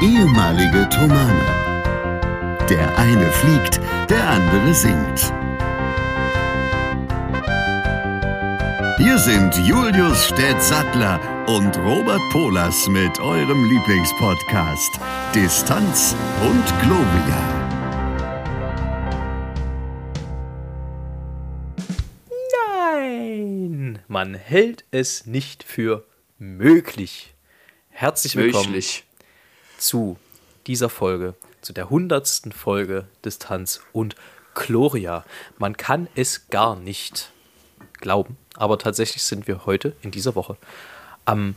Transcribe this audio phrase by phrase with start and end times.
[0.00, 1.44] ehemalige Tomane.
[2.70, 5.32] Der eine fliegt, der andere singt.
[8.98, 15.00] Hier sind Julius Städtsattler und Robert Polas mit eurem Lieblingspodcast
[15.34, 17.64] Distanz und Globia.
[22.92, 26.06] Nein, man hält es nicht für
[26.38, 27.34] möglich.
[27.88, 29.07] Herzlich willkommen Möglich.
[29.78, 30.18] Zu
[30.66, 34.16] dieser Folge, zu der hundertsten Folge Distanz und
[34.54, 35.24] Gloria.
[35.56, 37.30] Man kann es gar nicht
[38.00, 40.56] glauben, aber tatsächlich sind wir heute in dieser Woche
[41.24, 41.54] am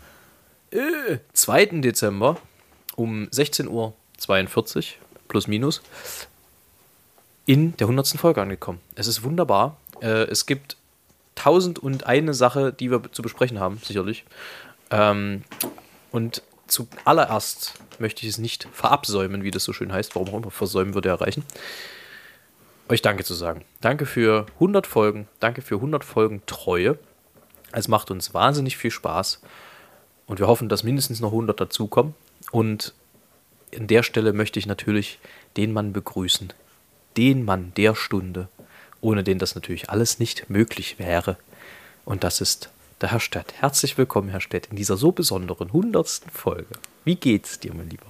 [0.71, 1.65] äh, 2.
[1.81, 2.37] Dezember
[2.95, 3.93] um 16.42 Uhr
[5.27, 5.81] plus minus
[7.45, 8.79] in der hundertsten Folge angekommen.
[8.95, 9.77] Es ist wunderbar.
[10.01, 10.77] Äh, es gibt
[11.35, 14.25] tausend und eine Sache, die wir zu besprechen haben, sicherlich.
[14.91, 15.43] Ähm,
[16.11, 20.15] und zuallererst möchte ich es nicht verabsäumen, wie das so schön heißt.
[20.15, 21.43] Warum auch immer versäumen würde erreichen.
[22.89, 23.63] Euch Danke zu sagen.
[23.79, 25.27] Danke für 100 Folgen.
[25.39, 26.97] Danke für 100 Folgen Treue.
[27.71, 29.41] Es macht uns wahnsinnig viel Spaß.
[30.25, 32.15] Und wir hoffen, dass mindestens noch 100 dazukommen.
[32.51, 32.93] Und
[33.77, 35.19] an der Stelle möchte ich natürlich
[35.57, 36.51] den Mann begrüßen.
[37.17, 38.49] Den Mann der Stunde,
[38.99, 41.37] ohne den das natürlich alles nicht möglich wäre.
[42.05, 42.69] Und das ist
[43.01, 43.53] der Herr Stett.
[43.59, 46.75] Herzlich willkommen, Herr Stett, in dieser so besonderen hundertsten Folge.
[47.03, 48.05] Wie geht's dir, mein Lieber?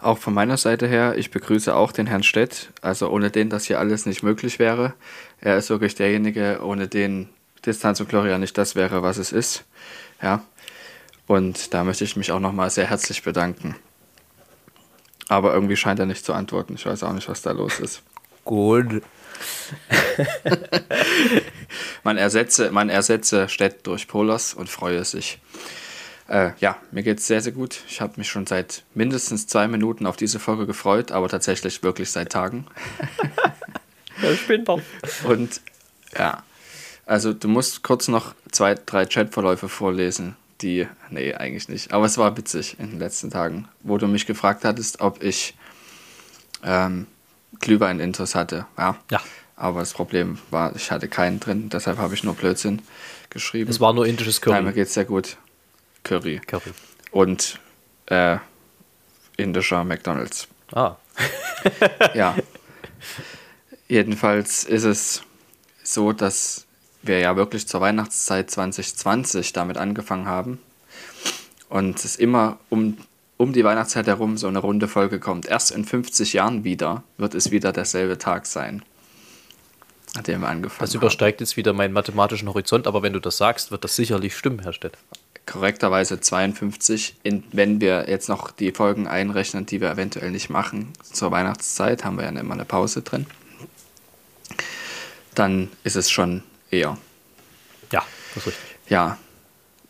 [0.00, 3.64] Auch von meiner Seite her, ich begrüße auch den Herrn Stett, also ohne den das
[3.64, 4.94] hier alles nicht möglich wäre.
[5.40, 7.28] Er ist wirklich derjenige, ohne den
[7.66, 9.64] Distanz und Gloria nicht das wäre, was es ist.
[10.22, 10.42] Ja.
[11.26, 13.76] Und da möchte ich mich auch nochmal sehr herzlich bedanken.
[15.28, 16.74] Aber irgendwie scheint er nicht zu antworten.
[16.74, 18.02] Ich weiß auch nicht, was da los ist.
[18.44, 19.02] Gut.
[22.02, 25.38] Man ersetze, man ersetze Stett durch Polos und freue sich.
[26.28, 27.80] Äh, ja, mir geht's sehr, sehr gut.
[27.88, 32.10] Ich habe mich schon seit mindestens zwei Minuten auf diese Folge gefreut, aber tatsächlich wirklich
[32.10, 32.66] seit Tagen.
[34.22, 34.82] Ich bin doch.
[35.24, 35.62] Und
[36.18, 36.42] ja,
[37.06, 41.92] also du musst kurz noch zwei, drei Chatverläufe vorlesen, die, nee, eigentlich nicht.
[41.92, 45.54] Aber es war witzig in den letzten Tagen, wo du mich gefragt hattest, ob ich
[46.62, 47.06] ähm,
[47.60, 48.66] Glühwein-Intos hatte.
[48.76, 48.96] Ja.
[49.10, 49.20] Ja.
[49.56, 52.80] Aber das Problem war, ich hatte keinen drin, deshalb habe ich nur Blödsinn
[53.28, 53.70] geschrieben.
[53.70, 54.80] Es war nur indisches Nein, mir Curry.
[54.80, 55.36] geht's sehr gut.
[56.02, 56.40] Curry.
[56.46, 56.72] Curry.
[57.10, 57.60] Und
[58.06, 58.38] äh,
[59.36, 60.48] indischer McDonalds.
[60.72, 60.96] Ah.
[62.14, 62.36] Ja.
[63.88, 65.22] Jedenfalls ist es
[65.82, 66.64] so, dass
[67.02, 70.58] wir ja wirklich zur Weihnachtszeit 2020 damit angefangen haben.
[71.68, 72.96] Und es immer um,
[73.40, 75.46] um die Weihnachtszeit herum so eine runde Folge kommt.
[75.46, 78.82] Erst in 50 Jahren wieder wird es wieder derselbe Tag sein,
[80.14, 80.98] an dem wir angefangen Das haben.
[81.00, 84.58] übersteigt jetzt wieder meinen mathematischen Horizont, aber wenn du das sagst, wird das sicherlich stimmen,
[84.58, 84.98] Herr Stett.
[85.46, 87.16] korrekterweise 52.
[87.22, 92.04] In, wenn wir jetzt noch die Folgen einrechnen, die wir eventuell nicht machen zur Weihnachtszeit,
[92.04, 93.24] haben wir ja immer eine Pause drin.
[95.34, 96.98] Dann ist es schon eher.
[97.90, 98.76] Ja, das ist richtig.
[98.88, 99.16] Ja,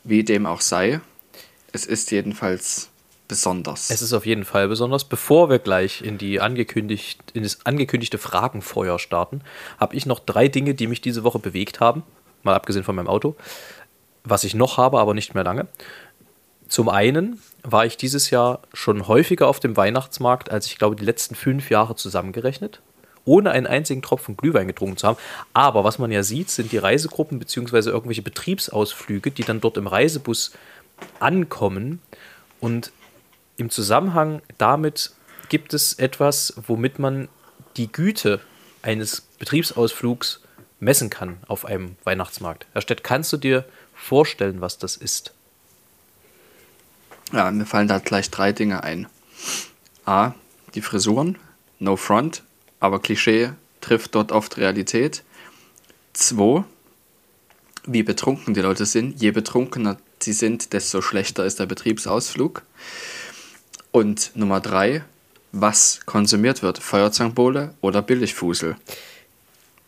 [0.04, 1.00] wie dem auch sei,
[1.72, 2.90] es ist jedenfalls
[3.30, 3.90] besonders.
[3.90, 5.04] Es ist auf jeden Fall besonders.
[5.04, 9.42] Bevor wir gleich in, die angekündigt, in das angekündigte Fragenfeuer starten,
[9.78, 12.02] habe ich noch drei Dinge, die mich diese Woche bewegt haben.
[12.42, 13.36] Mal abgesehen von meinem Auto.
[14.24, 15.68] Was ich noch habe, aber nicht mehr lange.
[16.66, 21.04] Zum einen war ich dieses Jahr schon häufiger auf dem Weihnachtsmarkt, als ich glaube, die
[21.04, 22.80] letzten fünf Jahre zusammengerechnet.
[23.24, 25.18] Ohne einen einzigen Tropfen Glühwein getrunken zu haben.
[25.52, 27.90] Aber was man ja sieht, sind die Reisegruppen bzw.
[27.90, 30.52] irgendwelche Betriebsausflüge, die dann dort im Reisebus
[31.20, 32.00] ankommen.
[32.58, 32.92] Und
[33.60, 35.12] im Zusammenhang damit
[35.50, 37.28] gibt es etwas, womit man
[37.76, 38.40] die Güte
[38.80, 40.40] eines Betriebsausflugs
[40.80, 42.66] messen kann auf einem Weihnachtsmarkt.
[42.72, 45.34] Herr Stett, kannst du dir vorstellen, was das ist?
[47.32, 49.06] Ja, mir fallen da gleich drei Dinge ein.
[50.06, 50.32] A,
[50.74, 51.36] die Frisuren,
[51.78, 52.42] no front,
[52.80, 53.50] aber Klischee
[53.82, 55.22] trifft dort oft Realität.
[56.14, 56.64] Zwei,
[57.84, 59.20] wie betrunken die Leute sind.
[59.20, 62.62] Je betrunkener sie sind, desto schlechter ist der Betriebsausflug.
[63.92, 65.04] Und Nummer drei,
[65.52, 68.76] was konsumiert wird, Feuerzangenbowle oder Billigfusel.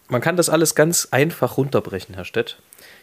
[0.08, 2.58] Man kann das alles ganz einfach runterbrechen, Herr Stett.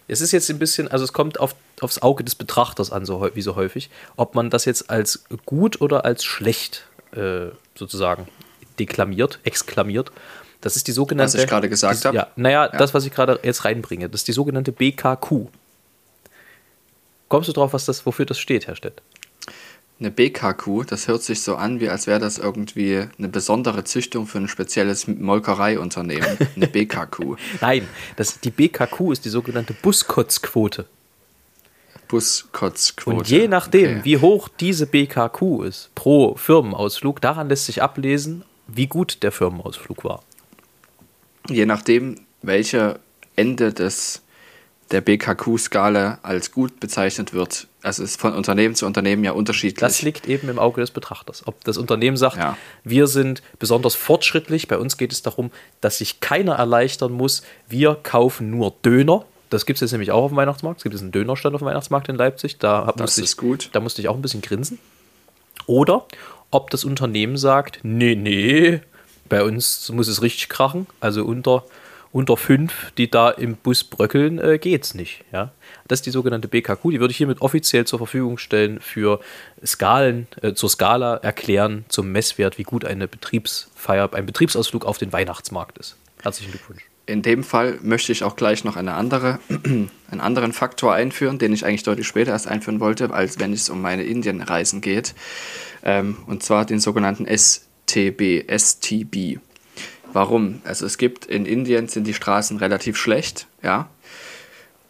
[0.07, 3.29] Es ist jetzt ein bisschen, also es kommt auf, aufs Auge des Betrachters an, so,
[3.33, 8.27] wie so häufig, ob man das jetzt als gut oder als schlecht äh, sozusagen
[8.79, 10.11] deklamiert, exklamiert.
[10.61, 11.33] Das ist die sogenannte.
[11.35, 12.17] Was ich gerade gesagt habe?
[12.17, 12.77] Ja, naja, Ja.
[12.77, 15.47] das, was ich gerade jetzt reinbringe, das ist die sogenannte BKQ.
[17.29, 19.01] Kommst du drauf, was das, wofür das steht, Herr Stett?
[19.99, 24.27] Eine BKQ, das hört sich so an, wie als wäre das irgendwie eine besondere Züchtung
[24.27, 26.37] für ein spezielles Molkereiunternehmen.
[26.55, 27.35] Eine BKQ.
[27.59, 27.85] Nein,
[28.15, 30.85] das, die BKQ ist die sogenannte Buskotzquote.
[32.07, 33.17] Buskotzquote.
[33.17, 33.99] Und je nachdem, Okay.
[34.03, 40.03] wie hoch diese BKQ ist pro Firmenausflug, daran lässt sich ablesen, wie gut der Firmenausflug
[40.03, 40.23] war.
[41.49, 42.99] Je nachdem, welche
[43.35, 44.21] Ende des,
[44.91, 47.67] der BKQ-Skala als gut bezeichnet wird.
[47.81, 49.79] Also es ist von Unternehmen zu Unternehmen ja unterschiedlich.
[49.79, 51.43] Das liegt eben im Auge des Betrachters.
[51.47, 52.57] Ob das Unternehmen sagt, Ja.
[52.83, 57.95] wir sind besonders fortschrittlich, bei uns geht es darum, dass sich keiner erleichtern muss, wir
[58.01, 59.25] kaufen nur Döner.
[59.49, 60.79] Das gibt es jetzt nämlich auch auf dem Weihnachtsmarkt.
[60.79, 62.57] Es gibt jetzt einen Dönerstand auf dem Weihnachtsmarkt in Leipzig.
[62.59, 63.69] Da Das musste ist ich, gut.
[63.73, 64.77] Da musste ich auch ein bisschen grinsen.
[65.65, 66.05] Oder
[66.51, 68.81] ob das Unternehmen sagt, nee, nee,
[69.27, 70.87] bei uns muss es richtig krachen.
[70.99, 71.63] Also unter,
[72.11, 75.23] unter fünf, die da im Bus bröckeln, äh, geht's nicht.
[75.31, 75.51] Ja?
[75.87, 76.89] Das ist die sogenannte BKQ.
[76.91, 79.19] Die würde ich hiermit offiziell zur Verfügung stellen für
[79.65, 85.13] Skalen, äh, zur Skala erklären, zum Messwert, wie gut eine Betriebsfeier, ein Betriebsausflug auf den
[85.13, 85.97] Weihnachtsmarkt ist.
[86.21, 86.83] Herzlichen Glückwunsch.
[87.05, 91.53] In dem Fall möchte ich auch gleich noch eine andere, einen anderen Faktor einführen, den
[91.53, 95.15] ich eigentlich deutlich später erst einführen wollte, als wenn es um meine Indienreisen geht.
[95.83, 99.39] Ähm, und zwar den sogenannten STB, STB.
[100.13, 100.61] Warum?
[100.63, 103.89] Also es gibt in Indien sind die Straßen relativ schlecht, ja.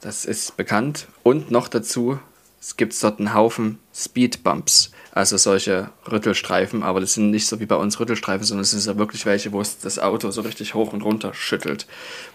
[0.01, 1.07] Das ist bekannt.
[1.23, 2.19] Und noch dazu,
[2.61, 7.65] es gibt dort einen Haufen Speedbumps, also solche Rüttelstreifen, aber das sind nicht so wie
[7.65, 10.73] bei uns Rüttelstreifen, sondern es sind ja wirklich welche, wo es das Auto so richtig
[10.73, 11.85] hoch und runter schüttelt,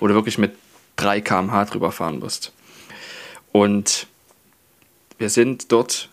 [0.01, 0.53] wo du wirklich mit
[0.97, 2.53] 3 km/h drüber fahren musst.
[3.53, 4.07] Und
[5.19, 6.09] wir sind dort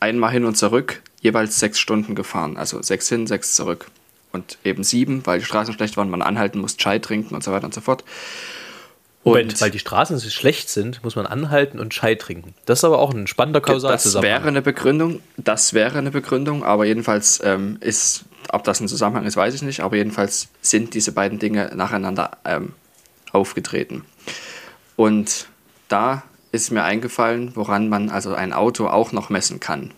[0.00, 3.90] einmal hin und zurück jeweils sechs Stunden gefahren, also sechs hin, sechs zurück.
[4.36, 7.52] Und eben sieben, weil die Straßen schlecht waren, man anhalten muss, Chai trinken und so
[7.52, 8.04] weiter und so fort.
[9.26, 12.54] Und weil die Straßen so schlecht sind, muss man anhalten und Chai trinken.
[12.64, 14.40] Das ist aber auch ein spannender Das Kausalzusammenhang.
[14.40, 19.24] wäre eine Begründung, das wäre eine Begründung, aber jedenfalls ähm, ist, ob das ein Zusammenhang
[19.24, 22.74] ist, weiß ich nicht, aber jedenfalls sind diese beiden Dinge nacheinander ähm,
[23.32, 24.04] aufgetreten.
[24.94, 25.48] Und
[25.88, 26.22] da
[26.52, 29.92] ist mir eingefallen, woran man also ein Auto auch noch messen kann,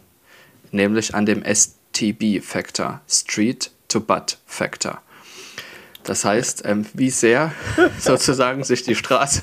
[0.71, 5.01] nämlich an dem STB-Faktor, Street to Butt Factor.
[6.05, 7.53] Das heißt, ähm, wie sehr
[7.99, 9.43] sozusagen sich die Straße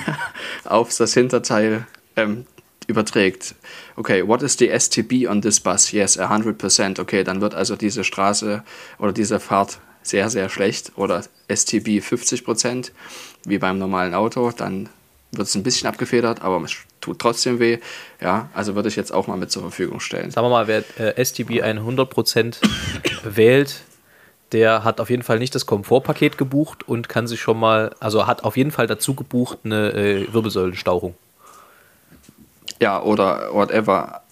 [0.64, 1.86] auf das Hinterteil
[2.16, 2.46] ähm,
[2.86, 3.54] überträgt.
[3.96, 5.92] Okay, what is the STB on this bus?
[5.92, 7.00] Yes, 100%.
[7.00, 8.64] Okay, dann wird also diese Straße
[8.98, 10.92] oder diese Fahrt sehr, sehr schlecht.
[10.96, 12.92] Oder STB 50%,
[13.44, 14.50] wie beim normalen Auto.
[14.50, 14.88] Dann
[15.32, 17.78] wird es ein bisschen abgefedert, aber es tut trotzdem weh.
[18.20, 20.30] Ja, also würde ich jetzt auch mal mit zur Verfügung stellen.
[20.30, 22.56] Sagen wir mal, wer äh, STB 100%
[23.24, 23.82] wählt,
[24.52, 28.26] der hat auf jeden Fall nicht das Komfortpaket gebucht und kann sich schon mal, also
[28.26, 31.14] hat auf jeden Fall dazu gebucht eine äh, Wirbelsäulenstauchung.
[32.80, 34.22] Ja, oder whatever.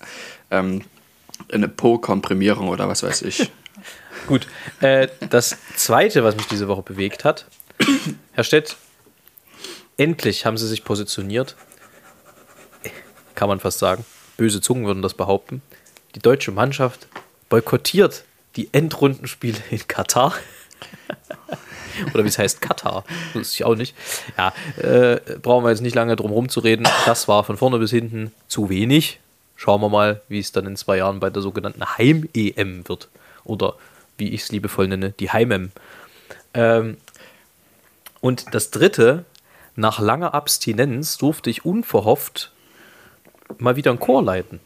[0.51, 0.83] Ähm,
[1.53, 3.51] eine Po-Komprimierung oder was weiß ich.
[4.27, 4.47] Gut,
[4.81, 7.47] äh, das zweite, was mich diese Woche bewegt hat,
[8.33, 8.77] Herr Stett,
[9.99, 11.57] endlich haben Sie sich positioniert.
[13.35, 14.05] Kann man fast sagen.
[14.37, 15.63] Böse Zungen würden das behaupten.
[16.15, 17.07] Die deutsche Mannschaft
[17.49, 18.25] boykottiert
[18.57, 20.35] die Endrundenspiele in Katar.
[22.15, 23.05] Oder wie es heißt, Katar.
[23.35, 23.95] Wusste ich auch nicht.
[24.37, 26.87] Ja, äh, brauchen wir jetzt nicht lange drum rumzureden.
[27.07, 29.21] Das war von vorne bis hinten zu wenig.
[29.57, 33.09] Schauen wir mal, wie es dann in zwei Jahren bei der sogenannten Heim-EM wird.
[33.45, 33.75] Oder
[34.17, 35.73] wie ich es liebevoll nenne, die Heim-EM.
[36.55, 36.97] Ähm,
[38.21, 39.25] und das dritte,
[39.79, 42.53] nach langer Abstinenz durfte ich unverhofft
[43.59, 44.61] mal wieder einen Chor leiten.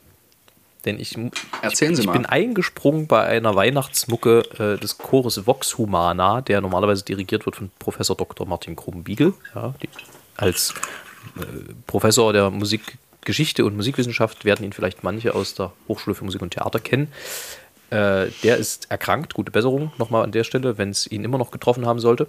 [0.84, 1.16] Denn ich,
[1.60, 7.04] Erzählen ich, ich bin eingesprungen bei einer Weihnachtsmucke äh, des Chores Vox Humana, der normalerweise
[7.04, 8.48] dirigiert wird von Professor Dr.
[8.48, 9.88] Martin Krumbiegel, ja, die,
[10.36, 10.74] als
[11.36, 16.42] äh, Professor der Musikgeschichte und Musikwissenschaft werden ihn vielleicht manche aus der Hochschule für Musik
[16.42, 17.12] und Theater kennen.
[17.90, 21.52] Äh, der ist erkrankt, gute Besserung nochmal an der Stelle, wenn es ihn immer noch
[21.52, 22.26] getroffen haben sollte.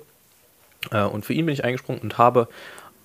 [0.92, 2.48] Äh, und für ihn bin ich eingesprungen und habe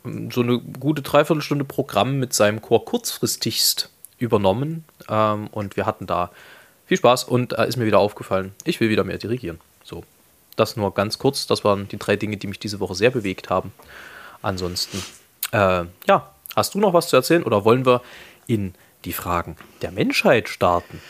[0.04, 4.84] ähm, so eine gute Dreiviertelstunde Programm mit seinem Chor kurzfristigst übernommen.
[5.08, 6.30] Ähm, und wir hatten da
[6.86, 9.60] viel Spaß und da ist mir wieder aufgefallen, ich will wieder mehr dirigieren.
[9.84, 10.04] So,
[10.56, 11.46] das nur ganz kurz.
[11.46, 13.72] Das waren die drei Dinge, die mich diese Woche sehr bewegt haben.
[14.42, 15.02] Ansonsten,
[15.52, 18.02] äh, ja, hast du noch was zu erzählen oder wollen wir
[18.46, 21.00] in die Fragen der Menschheit starten?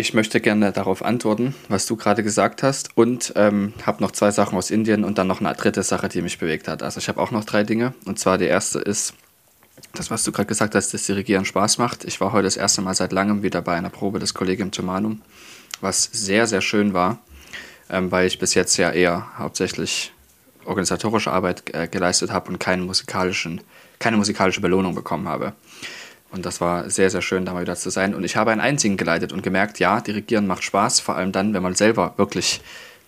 [0.00, 4.30] Ich möchte gerne darauf antworten, was du gerade gesagt hast und ähm, habe noch zwei
[4.30, 6.82] Sachen aus Indien und dann noch eine dritte Sache, die mich bewegt hat.
[6.82, 9.12] Also ich habe auch noch drei Dinge und zwar die erste ist,
[9.92, 12.06] das, was du gerade gesagt hast, dass Dirigieren Spaß macht.
[12.06, 15.20] Ich war heute das erste Mal seit langem wieder bei einer Probe des Kollegium Germanum,
[15.82, 17.18] was sehr, sehr schön war,
[17.90, 20.14] ähm, weil ich bis jetzt ja eher hauptsächlich
[20.64, 23.60] organisatorische Arbeit äh, geleistet habe und keinen musikalischen,
[23.98, 25.52] keine musikalische Belohnung bekommen habe.
[26.30, 28.14] Und das war sehr, sehr schön, da mal wieder zu sein.
[28.14, 31.54] Und ich habe einen Einsingen geleitet und gemerkt, ja, Dirigieren macht Spaß, vor allem dann,
[31.54, 32.60] wenn man selber wirklich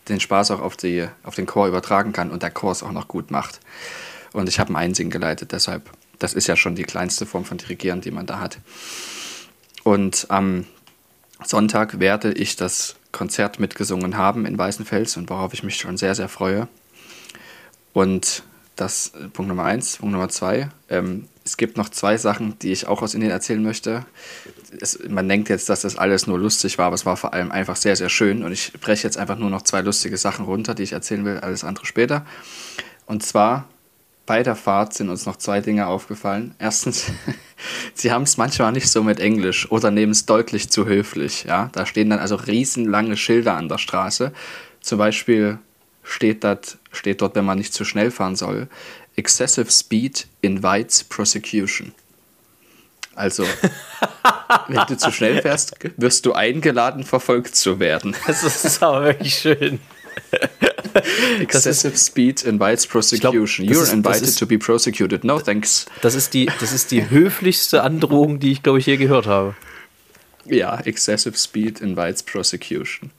[0.08, 2.90] den Spaß auch auf, die, auf den Chor übertragen kann und der Chor es auch
[2.90, 3.60] noch gut macht.
[4.32, 5.90] Und ich habe einen Einsingen geleitet, deshalb
[6.22, 8.58] das ist ja schon die kleinste Form von Dirigieren, die man da hat.
[9.82, 10.66] Und am
[11.44, 16.14] Sonntag werde ich das Konzert mitgesungen haben in Weißenfels und worauf ich mich schon sehr,
[16.14, 16.68] sehr freue.
[17.92, 18.44] Und
[18.76, 19.96] das äh, Punkt Nummer eins.
[19.96, 20.68] Punkt Nummer zwei.
[20.88, 24.04] Ähm, es gibt noch zwei Sachen, die ich auch aus Indien erzählen möchte.
[24.80, 27.50] Es, man denkt jetzt, dass das alles nur lustig war, aber es war vor allem
[27.50, 28.42] einfach sehr, sehr schön.
[28.44, 31.38] Und ich breche jetzt einfach nur noch zwei lustige Sachen runter, die ich erzählen will,
[31.38, 32.24] alles andere später.
[33.06, 33.66] Und zwar
[34.24, 36.54] bei der Fahrt sind uns noch zwei Dinge aufgefallen.
[36.58, 37.06] Erstens,
[37.94, 41.44] sie haben es manchmal nicht so mit Englisch oder nehmen es deutlich zu höflich.
[41.44, 41.70] Ja?
[41.72, 44.32] Da stehen dann also riesenlange Schilder an der Straße.
[44.80, 45.58] Zum Beispiel
[46.04, 48.68] steht, dat, steht dort, wenn man nicht zu schnell fahren soll,
[49.16, 51.92] Excessive Speed invites prosecution.
[53.14, 53.44] Also,
[54.68, 58.16] wenn du zu schnell fährst, wirst du eingeladen, verfolgt zu werden.
[58.26, 59.80] Das ist aber wirklich schön.
[61.40, 63.66] Excessive ist, Speed invites prosecution.
[63.66, 65.24] Glaub, You're ist, invited ist, to be prosecuted.
[65.24, 65.86] No thanks.
[66.00, 69.54] Das ist die, das ist die höflichste Androhung, die ich, glaube ich, je gehört habe.
[70.44, 73.10] Ja, Excessive Speed invites prosecution.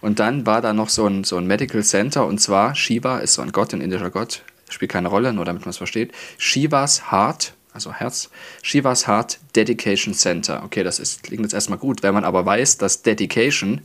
[0.00, 3.34] Und dann war da noch so ein, so ein Medical Center und zwar Shiva ist
[3.34, 6.12] so ein Gott, ein indischer Gott, spielt keine Rolle, nur damit man es versteht.
[6.38, 8.30] Shivas Heart, also Herz,
[8.62, 10.62] Shivas Heart Dedication Center.
[10.64, 13.82] Okay, das ist, klingt jetzt erstmal gut, wenn man aber weiß, dass Dedication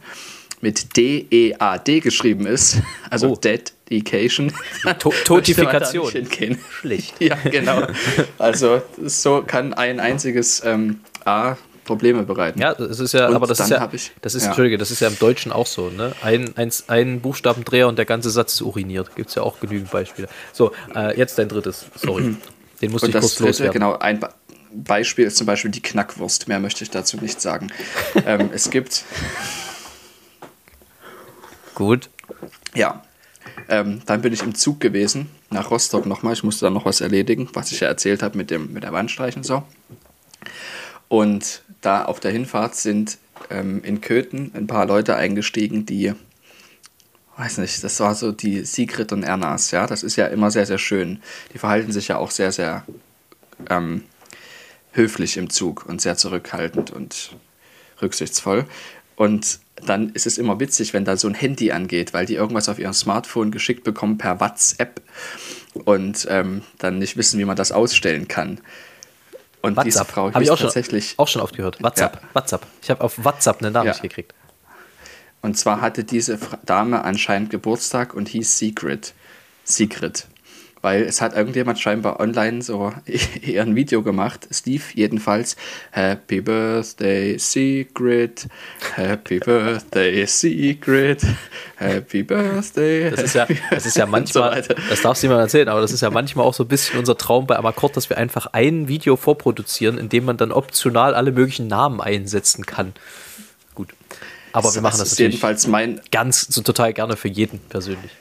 [0.62, 3.36] mit D-E-A-D geschrieben ist, also oh.
[3.36, 4.52] Dedication.
[5.00, 6.12] To Totifikation.
[6.70, 7.16] Schlicht.
[7.20, 7.88] Ja, genau.
[8.38, 12.60] Also so kann ein einziges ähm, A Probleme bereiten.
[12.60, 14.50] Ja, das ist ja, und aber das ist ja, ich, das ist, ja.
[14.50, 16.14] Entschuldige, das ist ja im Deutschen auch so, ne?
[16.22, 19.16] Ein, ein, ein Buchstabendreher und der ganze Satz ist uriniert.
[19.16, 20.28] Gibt es ja auch genügend Beispiele.
[20.54, 22.36] So, äh, jetzt dein drittes, sorry.
[22.82, 23.74] Den musste ich kurz dritte, loswerden.
[23.74, 24.20] Genau, ein
[24.72, 26.48] Beispiel ist zum Beispiel die Knackwurst.
[26.48, 27.72] Mehr möchte ich dazu nicht sagen.
[28.26, 29.04] ähm, es gibt.
[31.74, 32.10] Gut.
[32.76, 33.04] Ja.
[33.70, 36.34] Ähm, dann bin ich im Zug gewesen, nach Rostock nochmal.
[36.34, 38.94] Ich musste dann noch was erledigen, was ich ja erzählt habe mit, dem, mit der
[38.94, 39.64] Wandstreich und so.
[41.08, 43.18] Und da auf der Hinfahrt sind
[43.50, 46.14] ähm, in Köthen ein paar Leute eingestiegen, die,
[47.38, 50.66] weiß nicht, das war so die Sigrid und Ernas, ja, das ist ja immer sehr,
[50.66, 51.22] sehr schön.
[51.54, 52.84] Die verhalten sich ja auch sehr, sehr
[53.70, 54.04] ähm,
[54.92, 57.38] höflich im Zug und sehr zurückhaltend und
[58.02, 58.66] rücksichtsvoll.
[59.16, 62.68] Und dann ist es immer witzig, wenn da so ein Handy angeht, weil die irgendwas
[62.68, 65.02] auf ihrem Smartphone geschickt bekommen per WhatsApp
[65.74, 68.60] und ähm, dann nicht wissen, wie man das ausstellen kann.
[69.68, 69.86] Und WhatsApp.
[69.86, 71.82] diese Frau habe ich auch tatsächlich schon, auch schon oft gehört.
[71.84, 72.30] WhatsApp, ja.
[72.34, 72.66] WhatsApp.
[72.82, 74.02] Ich habe auf WhatsApp eine Nachricht ja.
[74.02, 74.34] gekriegt.
[75.42, 79.14] Und zwar hatte diese Dame anscheinend Geburtstag und hieß Secret.
[79.64, 80.28] Secret
[80.88, 82.94] weil es hat irgendjemand scheinbar online so
[83.42, 84.48] eher ein Video gemacht.
[84.52, 85.58] Steve jedenfalls.
[85.92, 88.48] Happy Birthday Secret,
[88.96, 91.26] Happy Birthday Secret,
[91.76, 93.12] Happy Birthday.
[93.12, 95.92] Das ist ja, das ist ja manchmal, so das darfst du niemand erzählen, aber das
[95.92, 98.88] ist ja manchmal auch so ein bisschen unser Traum bei Amakord, dass wir einfach ein
[98.88, 102.94] Video vorproduzieren, in dem man dann optional alle möglichen Namen einsetzen kann.
[103.76, 103.90] Gut.
[104.54, 108.12] Aber das wir machen das natürlich jedenfalls mein ganz so total gerne für jeden persönlich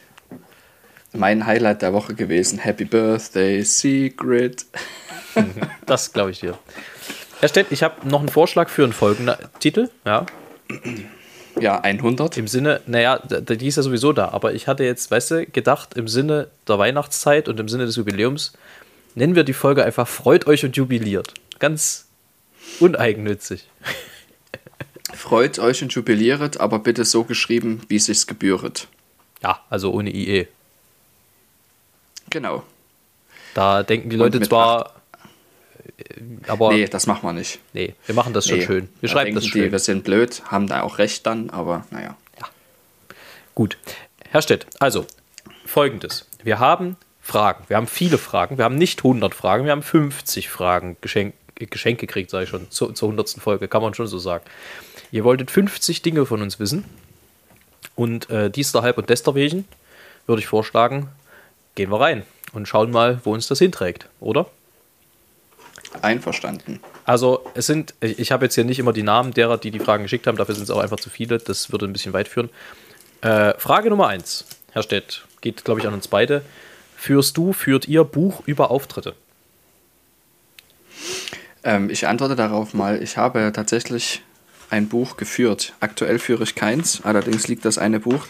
[1.16, 2.58] mein Highlight der Woche gewesen.
[2.58, 4.66] Happy Birthday, Secret.
[5.84, 6.58] Das glaube ich dir.
[7.40, 9.90] Herr Stett, ich habe noch einen Vorschlag für einen Folgentitel.
[10.06, 10.24] Ja.
[11.60, 12.38] Ja, 100.
[12.38, 15.94] Im Sinne, naja, die ist ja sowieso da, aber ich hatte jetzt, weißt du, gedacht,
[15.94, 18.54] im Sinne der Weihnachtszeit und im Sinne des Jubiläums,
[19.14, 21.34] nennen wir die Folge einfach Freut euch und jubiliert.
[21.58, 22.08] Ganz
[22.80, 23.68] uneigennützig.
[25.14, 28.88] Freut euch und jubiliert, aber bitte so geschrieben, wie es sich gebühret.
[29.42, 30.48] Ja, also ohne IE.
[32.30, 32.64] Genau.
[33.54, 34.94] Da denken die Leute zwar,
[35.98, 36.72] äh, aber.
[36.72, 37.58] Nee, das machen wir nicht.
[37.72, 38.88] Nee, wir machen das schon nee, schön.
[39.00, 39.64] Wir da schreiben das schön.
[39.64, 42.16] Die, wir sind blöd, haben da auch recht dann, aber naja.
[42.38, 42.46] Ja.
[43.54, 43.78] Gut.
[44.28, 45.06] Herr Stett, also
[45.64, 46.26] folgendes.
[46.42, 47.64] Wir haben Fragen.
[47.68, 48.58] Wir haben viele Fragen.
[48.58, 52.70] Wir haben nicht 100 Fragen, wir haben 50 Fragen geschenk, geschenkt gekriegt, sage ich schon,
[52.70, 53.30] zur, zur 100.
[53.40, 54.44] Folge, kann man schon so sagen.
[55.10, 56.84] Ihr wolltet 50 Dinge von uns wissen.
[57.94, 59.64] Und äh, dies Halb und Desterwegen
[60.26, 61.08] würde ich vorschlagen,
[61.76, 64.46] gehen wir rein und schauen mal, wo uns das hinträgt, oder?
[66.02, 66.80] Einverstanden.
[67.04, 70.02] Also es sind, ich habe jetzt hier nicht immer die Namen derer, die die Fragen
[70.02, 72.50] geschickt haben, dafür sind es auch einfach zu viele, das würde ein bisschen weit führen.
[73.20, 76.42] Äh, Frage Nummer eins, Herr Stett, geht glaube ich an uns beide.
[76.96, 79.14] Führst du, führt ihr Buch über Auftritte?
[81.62, 84.22] Ähm, ich antworte darauf mal, ich habe tatsächlich
[84.70, 85.74] ein Buch geführt.
[85.80, 88.26] Aktuell führe ich keins, allerdings liegt das eine Buch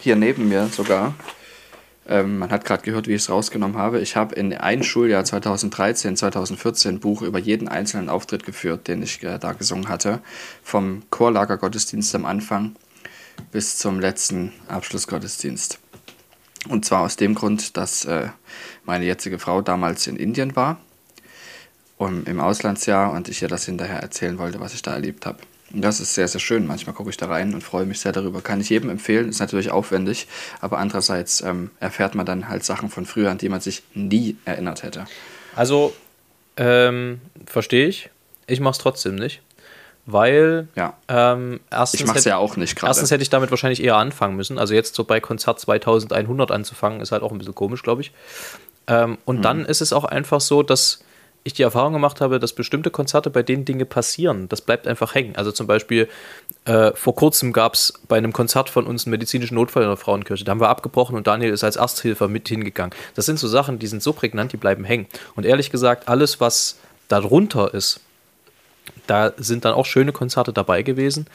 [0.00, 1.14] hier neben mir sogar
[2.08, 4.00] ähm, man hat gerade gehört, wie ich es rausgenommen habe.
[4.00, 9.02] Ich habe in ein Schuljahr 2013, 2014 ein Buch über jeden einzelnen Auftritt geführt, den
[9.02, 10.20] ich äh, da gesungen hatte.
[10.62, 12.76] Vom Chorlagergottesdienst am Anfang
[13.50, 15.78] bis zum letzten Abschlussgottesdienst.
[16.68, 18.28] Und zwar aus dem Grund, dass äh,
[18.84, 20.78] meine jetzige Frau damals in Indien war
[21.96, 25.38] um, im Auslandsjahr und ich ihr das hinterher erzählen wollte, was ich da erlebt habe.
[25.70, 26.66] Das ist sehr, sehr schön.
[26.66, 28.40] Manchmal gucke ich da rein und freue mich sehr darüber.
[28.40, 30.28] Kann ich jedem empfehlen, ist natürlich aufwendig,
[30.60, 34.36] aber andererseits ähm, erfährt man dann halt Sachen von früher, an die man sich nie
[34.44, 35.06] erinnert hätte.
[35.56, 35.92] Also,
[36.56, 38.10] ähm, verstehe ich.
[38.46, 39.42] Ich mache es trotzdem nicht.
[40.08, 40.94] Weil Ja.
[41.08, 42.90] ähm, erstens, Ich mache es hätte, ja auch nicht gerade.
[42.90, 44.56] erstens hätte ich damit wahrscheinlich eher anfangen müssen.
[44.58, 48.12] Also jetzt so bei Konzert 2100 anzufangen, ist halt auch ein bisschen komisch, glaube ich.
[48.86, 49.18] Ähm, Mhm.
[49.24, 51.00] und dann ist es auch einfach so, dass
[51.46, 55.14] ich die Erfahrung gemacht habe, dass bestimmte Konzerte, bei denen Dinge passieren, das bleibt einfach
[55.14, 55.36] hängen.
[55.36, 56.08] Also zum Beispiel
[56.64, 59.96] äh, vor kurzem gab es bei einem Konzert von uns einen medizinischen Notfall in der
[59.96, 60.44] Frauenkirche.
[60.44, 62.94] Da haben wir abgebrochen und Daniel ist als Ersthilfer mit hingegangen.
[63.14, 65.06] Das sind so Sachen, die sind so prägnant, die bleiben hängen.
[65.36, 68.00] Und ehrlich gesagt, alles, was darunter ist,
[69.06, 71.26] da sind dann auch schöne Konzerte dabei gewesen.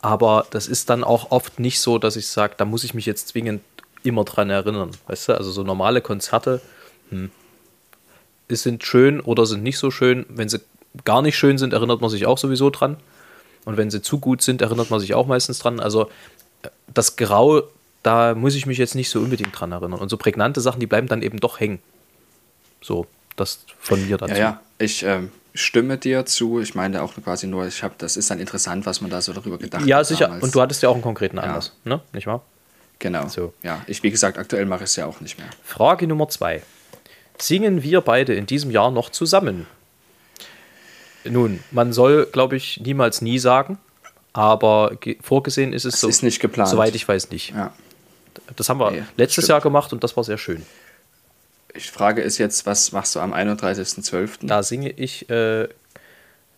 [0.00, 3.06] Aber das ist dann auch oft nicht so, dass ich sage, da muss ich mich
[3.06, 3.62] jetzt zwingend
[4.04, 4.92] immer dran erinnern.
[5.08, 6.60] Weißt du, also so normale Konzerte
[7.10, 7.30] hm,
[8.48, 10.26] sind schön oder sind nicht so schön.
[10.28, 10.60] Wenn sie
[11.04, 12.96] gar nicht schön sind, erinnert man sich auch sowieso dran.
[13.64, 15.80] Und wenn sie zu gut sind, erinnert man sich auch meistens dran.
[15.80, 16.08] Also
[16.62, 17.62] äh, das Grau,
[18.02, 19.98] da muss ich mich jetzt nicht so unbedingt dran erinnern.
[20.00, 21.80] Und so prägnante Sachen, die bleiben dann eben doch hängen.
[22.80, 24.32] So, das von mir dazu.
[24.34, 26.60] Ja, ja, ich ähm, stimme dir zu.
[26.60, 29.32] Ich meine auch quasi nur, ich habe, das ist dann interessant, was man da so
[29.32, 30.06] darüber gedacht Ja, hat.
[30.06, 30.26] sicher.
[30.26, 30.44] damals.
[30.44, 32.00] Und du hattest ja auch einen konkreten Anlass, ne?
[32.12, 32.42] Nicht wahr?
[33.00, 33.28] Genau.
[33.28, 33.52] So.
[33.62, 35.48] Ja, ich, wie gesagt, aktuell mache ich es ja auch nicht mehr.
[35.64, 36.62] Frage Nummer zwei.
[37.38, 39.66] Singen wir beide in diesem Jahr noch zusammen?
[41.24, 43.78] Nun, man soll, glaube ich, niemals nie sagen,
[44.32, 46.08] aber ge- vorgesehen ist es Es so.
[46.08, 46.68] ist nicht geplant.
[46.70, 47.50] Soweit ich weiß nicht.
[47.50, 47.72] Ja.
[48.54, 49.48] Das haben wir Nee, letztes stimmt.
[49.48, 50.64] Jahr gemacht und das war sehr schön.
[51.74, 54.46] Ich frage ist jetzt, was machst du am 31.12.?
[54.46, 55.68] Da singe ich äh,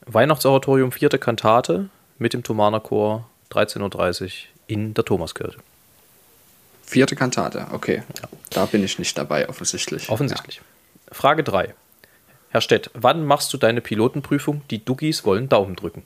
[0.07, 4.31] Weihnachtsoratorium, vierte Kantate mit dem Thomaner Chor 13.30 Uhr
[4.67, 5.59] in der Thomaskirche.
[6.89, 8.03] Vierte Kantate, okay.
[8.49, 10.09] Da bin ich nicht dabei, offensichtlich.
[10.09, 10.63] Offensichtlich.
[11.13, 11.75] Frage 3.
[12.49, 14.63] Herr Stett, wann machst du deine Pilotenprüfung?
[14.71, 16.03] Die Duggis wollen Daumen drücken.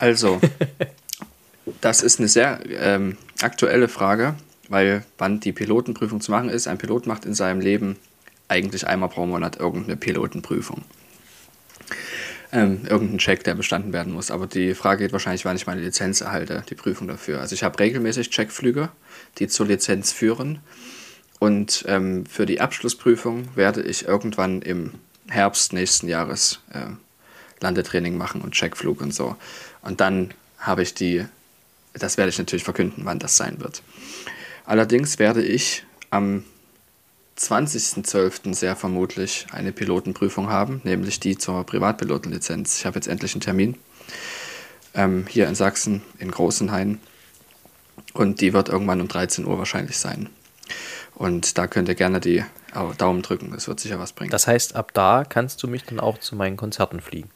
[0.00, 0.40] Also,
[1.80, 4.34] das ist eine sehr ähm, aktuelle Frage,
[4.68, 7.96] weil wann die Pilotenprüfung zu machen ist, ein Pilot macht in seinem Leben
[8.48, 10.82] eigentlich einmal pro Monat irgendeine Pilotenprüfung.
[12.52, 14.30] Ähm, irgendein Check, der bestanden werden muss.
[14.30, 17.40] Aber die Frage geht wahrscheinlich, wann ich meine Lizenz erhalte, die Prüfung dafür.
[17.40, 18.88] Also ich habe regelmäßig Checkflüge,
[19.38, 20.58] die zur Lizenz führen.
[21.38, 24.94] Und ähm, für die Abschlussprüfung werde ich irgendwann im
[25.28, 26.86] Herbst nächsten Jahres äh,
[27.60, 29.36] Landetraining machen und Checkflug und so.
[29.82, 31.24] Und dann habe ich die,
[31.94, 33.82] das werde ich natürlich verkünden, wann das sein wird.
[34.64, 36.44] Allerdings werde ich am
[37.38, 38.54] 20.12.
[38.54, 42.78] sehr vermutlich eine Pilotenprüfung haben, nämlich die zur Privatpilotenlizenz.
[42.78, 43.76] Ich habe jetzt endlich einen Termin
[44.94, 47.00] ähm, hier in Sachsen, in Großenhain.
[48.12, 50.28] Und die wird irgendwann um 13 Uhr wahrscheinlich sein.
[51.14, 54.30] Und da könnt ihr gerne die Au- Daumen drücken, das wird sicher was bringen.
[54.30, 57.30] Das heißt, ab da kannst du mich dann auch zu meinen Konzerten fliegen.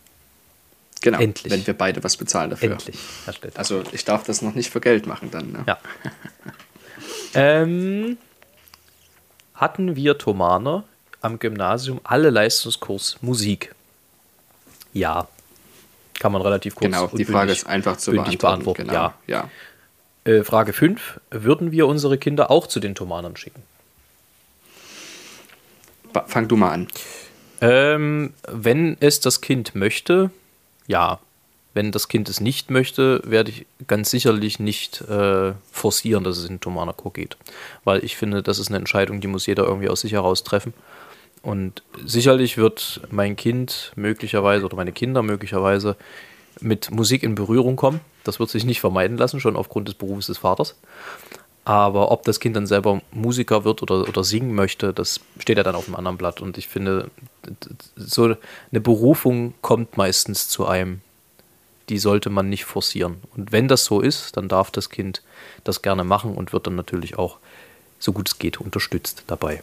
[1.02, 1.52] genau, endlich.
[1.52, 2.72] wenn wir beide was bezahlen dafür.
[2.72, 3.34] Endlich, Herr.
[3.54, 5.52] Also ich darf das noch nicht für Geld machen dann.
[5.52, 5.64] Ne?
[5.66, 5.78] Ja.
[7.34, 8.16] ähm,
[9.64, 10.84] hatten wir Thomaner
[11.22, 13.74] am Gymnasium alle Leistungskurs Musik?
[14.92, 15.26] Ja.
[16.20, 18.38] Kann man relativ kurz Genau, die Frage bündig- ist einfach zu beantworten.
[18.38, 18.82] beantworten.
[18.88, 19.14] Genau, Ja.
[19.26, 19.50] ja.
[20.30, 21.18] Äh, Frage 5.
[21.30, 23.62] Würden wir unsere Kinder auch zu den Thomanern schicken?
[26.26, 26.88] Fang du mal an.
[27.62, 30.30] Ähm, wenn es das Kind möchte,
[30.86, 31.18] ja.
[31.74, 36.48] Wenn das Kind es nicht möchte, werde ich ganz sicherlich nicht äh, forcieren, dass es
[36.48, 37.36] in Thomaner-Chor geht.
[37.82, 40.72] Weil ich finde, das ist eine Entscheidung, die muss jeder irgendwie aus sich heraus treffen.
[41.42, 45.96] Und sicherlich wird mein Kind möglicherweise oder meine Kinder möglicherweise
[46.60, 48.00] mit Musik in Berührung kommen.
[48.22, 50.76] Das wird sich nicht vermeiden lassen, schon aufgrund des Berufs des Vaters.
[51.64, 55.62] Aber ob das Kind dann selber Musiker wird oder, oder singen möchte, das steht ja
[55.62, 56.40] dann auf einem anderen Blatt.
[56.40, 57.10] Und ich finde,
[57.96, 58.24] so
[58.70, 61.00] eine Berufung kommt meistens zu einem.
[61.88, 63.16] Die sollte man nicht forcieren.
[63.36, 65.22] Und wenn das so ist, dann darf das Kind
[65.64, 67.38] das gerne machen und wird dann natürlich auch,
[67.98, 69.62] so gut es geht, unterstützt dabei.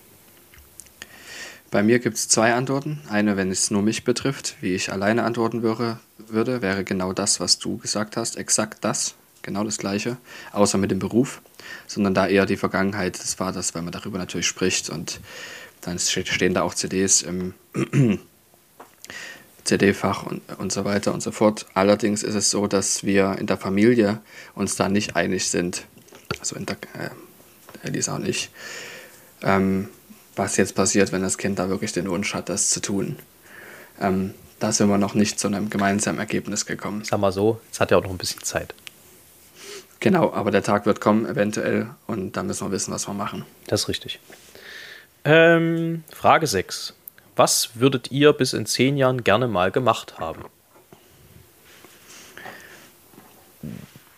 [1.72, 3.02] Bei mir gibt es zwei Antworten.
[3.10, 7.40] Eine, wenn es nur mich betrifft, wie ich alleine antworten würde, würde, wäre genau das,
[7.40, 8.36] was du gesagt hast.
[8.36, 10.18] Exakt das, genau das Gleiche,
[10.52, 11.42] außer mit dem Beruf,
[11.88, 15.20] sondern da eher die Vergangenheit des Vaters, weil man darüber natürlich spricht und
[15.82, 17.54] dann ste- stehen da auch CDs im
[19.63, 21.65] CD-Fach und, und so weiter und so fort.
[21.74, 24.19] Allerdings ist es so, dass wir in der Familie
[24.56, 25.86] uns da nicht einig sind,
[26.39, 27.10] also in der, äh,
[27.88, 28.50] Elisa und ich,
[29.41, 29.89] ähm,
[30.36, 33.17] was jetzt passiert, wenn das Kind da wirklich den Wunsch hat, das zu tun.
[34.00, 37.04] Ähm, da sind wir noch nicht zu einem gemeinsamen Ergebnis gekommen.
[37.04, 38.74] Sag mal so, es hat ja auch noch ein bisschen Zeit.
[40.00, 43.45] Genau, aber der Tag wird kommen, eventuell, und dann müssen wir wissen, was wir machen.
[43.67, 44.19] Das ist richtig.
[45.26, 46.93] Ähm, Frage 6.
[47.36, 50.46] Was würdet ihr bis in zehn Jahren gerne mal gemacht haben?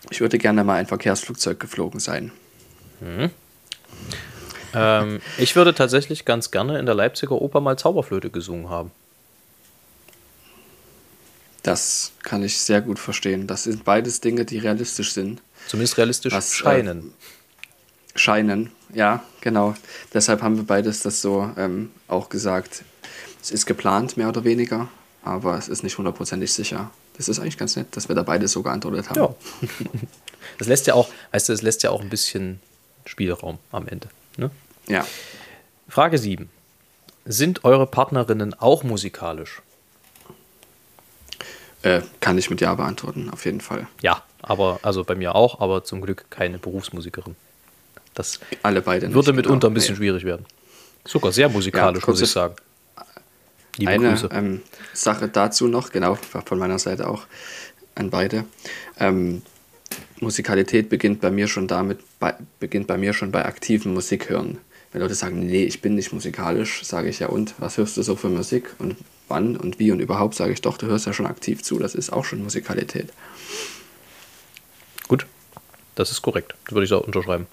[0.10, 2.32] Ich würde gerne mal ein Verkehrsflugzeug geflogen sein.
[4.74, 8.92] Ähm, ich würde tatsächlich ganz gerne in der Leipziger Oper mal Zauberflöte gesungen haben.
[11.62, 13.48] Das kann ich sehr gut verstehen.
[13.48, 15.42] Das sind beides Dinge, die realistisch sind.
[15.68, 17.14] Zumindest realistisch Was, äh, scheinen.
[18.16, 19.74] Scheinen, ja, genau.
[20.14, 22.84] Deshalb haben wir beides das so ähm, auch gesagt.
[23.44, 24.88] Es ist geplant, mehr oder weniger,
[25.22, 26.90] aber es ist nicht hundertprozentig sicher.
[27.18, 29.20] Das ist eigentlich ganz nett, dass wir da beide so geantwortet haben.
[29.20, 29.36] ja.
[30.58, 32.60] Das lässt ja auch, weißt du, das lässt ja auch ein bisschen
[33.06, 34.08] Spielraum am Ende.
[34.38, 34.52] Ne?
[34.88, 35.06] ja.
[35.88, 36.50] Frage 7.
[37.26, 39.62] Sind eure Partnerinnen auch musikalisch?
[41.82, 43.88] Äh, kann ich mit Ja beantworten, auf jeden Fall.
[44.02, 47.36] Ja, aber, also bei mir auch, aber zum Glück keine Berufsmusikerin.
[48.14, 49.72] Das Alle beide nicht, würde mitunter genau.
[49.72, 50.46] ein bisschen schwierig werden.
[51.06, 52.56] Sogar sehr musikalisch, Ja, muss kurze- ich sagen.
[53.78, 54.30] Liebe Eine Grüße.
[54.32, 54.62] ähm,
[54.94, 57.26] Sache dazu noch, genau, von meiner Seite auch
[57.96, 58.46] an beide.
[59.00, 59.42] Ähm,
[60.20, 64.60] Musikalität beginnt bei mir schon damit, bei, beginnt bei mir schon bei aktiven Musikhören.
[64.92, 68.04] Wenn Leute sagen, nee, ich bin nicht musikalisch, sage ich ja, und was hörst du
[68.04, 68.96] so für Musik und
[69.28, 71.96] wann und wie und überhaupt, sage ich doch, du hörst ja schon aktiv zu, das
[71.96, 73.12] ist auch schon Musikalität.
[75.08, 75.26] Gut,
[75.96, 76.54] das ist korrekt.
[76.66, 77.48] Das würde ich auch unterschreiben.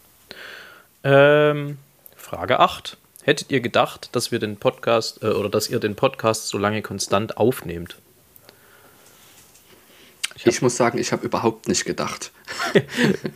[1.02, 1.78] Ähm,
[2.14, 2.98] Frage 8.
[3.30, 6.82] Hättet ihr gedacht, dass wir den Podcast äh, oder dass ihr den Podcast so lange
[6.82, 7.94] konstant aufnehmt?
[10.44, 12.32] Ich, muss sagen, ich habe überhaupt nicht gedacht.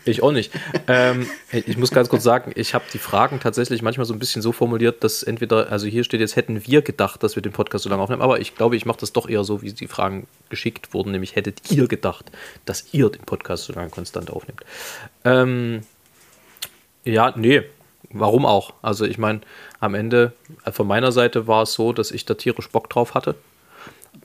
[0.04, 0.50] Ich auch nicht.
[0.88, 4.42] ähm, ich muss ganz kurz sagen, ich habe die Fragen tatsächlich manchmal so ein bisschen
[4.42, 7.85] so formuliert, dass entweder, also hier steht jetzt, hätten wir gedacht, dass wir den Podcast
[7.85, 10.26] so lange aufnehmen, aber ich glaube, ich mache das doch eher so, wie die Fragen
[10.48, 12.33] geschickt wurden, nämlich hättet ihr gedacht,
[12.64, 14.64] dass ihr den Podcast so lange konstant aufnehmt.
[15.24, 15.83] Ähm,
[17.04, 17.62] ja, nee,
[18.14, 18.72] warum auch?
[18.83, 19.40] Also ich meine,
[19.81, 20.33] am Ende,
[20.64, 23.35] äh, von meiner Seite war es so, dass ich da tierisch Bock drauf hatte.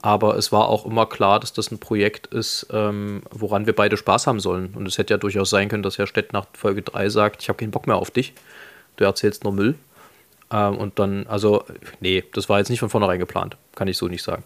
[0.01, 3.97] Aber es war auch immer klar, dass das ein Projekt ist, ähm, woran wir beide
[3.97, 4.73] Spaß haben sollen.
[4.75, 7.49] Und es hätte ja durchaus sein können, dass Herr Stett nach Folge 3 sagt, ich
[7.49, 8.33] habe keinen Bock mehr auf dich.
[8.97, 9.75] Du erzählst nur Müll.
[10.51, 11.65] Ähm, und dann, also,
[11.99, 13.57] nee, das war jetzt nicht von vornherein geplant.
[13.75, 14.43] Kann ich so nicht sagen.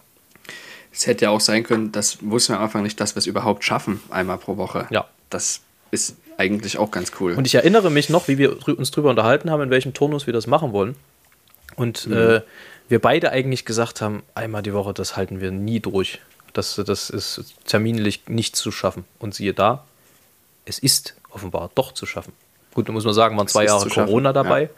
[0.92, 3.26] Es hätte ja auch sein können, das wussten wir am Anfang nicht, dass wir es
[3.26, 4.88] überhaupt schaffen, einmal pro Woche.
[4.92, 5.08] Ja.
[5.30, 7.34] Das ist eigentlich auch ganz cool.
[7.34, 10.34] Und ich erinnere mich noch, wie wir uns drüber unterhalten haben, in welchem Turnus wir
[10.34, 10.96] das machen wollen.
[11.76, 12.42] Und äh,
[12.90, 16.20] wir beide eigentlich gesagt haben, einmal die Woche, das halten wir nie durch.
[16.54, 19.06] Das, das ist terminlich nicht zu schaffen.
[19.20, 19.86] Und siehe da,
[20.66, 22.34] es ist offenbar doch zu schaffen.
[22.74, 24.64] Gut, da muss man sagen, waren zwei Jahre zu schaffen, Corona dabei.
[24.64, 24.70] ja.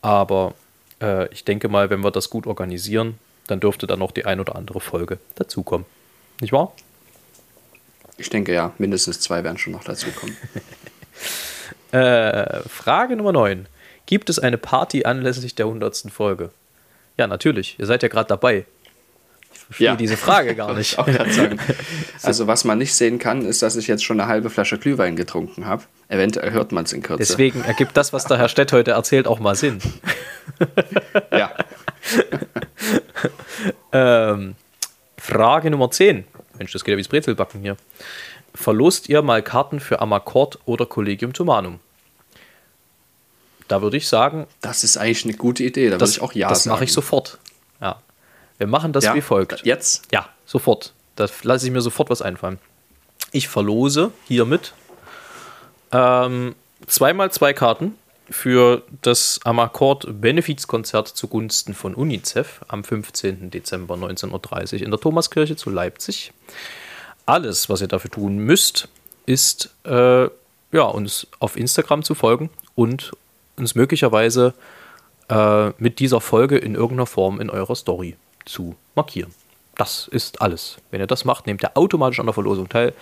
[0.00, 0.54] Aber
[1.00, 4.40] äh, ich denke mal, wenn wir das gut organisieren, dann dürfte dann noch die ein
[4.40, 5.86] oder andere Folge dazukommen.
[6.40, 6.72] Nicht wahr?
[8.18, 10.36] Ich denke ja, mindestens zwei werden schon noch dazukommen.
[11.90, 13.64] Äh, Frage Nummer 9.
[14.04, 16.04] Gibt es eine Party anlässlich der 100.
[16.12, 16.50] Folge?
[17.16, 17.76] Ja, natürlich.
[17.78, 18.66] Ihr seid ja gerade dabei.
[19.54, 19.96] Ich verstehe Ja.
[19.96, 20.98] diese Frage gar nicht.
[22.22, 25.16] Also was man nicht sehen kann, ist, dass ich jetzt schon eine halbe Flasche Glühwein
[25.16, 25.84] getrunken habe.
[26.08, 27.20] Eventuell hört man es in Kürze.
[27.20, 29.78] Deswegen ergibt das, was der Herr Stett heute erzählt, auch mal Sinn.
[31.32, 31.52] Ja.
[33.92, 34.56] Ähm,
[35.16, 36.24] Frage Nummer 10.
[36.58, 37.76] Mensch, das geht ja wie das Brezelbacken hier.
[38.54, 41.80] Verlost ihr mal Karten für Amakord oder Collegium Tumanum?
[43.68, 45.86] Da würde ich sagen, Das ist eigentlich eine gute Idee.
[45.86, 46.74] Da würde das, ich auch Ja das sagen.
[46.74, 47.38] mache ich sofort.
[47.80, 48.00] Ja.
[48.56, 49.14] Wir machen das ja?
[49.14, 49.64] wie folgt.
[49.64, 50.06] Jetzt?
[50.10, 50.92] Ja, sofort.
[51.16, 52.58] Da lasse ich mir sofort was einfallen.
[53.30, 54.72] Ich verlose hiermit
[55.92, 56.54] ähm,
[56.86, 57.94] zweimal zwei Karten
[58.30, 63.50] für das Amakord Benefizkonzert zugunsten von UNICEF am 15.
[63.50, 66.32] Dezember 19.30 Uhr in der Thomaskirche zu Leipzig.
[67.26, 68.88] Alles, was ihr dafür tun müsst,
[69.26, 70.28] ist äh,
[70.72, 73.12] ja, uns auf Instagram zu folgen und
[73.56, 74.54] uns möglicherweise
[75.28, 79.32] äh, mit dieser Folge in irgendeiner Form in eurer Story zu markieren.
[79.76, 80.78] Das ist alles.
[80.90, 82.94] Wenn ihr das macht, nehmt ihr automatisch an der Verlosung teil.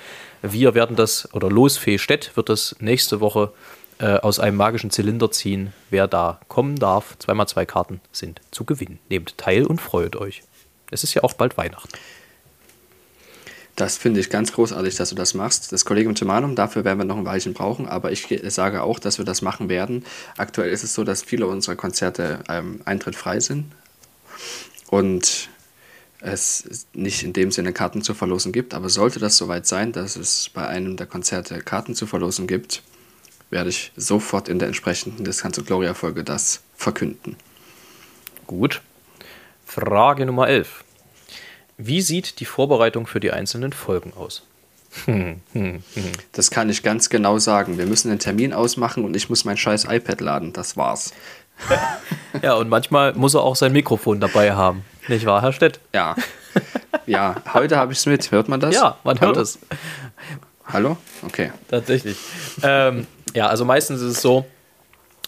[0.42, 5.30] Wir werden das, oder Losfee Stett wird das nächste Woche äh, aus einem magischen Zylinder
[5.30, 5.72] ziehen.
[5.90, 8.98] Wer da kommen darf, zweimal zwei Karten sind zu gewinnen.
[9.08, 10.42] Nehmt teil und freut euch.
[10.90, 11.92] Es ist ja auch bald Weihnachten.
[13.74, 15.70] Das finde ich ganz großartig, dass du das machst.
[15.70, 18.98] Das Kollegium Tumanum, dafür werden wir noch ein Weilchen brauchen, aber ich ge- sage auch,
[18.98, 20.04] dass wir das machen werden.
[20.38, 23.66] Aktuell ist es so, dass viele unserer Konzerte ähm, eintrittfrei sind
[24.88, 25.50] und
[26.20, 28.72] es nicht in dem Sinne Karten zu verlosen gibt.
[28.72, 32.82] Aber sollte das soweit sein, dass es bei einem der Konzerte Karten zu verlosen gibt,
[33.50, 37.36] werde ich sofort in der entsprechenden und Gloria-Folge das verkünden.
[38.46, 38.80] Gut.
[39.64, 40.84] Frage Nummer 11.
[41.78, 44.42] Wie sieht die Vorbereitung für die einzelnen Folgen aus?
[46.32, 47.76] Das kann ich ganz genau sagen.
[47.78, 50.52] Wir müssen einen Termin ausmachen und ich muss mein scheiß iPad laden.
[50.52, 51.12] Das war's.
[52.42, 54.84] Ja, und manchmal muss er auch sein Mikrofon dabei haben.
[55.08, 55.80] Nicht wahr, Herr Stett?
[55.94, 56.14] Ja.
[57.06, 58.30] Ja, heute habe ich es mit.
[58.30, 58.74] Hört man das?
[58.74, 59.34] Ja, man Hallo?
[59.34, 59.58] hört es.
[60.66, 60.98] Hallo?
[61.24, 61.52] Okay.
[61.68, 62.18] Tatsächlich.
[62.62, 64.46] ähm, ja, also meistens ist es so,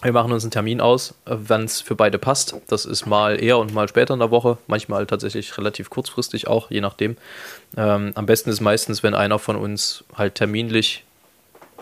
[0.01, 2.55] wir machen uns einen Termin aus, wenn es für beide passt.
[2.67, 6.71] Das ist mal eher und mal später in der Woche, manchmal tatsächlich relativ kurzfristig auch,
[6.71, 7.17] je nachdem.
[7.77, 11.05] Ähm, am besten ist meistens, wenn einer von uns halt terminlich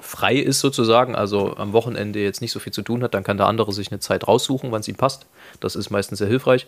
[0.02, 3.38] frei ist sozusagen, also am Wochenende jetzt nicht so viel zu tun hat, dann kann
[3.38, 5.28] der andere sich eine Zeit raussuchen, wann es ihm passt.
[5.62, 6.68] Das ist meistens sehr hilfreich.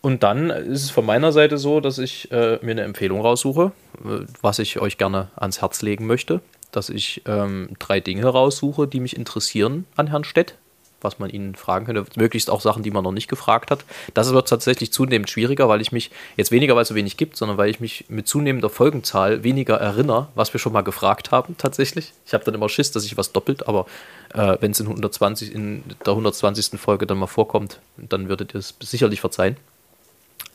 [0.00, 3.72] Und dann ist es von meiner Seite so, dass ich äh, mir eine Empfehlung raussuche,
[4.04, 6.40] äh, was ich euch gerne ans Herz legen möchte.
[6.76, 10.56] Dass ich ähm, drei Dinge raussuche, die mich interessieren an Herrn Stett,
[11.00, 12.04] was man ihn fragen könnte.
[12.16, 13.86] Möglichst auch Sachen, die man noch nicht gefragt hat.
[14.12, 17.38] Das wird tatsächlich zunehmend schwieriger, weil ich mich jetzt weniger, weil es so wenig gibt,
[17.38, 21.56] sondern weil ich mich mit zunehmender Folgenzahl weniger erinnere, was wir schon mal gefragt haben,
[21.56, 22.12] tatsächlich.
[22.26, 23.86] Ich habe dann immer Schiss, dass ich was doppelt, aber
[24.34, 26.78] äh, wenn es in, 120, in der 120.
[26.78, 29.56] Folge dann mal vorkommt, dann würdet ihr es sicherlich verzeihen.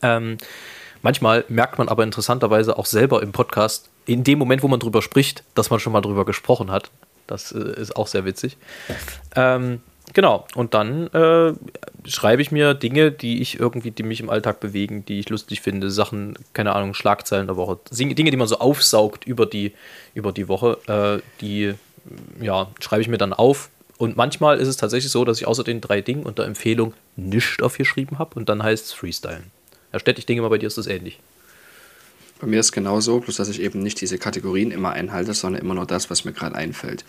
[0.02, 0.38] Ähm,
[1.02, 5.02] manchmal merkt man aber interessanterweise auch selber im Podcast, in dem Moment, wo man drüber
[5.02, 6.90] spricht, dass man schon mal drüber gesprochen hat.
[7.26, 8.56] Das äh, ist auch sehr witzig.
[9.36, 9.80] Ähm,
[10.12, 11.52] genau, und dann äh,
[12.04, 15.60] schreibe ich mir Dinge, die ich irgendwie, die mich im Alltag bewegen, die ich lustig
[15.60, 19.72] finde, Sachen, keine Ahnung, Schlagzeilen der Woche, Dinge, die man so aufsaugt über die,
[20.14, 21.74] über die Woche, äh, die
[22.40, 23.70] ja, schreibe ich mir dann auf.
[23.98, 26.94] Und manchmal ist es tatsächlich so, dass ich außer den drei Dingen und der Empfehlung
[27.14, 29.52] nichts aufgeschrieben habe und dann heißt es Freestylen.
[29.92, 31.20] Herr Stett, ich denke mal, bei dir ist das ähnlich.
[32.40, 35.62] Bei mir ist es genauso, bloß dass ich eben nicht diese Kategorien immer einhalte, sondern
[35.62, 37.04] immer nur das, was mir gerade einfällt.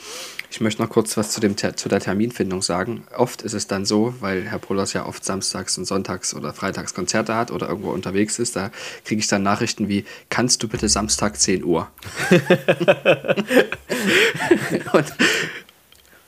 [0.52, 3.06] Ich möchte noch kurz was zu, dem, zu der Terminfindung sagen.
[3.18, 6.94] Oft ist es dann so, weil Herr Polas ja oft samstags und sonntags oder freitags
[6.94, 8.70] Konzerte hat oder irgendwo unterwegs ist, da
[9.06, 11.90] kriege ich dann Nachrichten wie, kannst du bitte Samstag 10 Uhr?
[14.94, 15.06] und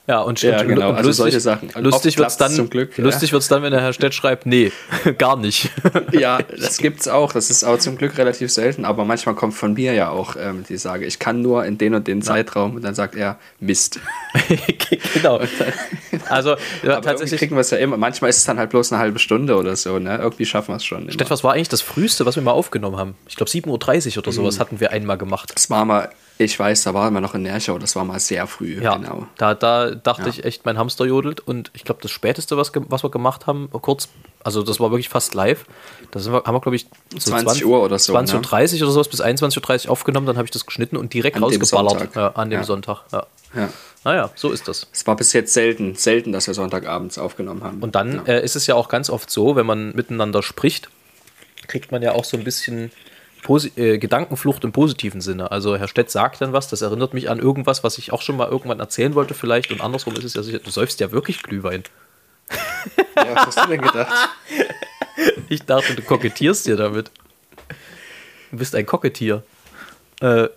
[0.08, 1.70] Ja, und, Ja, genau, also lustig, solche Sachen.
[1.82, 3.32] Lustig wird es dann, ja.
[3.32, 4.70] wird's dann, wenn der Herr Stett schreibt, nee,
[5.18, 5.70] gar nicht.
[6.12, 7.32] Ja, das gibt's auch.
[7.32, 10.64] Das ist auch zum Glück relativ selten, aber manchmal kommt von mir ja auch ähm,
[10.68, 14.00] die Sage, ich kann nur in den und den Zeitraum und dann sagt er Mist.
[15.14, 15.40] genau.
[16.28, 17.96] Also ja, tatsächlich, kriegen wir es ja immer.
[17.96, 19.98] Manchmal ist es dann halt bloß eine halbe Stunde oder so.
[19.98, 20.16] Ne?
[20.16, 21.02] Irgendwie schaffen wir es schon.
[21.02, 21.12] Immer.
[21.12, 23.14] Stett, was war eigentlich das Früheste, was wir mal aufgenommen haben?
[23.28, 24.36] Ich glaube 7.30 Uhr oder Mhm.
[24.36, 25.52] sowas hatten wir einmal gemacht.
[25.54, 27.78] Das war mal, ich weiß, da waren wir noch in Nerchau.
[27.78, 28.80] Das war mal sehr früh.
[28.82, 29.26] Ja, Genau.
[29.38, 30.28] da, da dachte Ja.
[30.28, 31.40] ich echt, mein Hamster jodelt.
[31.40, 34.08] Und ich glaube, das Späteste, was, was wir gemacht haben, kurz,
[34.44, 35.64] also das war wirklich fast live.
[36.10, 38.34] Da sind wir, haben wir, glaube ich, so 20 Uhr oder so, 20.30 ne?
[38.36, 40.26] Uhr 30 oder sowas bis 21.30 Uhr aufgenommen.
[40.26, 41.90] Dann habe ich das geschnitten und direkt An dem rausgeballert.
[41.98, 42.16] Sonntag.
[42.16, 42.64] Ja, an dem.
[42.64, 43.02] Sonntag.
[43.12, 43.26] Ja.
[43.54, 43.68] Ja.
[44.04, 44.86] Naja, so ist das.
[44.92, 47.82] Es war bis jetzt selten, selten, dass wir Sonntagabends aufgenommen haben.
[47.82, 50.90] Und dann äh, ist es ja auch ganz oft so, wenn man miteinander spricht,
[51.66, 52.92] kriegt man ja auch so ein bisschen
[53.42, 55.50] Posi äh, Gedankenflucht im positiven Sinne.
[55.50, 58.36] Also Herr Stett sagt dann was, das erinnert mich an irgendwas, was ich auch schon
[58.36, 59.70] mal irgendwann erzählen wollte vielleicht.
[59.70, 61.84] Und andersrum ist es ja sicher, du säufst ja wirklich Glühwein.
[63.16, 64.12] ja, was hast du denn gedacht?
[65.48, 67.10] Ich dachte, du kokettierst dir damit.
[68.50, 69.42] Du bist ein Kokketier.
[70.20, 70.48] Äh,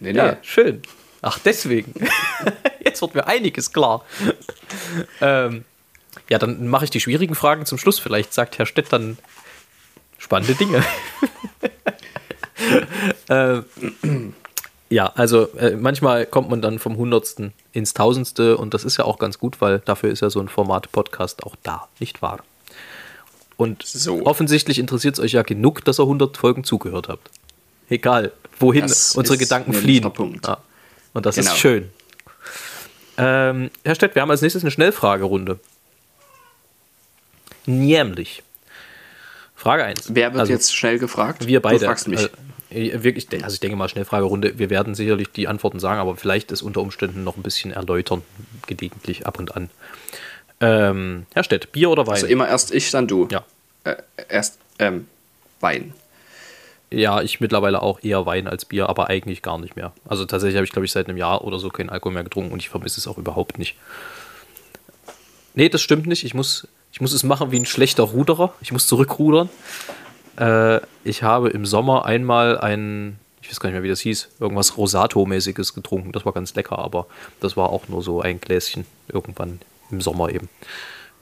[0.00, 0.18] Nee, nee.
[0.18, 0.82] ja, schön.
[1.22, 1.94] Ach, deswegen.
[2.84, 4.04] Jetzt wird mir einiges klar.
[5.20, 5.64] ähm,
[6.28, 8.00] ja, dann mache ich die schwierigen Fragen zum Schluss.
[8.00, 9.16] Vielleicht sagt Herr Stett dann
[10.18, 10.84] spannende Dinge.
[13.28, 13.60] äh,
[14.90, 19.04] ja, also äh, manchmal kommt man dann vom Hundertsten ins Tausendste und das ist ja
[19.04, 22.40] auch ganz gut, weil dafür ist ja so ein Format Podcast auch da, nicht wahr?
[23.56, 24.26] Und So.
[24.26, 27.30] offensichtlich interessiert es euch ja genug, dass ihr 100 Folgen zugehört habt.
[27.88, 30.10] Egal, wohin Das unsere Gedanken fliehen.
[30.44, 30.58] Ja.
[31.12, 31.50] Und das Genau.
[31.52, 31.88] ist schön.
[33.18, 35.60] Ähm, Herr Stett, wir haben als nächstes eine Schnellfragerunde.
[37.66, 38.42] Nämlich.
[39.54, 40.14] Frage 1.
[40.14, 41.46] Wer wird jetzt schnell gefragt?
[41.46, 41.78] Wir beide.
[41.78, 42.28] Du fragst mich.
[42.72, 44.58] Äh, wirklich, also ich denke mal, Schnellfragerunde.
[44.58, 48.22] Wir werden sicherlich die Antworten sagen, aber vielleicht ist unter Umständen noch ein bisschen erläutern,
[48.66, 49.70] gelegentlich ab und an.
[50.60, 52.14] Ähm, Herr Stett, Bier oder Wein?
[52.14, 53.28] also immer erst ich, dann du.
[53.30, 53.44] ja.
[53.84, 53.96] Äh,
[54.28, 55.06] erst ähm,
[55.60, 55.92] Wein.
[56.90, 59.92] Ja, ich mittlerweile auch eher Wein als Bier, aber eigentlich gar nicht mehr.
[60.06, 62.52] Also tatsächlich habe ich, glaube ich, seit einem Jahr oder so keinen Alkohol mehr getrunken
[62.52, 63.76] und ich vermisse es auch überhaupt nicht.
[65.54, 66.24] Nee, das stimmt nicht.
[66.24, 68.54] Ich muss, ich muss es machen wie ein schlechter Ruderer.
[68.60, 69.48] Ich muss zurückrudern.
[70.38, 74.28] Äh, ich habe im Sommer einmal ein, ich weiß gar nicht mehr, wie das hieß,
[74.40, 76.12] irgendwas Rosato-mäßiges getrunken.
[76.12, 77.06] Das war ganz lecker, aber
[77.40, 80.48] das war auch nur so ein Gläschen irgendwann im Sommer eben.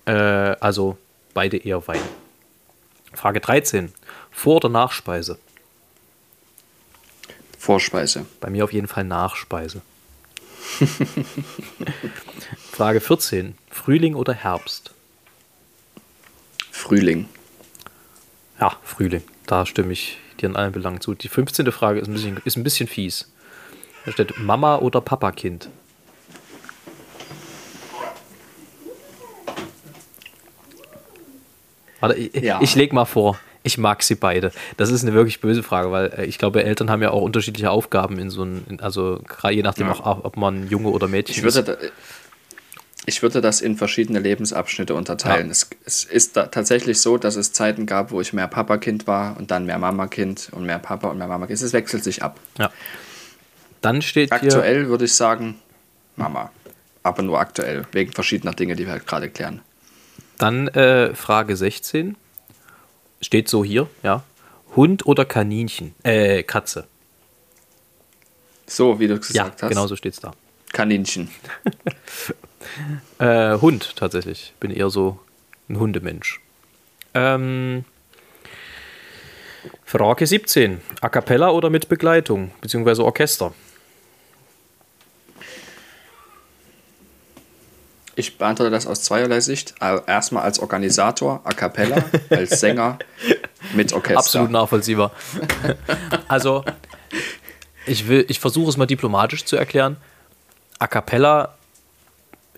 [0.07, 0.97] Äh, also
[1.35, 2.01] beide eher Wein.
[3.13, 3.93] Frage 13.
[4.31, 5.39] Vor- oder Nachspeise?
[7.59, 8.25] Vorspeise.
[8.41, 9.83] Bei mir auf jeden Fall Nachspeise.
[12.73, 13.55] Frage 14.
[13.71, 14.93] Frühling oder Herbst?
[16.71, 17.29] Frühling.
[18.61, 19.23] Ja, Frühling.
[19.47, 21.15] Da stimme ich dir in allen Belangen zu.
[21.15, 21.71] Die 15.
[21.73, 23.31] Frage ist ein bisschen, ist ein bisschen fies.
[24.05, 25.69] Da steht Mama oder Papakind.
[32.01, 32.61] Warte, ich, Ja.
[32.63, 33.39] ich leg mal vor.
[33.63, 34.53] Ich mag sie beide.
[34.79, 37.71] Das ist eine wirklich böse Frage, weil äh, ich glaube, Eltern haben ja auch unterschiedliche
[37.71, 39.21] Aufgaben in so einem, in- also
[39.51, 39.93] je nachdem Ja.
[39.93, 41.93] auch, ob man Junge oder Mädchen Ich würde, ist.
[43.07, 45.47] Ich würde das in verschiedene Lebensabschnitte unterteilen.
[45.47, 45.53] Ja.
[45.53, 49.51] Es, es ist tatsächlich so, dass es Zeiten gab, wo ich mehr Papa-Kind war und
[49.51, 51.61] dann mehr Mama-Kind und mehr Papa und mehr Mama-Kind.
[51.61, 52.39] Es wechselt sich ab.
[52.59, 52.71] Ja.
[53.81, 55.57] Dann steht hier, Aktuell würde ich sagen
[56.17, 56.51] Mama.
[57.03, 59.63] Aber nur aktuell, wegen verschiedener Dinge, die wir halt gerade klären.
[60.37, 62.15] dann äh, Frage 16.
[63.23, 64.23] Steht so hier, ja.
[64.77, 65.95] Hund oder Kaninchen?
[66.03, 66.87] Äh, Katze.
[68.67, 69.69] So, wie du es Ja, gesagt hast.
[69.71, 70.33] genau so steht es da.
[70.73, 71.31] Kaninchen.
[73.19, 74.53] Äh, Hund tatsächlich.
[74.61, 75.19] Bin eher so
[75.69, 76.41] ein Hundemensch.
[77.15, 77.85] Ähm,
[79.85, 80.81] Frage 17.
[81.01, 83.53] A cappella oder mit Begleitung, beziehungsweise Orchester?
[88.17, 89.75] Ich beantworte das aus zweierlei Sicht.
[89.81, 92.99] Also Erstmal als Organisator, a cappella, als Sänger
[93.75, 94.19] mit Orchester.
[94.19, 95.13] Absolut nachvollziehbar.
[96.29, 96.65] also,
[97.87, 99.97] ich, will, ich versuche es mal diplomatisch zu erklären.
[100.79, 101.57] A cappella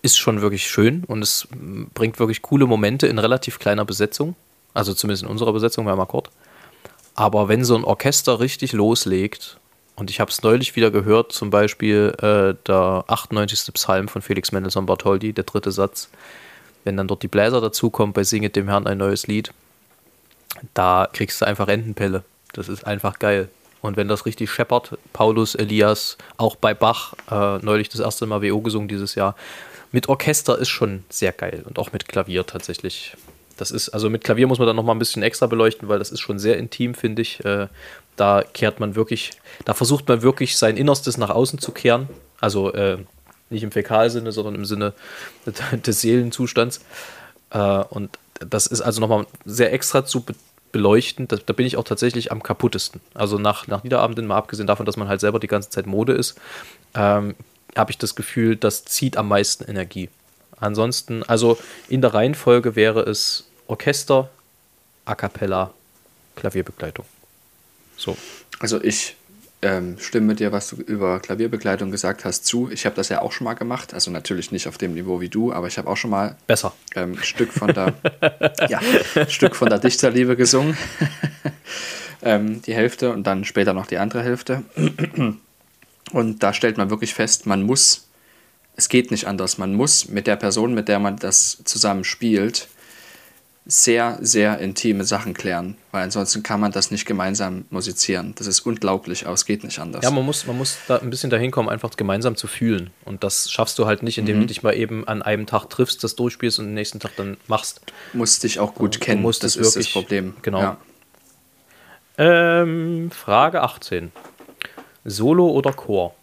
[0.03, 1.47] ist schon wirklich schön und es
[1.93, 4.35] bringt wirklich coole Momente in relativ kleiner Besetzung.
[4.73, 6.29] Also zumindest in unserer Besetzung, wir haben Akkord.
[7.15, 9.57] Aber wenn so ein Orchester richtig loslegt,
[9.95, 13.73] und ich habe es neulich wieder gehört, zum Beispiel äh, der 98.
[13.73, 16.09] Psalm von Felix Mendelssohn Bartholdy, der dritte Satz,
[16.83, 19.53] wenn dann dort die Bläser dazukommen bei Singet dem Herrn ein neues Lied,
[20.73, 22.23] da kriegst du einfach Entenpelle.
[22.53, 23.49] Das ist einfach geil.
[23.81, 28.41] Und wenn das richtig scheppert, Paulus, Elias, auch bei Bach, äh, neulich das erste Mal
[28.41, 29.35] WO gesungen dieses Jahr,
[29.93, 33.15] mit Orchester ist schon sehr geil und auch mit Klavier tatsächlich.
[33.57, 36.11] Das ist, also mit Klavier muss man dann nochmal ein bisschen extra beleuchten, weil das
[36.11, 37.45] ist schon sehr intim, finde ich.
[37.45, 37.67] Äh,
[38.15, 39.31] da kehrt man wirklich,
[39.65, 42.09] da versucht man wirklich sein Innerstes nach außen zu kehren.
[42.41, 42.97] Also äh,
[43.51, 44.93] nicht im Fäkalsinne, sondern im Sinne
[45.85, 46.81] des Seelenzustands.
[47.51, 50.33] Äh, und das ist also nochmal sehr extra zu be
[50.71, 51.27] beleuchten.
[51.27, 52.99] Da, da bin ich auch tatsächlich am kaputtesten.
[53.13, 56.13] Also nach, nach Niederabenden, mal abgesehen davon, dass man halt selber die ganze Zeit Mode
[56.13, 56.35] ist,
[56.95, 57.35] ähm,
[57.77, 60.09] habe ich das Gefühl, das zieht am meisten Energie.
[60.59, 61.57] Ansonsten, also
[61.89, 64.29] in der Reihenfolge wäre es Orchester,
[65.05, 65.73] A cappella,
[66.35, 67.05] Klavierbegleitung.
[67.97, 68.17] So.
[68.59, 69.15] Also ich
[69.61, 72.69] ähm, stimme dir, was du über Klavierbegleitung gesagt hast, zu.
[72.71, 73.93] Ich habe das ja auch schon mal gemacht.
[73.93, 76.73] Also natürlich nicht auf dem Niveau wie du, aber ich habe auch schon mal Besser.
[76.95, 77.93] ähm, ein Stück von der
[78.69, 78.81] ja,
[79.27, 80.77] Stück von der Dichterliebe gesungen.
[82.21, 84.63] ähm, die Hälfte und dann später noch die andere Hälfte.
[86.11, 88.07] Und da stellt man wirklich fest, man muss,
[88.75, 92.67] es geht nicht anders, man muss mit der Person, mit der man das zusammen spielt,
[93.65, 98.33] sehr, sehr intime Sachen klären, weil ansonsten kann man das nicht gemeinsam musizieren.
[98.37, 100.03] Das ist unglaublich, aber es geht nicht anders.
[100.03, 102.89] Ja, man muss, man muss da ein bisschen dahin kommen, einfach gemeinsam zu fühlen.
[103.05, 106.03] Und das schaffst du halt nicht, indem du dich mal eben an einem Tag triffst,
[106.03, 107.79] das durchspielst und am nächsten Tag dann machst.
[108.11, 110.33] musst dich auch gut Du kennen, musst das ist wirklich- das Problem.
[110.41, 110.59] genau.
[110.61, 110.77] Ja.
[112.17, 114.11] Ähm, Frage 18.
[115.05, 116.15] Solo oder Chor?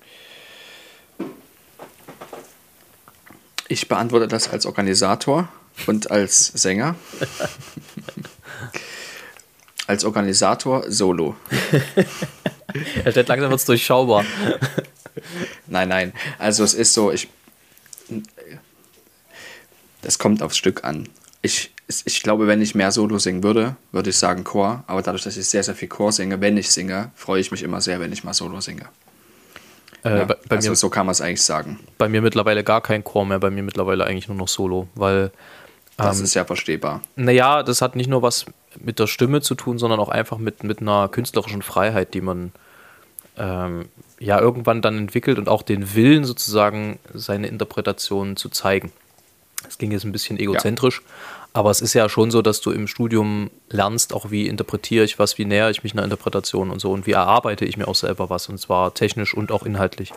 [3.68, 5.48] Ich beantworte das als Organisator
[5.86, 6.96] und als Sänger.
[9.86, 11.36] als Organisator solo.
[13.04, 14.24] Er stellt langsam wird es durchschaubar.
[15.66, 16.12] Nein, nein.
[16.38, 17.26] Also es ist so, ich.
[20.02, 21.08] Das kommt aufs Stück an.
[21.42, 24.84] Ich, ich glaube, wenn ich mehr Solo singen würde, würde ich sagen Chor.
[24.86, 27.62] Aber dadurch, dass ich sehr, sehr viel Chor singe, wenn ich singe, freue ich mich
[27.62, 28.84] immer sehr, wenn ich mal Solo singe.
[30.04, 31.78] Äh, Ja, bei, bei, also mir, so kann man es eigentlich sagen.
[31.98, 35.30] bei mir mittlerweile gar kein Chor mehr, bei mir mittlerweile eigentlich nur noch Solo, weil
[35.96, 37.02] Das Ähm, ist ja verstehbar.
[37.16, 38.46] Naja, das hat nicht nur was
[38.78, 42.52] mit der Stimme zu tun, sondern auch einfach mit, mit einer künstlerischen Freiheit, die man
[43.36, 48.92] ähm, ja irgendwann dann entwickelt und auch den Willen sozusagen, seine Interpretationen zu zeigen.
[49.64, 51.02] Das ging jetzt ein bisschen egozentrisch,
[51.52, 55.18] aber es ist ja schon so, dass du im Studium lernst, auch wie interpretiere ich
[55.18, 57.94] was, wie näher ich mich einer Interpretation und so und wie erarbeite ich mir auch
[57.94, 60.12] selber was und zwar technisch und auch inhaltlich.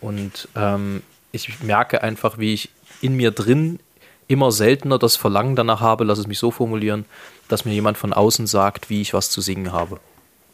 [0.00, 2.70] Und ähm, ich merke einfach, wie ich
[3.00, 3.80] in mir drin
[4.26, 7.06] immer seltener das Verlangen danach habe, lass es mich so formulieren,
[7.48, 10.00] dass mir jemand von außen sagt, wie ich was zu singen habe.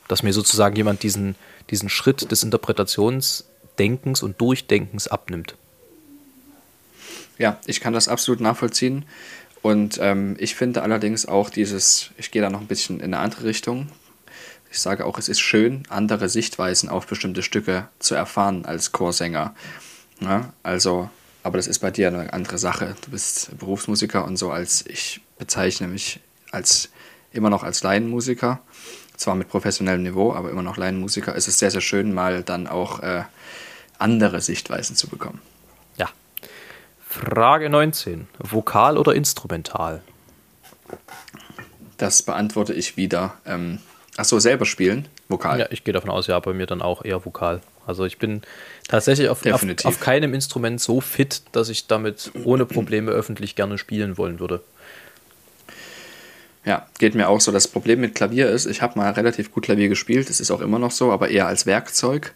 [0.06, 1.34] Dass mir sozusagen jemand diesen,
[1.70, 5.56] diesen Schritt des Interpretationsdenkens und Durchdenkens abnimmt.
[7.36, 9.04] Ja, ich kann das absolut nachvollziehen.
[9.64, 13.20] Und ähm, ich finde allerdings auch dieses, ich gehe da noch ein bisschen in eine
[13.20, 13.88] andere Richtung.
[14.70, 19.54] Ich sage auch, es ist schön, andere Sichtweisen auf bestimmte Stücke zu erfahren als Chorsänger.
[20.20, 21.08] Ja, also,
[21.42, 22.94] aber das ist bei dir eine andere Sache.
[23.06, 26.90] Du bist Berufsmusiker und so als ich bezeichne mich als
[27.32, 28.60] immer noch als Laienmusiker.
[29.16, 31.34] Zwar mit professionellem Niveau, aber immer noch Laienmusiker.
[31.34, 33.22] Es ist sehr, sehr schön, mal dann auch äh,
[33.96, 35.40] andere Sichtweisen zu bekommen.
[37.14, 38.26] Frage 19.
[38.40, 40.02] Vokal oder instrumental?
[41.96, 43.34] Das beantworte ich wieder.
[43.46, 43.78] Ähm,
[44.16, 45.60] ach so, selber spielen, vokal.
[45.60, 47.60] Ja, ich gehe davon aus, ja, bei mir dann auch eher vokal.
[47.86, 48.42] Also ich bin
[48.88, 53.78] tatsächlich auf, auf, auf keinem Instrument so fit, dass ich damit ohne Probleme öffentlich gerne
[53.78, 54.60] spielen wollen würde.
[56.64, 57.52] Ja, geht mir auch so.
[57.52, 60.60] Das Problem mit Klavier ist, ich habe mal relativ gut Klavier gespielt, das ist auch
[60.60, 62.34] immer noch so, aber eher als Werkzeug.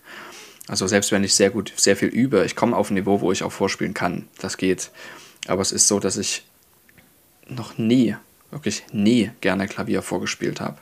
[0.69, 3.33] Also selbst wenn ich sehr gut, sehr viel übe, ich komme auf ein Niveau, wo
[3.33, 4.29] ich auch vorspielen kann.
[4.39, 4.91] Das geht.
[5.47, 6.45] Aber es ist so, dass ich
[7.49, 8.15] noch nie,
[8.51, 10.79] wirklich nie gerne Klavier vorgespielt habe.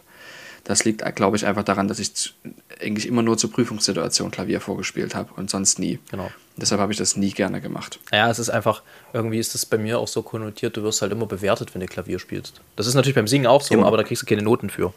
[0.64, 2.34] Das liegt, glaube ich, einfach daran, dass ich
[2.82, 6.01] eigentlich immer nur zur Prüfungssituation Klavier vorgespielt habe und sonst nie.
[6.11, 6.28] Genau.
[6.57, 8.01] Deshalb habe ich das nie gerne gemacht.
[8.12, 8.82] Ja, es ist einfach,
[9.12, 11.87] irgendwie ist es bei mir auch so konnotiert, du wirst halt immer bewertet, wenn du
[11.87, 12.61] Klavier spielst.
[12.74, 13.87] Das ist natürlich beim Singen auch so, Immer.
[13.87, 14.93] aber da kriegst du keine Noten für.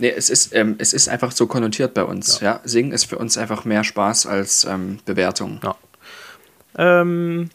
[0.00, 2.40] Nee, es ist, ähm, es ist einfach so konnotiert bei uns.
[2.40, 2.60] Ja.
[2.64, 5.60] Singen ist für uns einfach mehr Spaß als ähm, Bewertung.
[5.62, 5.76] Ja.
[6.76, 7.50] Ähm,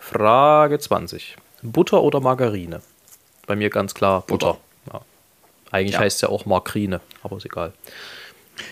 [0.00, 1.36] Frage 20.
[1.62, 2.80] Butter oder Margarine?
[3.46, 4.58] Bei mir ganz klar Butter.
[4.92, 5.00] Ja.
[5.70, 6.00] Eigentlich Ja.
[6.00, 7.72] heißt es ja auch Margarine, aber ist egal.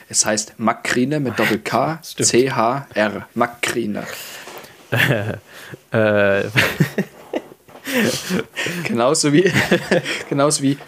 [0.09, 2.01] Es heißt Makrine mit Doppel-K.
[2.03, 3.29] C-H-R.
[3.35, 4.07] Makrine.
[5.93, 6.45] Äh,
[8.85, 9.53] Genauso wie,
[10.29, 10.79] genauso wie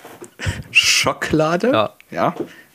[0.71, 1.71] Schokolade.
[1.73, 1.93] Ja.
[2.13, 2.35] Ja.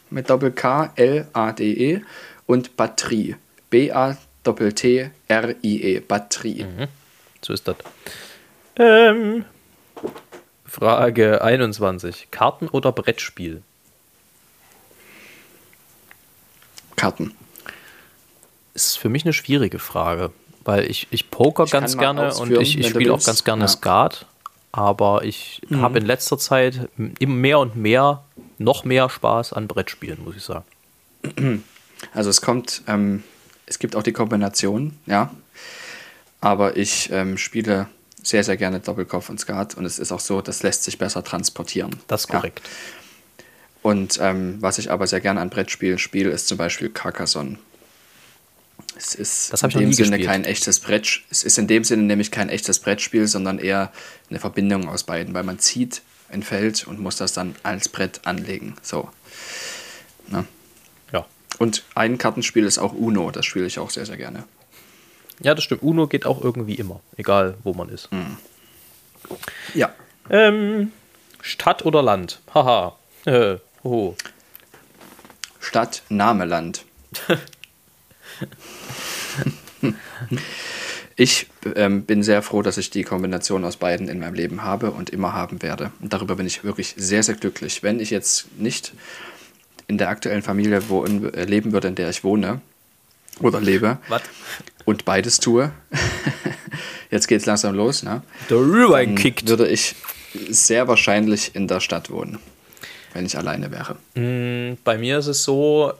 [0.10, 2.02] Mit Doppel-K, L-A-D-E.
[2.46, 3.36] Und Batterie.
[3.70, 4.20] B-A-T-T-R-I-E.
[6.00, 6.66] Batterie.
[7.42, 7.76] so ist das.
[8.78, 9.46] Ähm,
[10.66, 12.28] Frage 21.
[12.32, 13.64] Karten oder Brettspiel?
[16.96, 17.34] Karten.
[18.74, 20.32] Ist für mich eine schwierige Frage,
[20.64, 23.68] weil ich, ich poker Ich ganz gerne und ich, ich spiele auch ganz gerne Ja.
[23.70, 24.26] Skat,
[24.72, 28.24] aber ich habe in letzter Zeit immer mehr und mehr,
[28.58, 31.64] noch mehr Spaß an Brettspielen, muss ich sagen.
[32.14, 33.24] Also es kommt, ähm,
[33.66, 35.34] es gibt auch die Kombination, ja.
[36.42, 37.88] Aber ich ähm, spiele
[38.22, 41.24] sehr, sehr gerne Doppelkopf und Skat und es ist auch so, das lässt sich besser
[41.24, 41.96] transportieren.
[42.08, 42.36] Das ist Ja.
[42.38, 42.62] korrekt.
[43.82, 47.58] Und ähm, was ich aber sehr gerne an Brettspielen spiele, ist zum Beispiel Carcassonne.
[48.98, 50.28] Es ist Das in dem Sinne gespielt.
[50.30, 51.22] kein echtes Brett.
[51.30, 53.92] Es ist in dem Sinne nämlich kein echtes Brettspiel, sondern eher
[54.30, 58.22] eine Verbindung aus beiden, weil man zieht ein Feld und muss das dann als Brett
[58.26, 58.76] anlegen.
[58.82, 59.10] So.
[60.28, 60.46] Ne?
[61.12, 61.26] Ja.
[61.60, 64.44] Und ein Kartenspiel ist auch Uno, das spiele ich auch sehr, sehr gerne.
[65.40, 65.84] Ja, das stimmt.
[65.84, 68.10] Uno geht auch irgendwie immer, egal wo man ist.
[69.74, 69.94] Ja.
[70.30, 70.92] Ähm,
[71.42, 72.42] Stadt oder Land?
[72.54, 72.98] Haha.
[73.26, 74.16] Äh, hoho.
[75.60, 76.86] Stadt, Name, Land.
[81.20, 84.92] ich ähm, bin sehr froh, dass ich die Kombination aus beiden in meinem Leben habe
[84.92, 85.92] und immer haben werde.
[86.00, 87.82] Und darüber bin ich wirklich sehr, sehr glücklich.
[87.82, 88.94] Wenn ich jetzt nicht
[89.88, 92.62] in der aktuellen Familie wo, äh, leben würde, in der ich wohne
[93.40, 94.22] oder lebe Was?
[94.86, 95.72] und beides tue,
[97.10, 98.22] jetzt geht es langsam los, ne?
[99.16, 99.48] Kickt.
[99.48, 99.96] würde ich
[100.50, 102.38] sehr wahrscheinlich in der Stadt wohnen,
[103.14, 103.96] wenn ich alleine wäre.
[104.84, 105.94] Bei mir ist es so,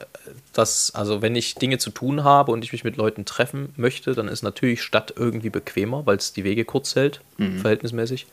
[0.58, 4.14] dass, also wenn ich Dinge zu tun habe und ich mich mit Leuten treffen möchte,
[4.14, 7.20] dann ist natürlich Stadt irgendwie bequemer, weil es die Wege kurz hält,
[7.60, 8.26] verhältnismäßig.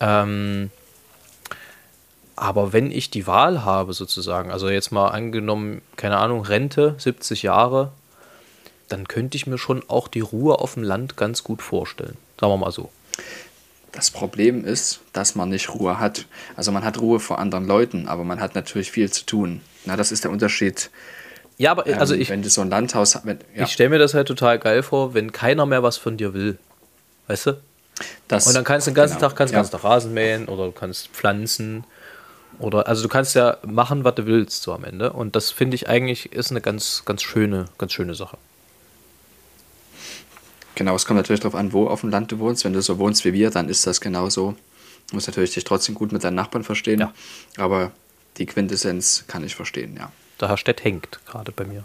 [0.00, 0.70] Ähm,
[2.36, 7.42] aber wenn ich die Wahl habe, sozusagen, also jetzt mal angenommen, keine Ahnung, Rente, 70
[7.42, 7.92] Jahre,
[8.88, 12.18] dann könnte ich mir schon auch die Ruhe auf dem Land ganz gut vorstellen.
[12.38, 12.90] Sagen wir mal so.
[13.92, 16.26] Das Problem ist, dass man nicht Ruhe hat.
[16.54, 19.62] Also man hat Ruhe vor anderen Leuten, aber man hat natürlich viel zu tun.
[19.86, 20.90] Na, das ist der Unterschied.
[21.58, 23.98] Ja, aber also ähm, ich, wenn du so ein Landhaus wenn- ja, ich stelle mir
[23.98, 26.58] das halt total geil vor, wenn keiner mehr was von dir will.
[27.28, 27.60] Weißt du?
[28.28, 29.60] das, Und dann kannst du den ganzen genau, Tag kannst du ja.
[29.60, 31.84] ganzen Tag Rasen mähen oder du kannst pflanzen.
[32.58, 35.12] Oder also du kannst ja machen, was du willst, so am Ende.
[35.12, 38.38] Und das finde ich eigentlich ist eine ganz, ganz schöne, ganz schöne Sache.
[40.74, 42.64] Genau, es kommt natürlich darauf an, wo auf dem Land du wohnst.
[42.64, 44.54] Wenn du so wohnst wie wir, dann ist das genauso.
[45.08, 47.00] Du musst natürlich dich trotzdem gut mit deinen Nachbarn verstehen.
[47.00, 47.12] Ja.
[47.56, 47.92] Aber
[48.36, 50.12] die Quintessenz kann ich verstehen, ja.
[50.40, 51.84] Der Herr Stett hängt gerade bei mir.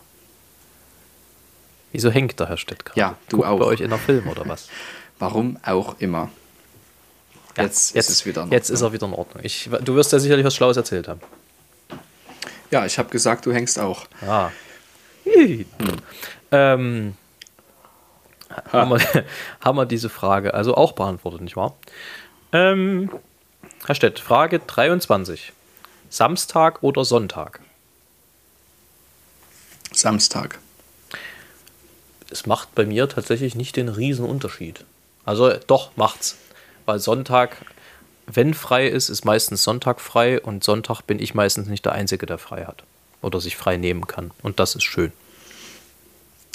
[1.91, 2.99] Wieso hängt der Herr Stett gerade?
[2.99, 3.59] Ja, du Guckt auch.
[3.59, 4.69] bei euch in der Film oder was?
[5.19, 6.29] Warum auch immer.
[7.57, 8.89] Ja, Jetzt, ist es wieder in Jetzt ist Ordnung.
[8.89, 9.43] er wieder in Ordnung.
[9.43, 11.19] Ich, du wirst ja sicherlich was Schlaues erzählt haben.
[12.71, 14.05] Ja, ich habe gesagt, du hängst auch.
[14.25, 14.49] Ah.
[15.25, 15.65] Hm.
[16.51, 17.15] Ähm,
[18.71, 19.25] haben, wir,
[19.63, 21.75] haben wir diese Frage also auch beantwortet, nicht wahr?
[22.53, 23.11] Ähm,
[23.85, 25.51] Herr Stett, Frage 23.
[26.09, 27.59] Samstag oder Sonntag?
[30.01, 30.59] Samstag.
[32.29, 34.83] Es macht bei mir tatsächlich nicht den Unterschied.
[35.25, 36.37] Also doch, macht's.
[36.85, 37.57] Weil Sonntag,
[38.25, 42.25] wenn frei ist, ist meistens Sonntag frei und Sonntag bin ich meistens nicht der Einzige,
[42.25, 42.83] der frei hat.
[43.21, 44.31] Oder sich frei nehmen kann.
[44.41, 45.11] Und das ist schön.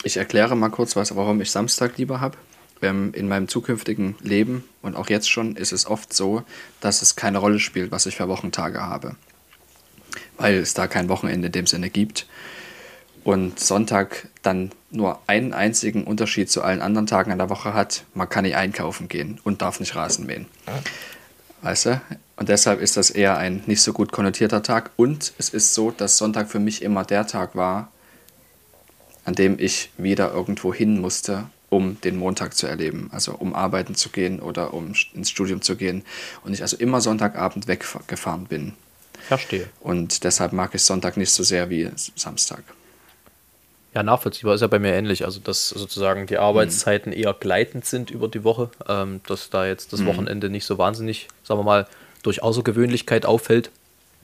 [0.02, 2.36] Ich erkläre mal kurz, was, warum ich Samstag lieber habe.
[2.82, 6.42] ähm, in meinem zukünftigen Leben und auch jetzt schon ist es oft so,
[6.80, 9.16] dass es keine Rolle spielt, was ich für Wochentage habe.
[10.36, 12.26] Weil es da kein Wochenende in dem Sinne gibt.
[13.26, 18.04] Und Sonntag dann nur einen einzigen Unterschied zu allen anderen Tagen in der Woche hat,
[18.14, 20.46] man kann nicht einkaufen gehen und darf nicht Rasen mähen.
[21.60, 22.00] Weißt du?
[22.36, 24.92] Und deshalb ist das eher ein nicht so gut konnotierter Tag.
[24.94, 27.90] Und es ist so, dass Sonntag für mich immer der Tag war,
[29.24, 33.10] an dem ich wieder irgendwo hin musste, um den Montag zu erleben.
[33.10, 36.04] Also um arbeiten zu gehen oder um ins Studium zu gehen.
[36.44, 38.74] Und ich also immer Sonntagabend weggefahren bin.
[39.26, 39.68] Verstehe.
[39.80, 42.62] Und deshalb mag ich Sonntag nicht so sehr wie Samstag.
[43.96, 45.24] Ja, nachvollziehbar ist ja bei mir ähnlich.
[45.24, 47.18] Also, dass sozusagen die Arbeitszeiten mhm.
[47.18, 50.08] eher gleitend sind über die Woche, ähm, dass da jetzt das mhm.
[50.08, 51.86] Wochenende nicht so wahnsinnig, sagen wir mal,
[52.22, 53.70] durch Außergewöhnlichkeit auffällt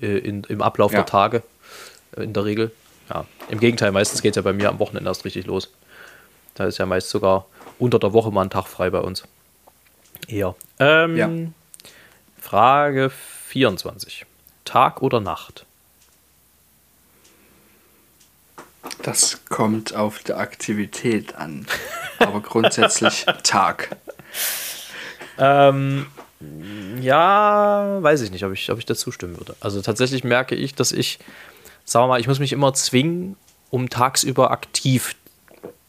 [0.03, 0.99] äh, in, im Ablauf ja.
[0.99, 1.43] der Tage
[2.15, 2.71] äh, in der Regel.
[3.09, 5.73] Ja, im Gegenteil, meistens geht es ja bei mir am Wochenende erst richtig los.
[6.53, 7.47] Da ist ja meist sogar
[7.79, 9.25] unter der Woche mal ein Tag frei bei uns.
[10.29, 10.55] Eher.
[10.81, 11.31] Ähm, ja.
[12.39, 14.27] Frage 24.
[14.67, 15.65] Tag oder Nacht?
[19.03, 21.67] Das kommt auf die Aktivität an.
[22.19, 23.97] Aber grundsätzlich Tag.
[25.39, 26.07] Ähm,
[27.01, 29.57] ja, weiß ich nicht, ob ich, ob ich dazu stimmen würde.
[29.61, 31.19] Also tatsächlich merke ich, dass ich,
[31.85, 33.37] sagen wir mal, ich muss mich immer zwingen,
[33.71, 35.15] um tagsüber aktiv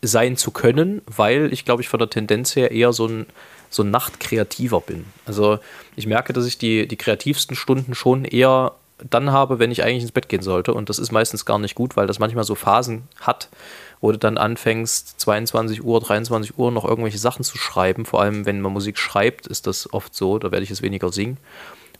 [0.01, 3.25] sein zu können, weil ich glaube ich von der Tendenz her eher so ein,
[3.69, 5.05] so ein Nachtkreativer bin.
[5.25, 5.59] Also
[5.95, 8.73] ich merke, dass ich die, die kreativsten Stunden schon eher
[9.09, 10.73] dann habe, wenn ich eigentlich ins Bett gehen sollte.
[10.73, 13.49] Und das ist meistens gar nicht gut, weil das manchmal so Phasen hat,
[14.01, 18.05] wo du dann anfängst, 22 Uhr, 23 Uhr noch irgendwelche Sachen zu schreiben.
[18.05, 21.11] Vor allem, wenn man Musik schreibt, ist das oft so, da werde ich es weniger
[21.11, 21.37] singen.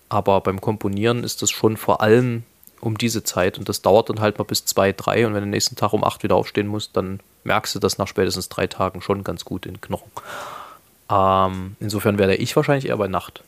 [0.09, 2.43] Aber beim Komponieren ist das schon vor allem
[2.83, 5.49] um diese Zeit und das dauert dann halt mal bis zwei, drei und wenn du
[5.49, 9.01] nächsten Tag um acht wieder aufstehen musst, dann merkst du das nach spätestens drei Tagen
[9.01, 10.11] schon ganz gut in den Knochen.
[11.09, 13.43] Ähm, insofern werde ich wahrscheinlich eher bei Nacht.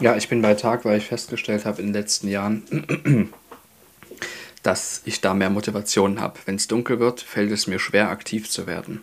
[0.00, 3.32] Ja, ich bin bei Tag, weil ich festgestellt habe in den letzten Jahren,
[4.62, 6.38] dass ich da mehr Motivation habe.
[6.46, 9.02] Wenn es dunkel wird, fällt es mir schwer, aktiv zu werden.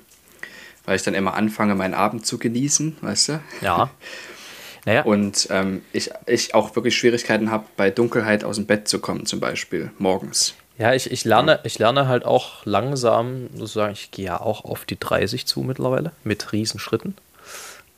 [0.85, 3.39] Weil ich dann immer anfange, meinen Abend zu genießen, weißt du?
[3.61, 3.89] Ja.
[4.87, 5.01] Naja.
[5.01, 9.25] Und ähm, ich, ich auch wirklich Schwierigkeiten habe, bei Dunkelheit aus dem Bett zu kommen,
[9.25, 10.53] zum Beispiel morgens.
[10.77, 14.85] Ja, ich, ich, lerne, ich lerne halt auch langsam, sozusagen, ich gehe ja auch auf
[14.85, 17.15] die 30 zu mittlerweile, mit Riesenschritten.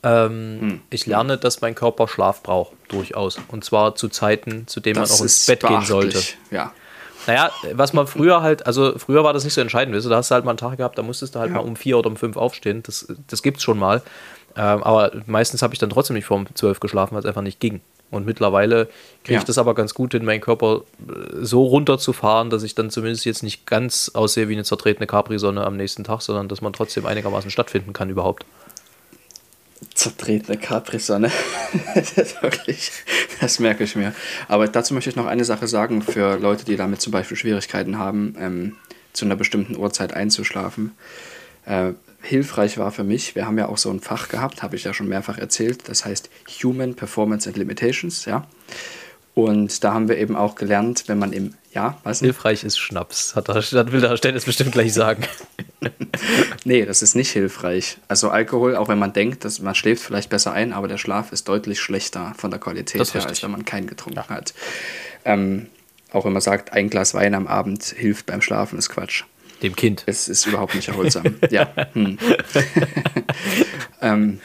[0.02, 0.80] Ähm, hm.
[0.90, 3.38] Ich lerne, dass mein Körper Schlaf braucht, durchaus.
[3.48, 6.20] Und zwar zu Zeiten, zu denen das man auch ins Bett gehen sollte.
[6.50, 6.72] Ja.
[7.26, 10.16] Naja, was man früher halt, also früher war das nicht so entscheidend, weißt du, da
[10.16, 11.56] hast du halt mal einen Tag gehabt, da musstest du halt ja.
[11.56, 12.82] mal um vier oder um fünf aufstehen.
[12.84, 14.02] Das, das es schon mal.
[14.56, 17.42] Ähm, aber meistens habe ich dann trotzdem nicht vor um zwölf geschlafen, weil es einfach
[17.42, 17.80] nicht ging.
[18.10, 18.86] Und mittlerweile
[19.24, 19.44] kriege ich ja.
[19.44, 23.42] das aber ganz gut in meinen Körper äh, so runterzufahren, dass ich dann zumindest jetzt
[23.42, 27.50] nicht ganz aussehe wie eine zertretene Capri-Sonne am nächsten Tag, sondern dass man trotzdem einigermaßen
[27.50, 28.46] stattfinden kann überhaupt
[29.94, 31.30] zertretene Capri-Sonne.
[31.94, 32.34] das,
[33.40, 34.14] das merke ich mir.
[34.48, 37.98] Aber dazu möchte ich noch eine Sache sagen für Leute, die damit zum Beispiel Schwierigkeiten
[37.98, 38.76] haben, ähm,
[39.12, 40.92] zu einer bestimmten Uhrzeit einzuschlafen.
[41.64, 44.84] Äh, hilfreich war für mich, wir haben ja auch so ein Fach gehabt, habe ich
[44.84, 46.30] ja schon mehrfach erzählt, das heißt
[46.62, 48.46] Human Performance and Limitations, ja.
[49.38, 52.18] Und da haben wir eben auch gelernt, wenn man im, ja, was?
[52.18, 53.54] Hilfreich ist Schnaps, hat er,
[53.92, 55.22] will der Stelle bestimmt gleich sagen.
[56.64, 57.98] nee, das ist nicht hilfreich.
[58.08, 61.30] Also Alkohol, auch wenn man denkt, dass man schläft vielleicht besser ein, aber der Schlaf
[61.30, 64.28] ist deutlich schlechter von der Qualität her, als wenn man keinen getrunken ja.
[64.28, 64.54] hat.
[65.24, 65.68] Ähm,
[66.10, 69.22] auch wenn man sagt, ein Glas Wein am Abend hilft beim Schlafen, ist Quatsch.
[69.62, 70.02] Dem Kind.
[70.06, 71.36] Es ist überhaupt nicht erholsam.
[71.50, 71.70] ja.
[71.92, 72.18] Hm.
[74.02, 74.40] ähm,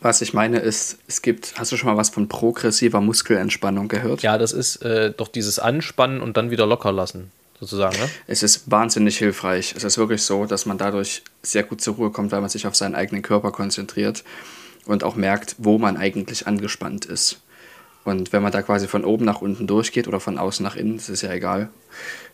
[0.00, 4.22] was ich meine ist, es gibt, hast du schon mal was von progressiver Muskelentspannung gehört?
[4.22, 7.30] Ja, das ist äh, doch dieses Anspannen und dann wieder locker lassen,
[7.60, 7.96] sozusagen.
[7.98, 8.08] Ne?
[8.26, 9.74] Es ist wahnsinnig hilfreich.
[9.76, 12.66] Es ist wirklich so, dass man dadurch sehr gut zur Ruhe kommt, weil man sich
[12.66, 14.24] auf seinen eigenen Körper konzentriert
[14.86, 17.40] und auch merkt, wo man eigentlich angespannt ist.
[18.04, 20.96] Und wenn man da quasi von oben nach unten durchgeht oder von außen nach innen,
[20.96, 21.70] das ist ja egal.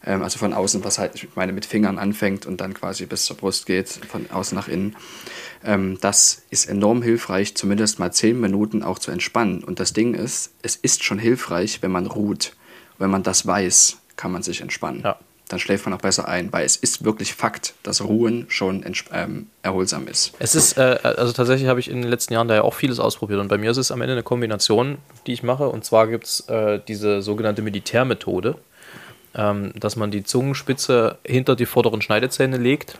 [0.05, 3.25] Ähm, also von außen, was halt, ich meine, mit Fingern anfängt und dann quasi bis
[3.25, 4.97] zur Brust geht, von außen nach innen.
[5.65, 9.63] Ähm, das ist enorm hilfreich, zumindest mal zehn Minuten auch zu entspannen.
[9.63, 12.57] Und das Ding ist, es ist schon hilfreich, wenn man ruht.
[12.99, 15.03] Wenn man das weiß, kann man sich entspannen.
[15.05, 15.19] Ja
[15.51, 19.49] dann schläft man auch besser ein, weil es ist wirklich Fakt, dass Ruhen schon ähm,
[19.63, 20.33] erholsam ist.
[20.39, 23.01] Es ist, äh, also tatsächlich habe ich in den letzten Jahren da ja auch vieles
[23.01, 26.07] ausprobiert und bei mir ist es am Ende eine Kombination, die ich mache und zwar
[26.07, 28.57] gibt es äh, diese sogenannte Militärmethode,
[29.35, 32.99] ähm, dass man die Zungenspitze hinter die vorderen Schneidezähne legt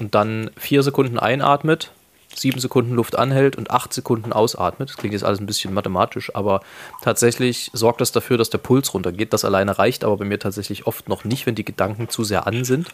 [0.00, 1.92] und dann vier Sekunden einatmet
[2.34, 4.90] sieben Sekunden Luft anhält und acht Sekunden ausatmet.
[4.90, 6.60] Das klingt jetzt alles ein bisschen mathematisch, aber
[7.02, 9.32] tatsächlich sorgt das dafür, dass der Puls runtergeht.
[9.32, 12.46] Das alleine reicht aber bei mir tatsächlich oft noch nicht, wenn die Gedanken zu sehr
[12.46, 12.88] an sind.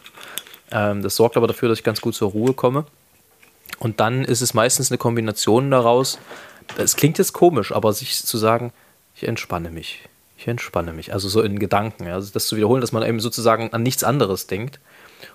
[0.71, 2.85] Ähm, das sorgt aber dafür, dass ich ganz gut zur Ruhe komme.
[3.79, 6.19] Und dann ist es meistens eine Kombination daraus.
[6.77, 8.73] Es klingt jetzt komisch, aber sich zu sagen,
[9.15, 10.08] ich entspanne mich.
[10.39, 11.11] Ich entspanne mich.
[11.11, 12.07] Also so in Gedanken.
[12.07, 14.79] Also das zu wiederholen, dass man eben sozusagen an nichts anderes denkt.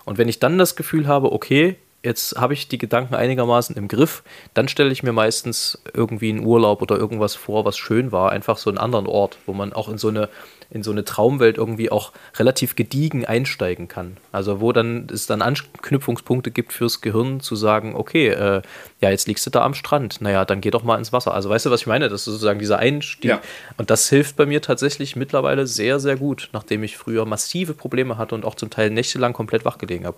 [0.03, 1.75] Und wenn ich dann das Gefühl habe, okay,
[2.05, 6.45] jetzt habe ich die Gedanken einigermaßen im Griff, dann stelle ich mir meistens irgendwie einen
[6.45, 9.89] Urlaub oder irgendwas vor, was schön war, einfach so einen anderen Ort, wo man auch
[9.89, 10.29] in so eine
[10.71, 14.17] in so eine Traumwelt irgendwie auch relativ gediegen einsteigen kann.
[14.31, 18.61] Also wo dann es dann Anknüpfungspunkte gibt fürs Gehirn zu sagen, okay, äh,
[18.99, 21.33] ja, jetzt liegst du da am Strand, naja, dann geh doch mal ins Wasser.
[21.33, 22.09] Also weißt du, was ich meine?
[22.09, 23.29] Das ist sozusagen dieser Einstieg.
[23.29, 23.41] Ja.
[23.77, 28.17] Und das hilft bei mir tatsächlich mittlerweile sehr, sehr gut, nachdem ich früher massive Probleme
[28.17, 30.17] hatte und auch zum Teil nächtelang komplett wach gelegen habe.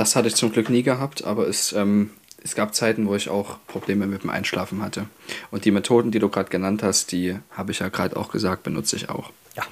[0.00, 2.08] Das hatte ich zum Glück nie gehabt, aber es, ähm,
[2.42, 5.04] es gab Zeiten, wo ich auch Probleme mit dem Einschlafen hatte.
[5.50, 8.62] Und die Methoden, die du gerade genannt hast, die habe ich ja gerade auch gesagt,
[8.62, 9.28] benutze ich auch.
[9.58, 9.62] Ja,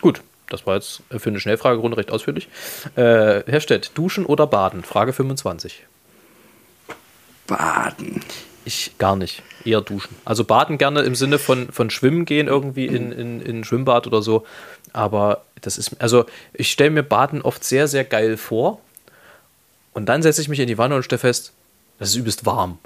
[0.00, 0.22] gut.
[0.48, 2.48] Das war jetzt für eine Schnellfragerunde recht ausführlich.
[2.96, 4.84] Äh, Herr Stett, duschen oder baden?
[4.84, 5.84] Frage 25.
[7.46, 8.22] Baden.
[8.64, 9.42] Ich gar nicht.
[9.66, 10.16] Eher duschen.
[10.24, 14.22] Also baden gerne im Sinne von, von Schwimmen gehen irgendwie in, in, in Schwimmbad oder
[14.22, 14.46] so.
[14.94, 16.24] Aber das ist, also
[16.54, 18.80] ich stelle mir Baden oft sehr, sehr geil vor.
[19.94, 21.52] Und dann setze ich mich in die Wanne und stelle fest,
[21.98, 22.78] das ist übelst warm.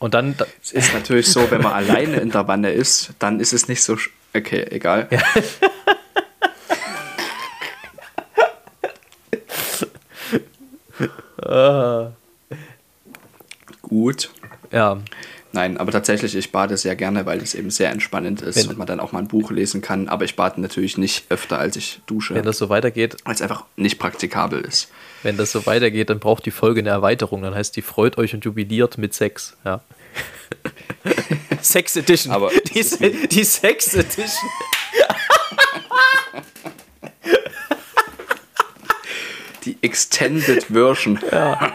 [0.00, 0.36] Und dann.
[0.62, 3.82] Es ist natürlich so, wenn man alleine in der Wanne ist, dann ist es nicht
[3.82, 3.96] so.
[4.34, 5.08] Okay, egal.
[5.10, 5.20] Ja.
[13.82, 14.30] Gut.
[14.70, 14.98] Ja.
[15.52, 18.78] Nein, aber tatsächlich, ich bade sehr gerne, weil es eben sehr entspannend ist wenn, und
[18.78, 20.08] man dann auch mal ein Buch lesen kann.
[20.08, 22.34] Aber ich bade natürlich nicht öfter, als ich dusche.
[22.34, 23.16] Wenn das so weitergeht.
[23.24, 24.90] Weil es einfach nicht praktikabel ist.
[25.22, 27.42] Wenn das so weitergeht, dann braucht die Folge eine Erweiterung.
[27.42, 29.56] Dann heißt die freut euch und jubiliert mit Sex.
[29.64, 29.80] Ja.
[31.60, 32.32] Sex Edition.
[32.32, 34.50] Aber die, die Sex Edition.
[39.68, 41.18] die Extended Version.
[41.30, 41.72] Ja.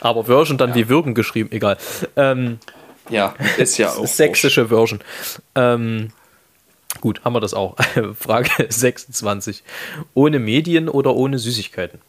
[0.00, 0.76] Aber Version dann ja.
[0.76, 1.76] wie Würgen geschrieben, egal.
[2.16, 2.58] Ähm,
[3.08, 4.06] ja, ist ja auch.
[4.06, 5.00] Sächsische Version.
[5.54, 6.12] Ähm,
[7.00, 7.76] gut, haben wir das auch.
[8.18, 9.62] Frage 26.
[10.14, 12.00] Ohne Medien oder ohne Süßigkeiten?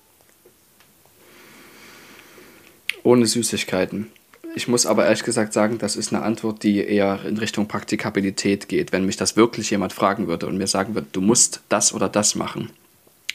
[3.04, 4.08] Ohne Süßigkeiten.
[4.56, 8.70] Ich muss aber ehrlich gesagt sagen, das ist eine Antwort, die eher in Richtung Praktikabilität
[8.70, 8.94] geht.
[8.94, 12.08] Wenn mich das wirklich jemand fragen würde und mir sagen würde, du musst das oder
[12.08, 12.70] das machen,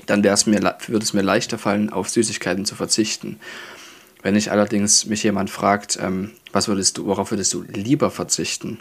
[0.07, 3.39] dann mir, würde es mir leichter fallen, auf Süßigkeiten zu verzichten.
[4.23, 8.81] Wenn ich allerdings mich jemand fragt, ähm, was würdest du, worauf würdest du lieber verzichten,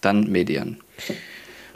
[0.00, 0.80] dann Medien.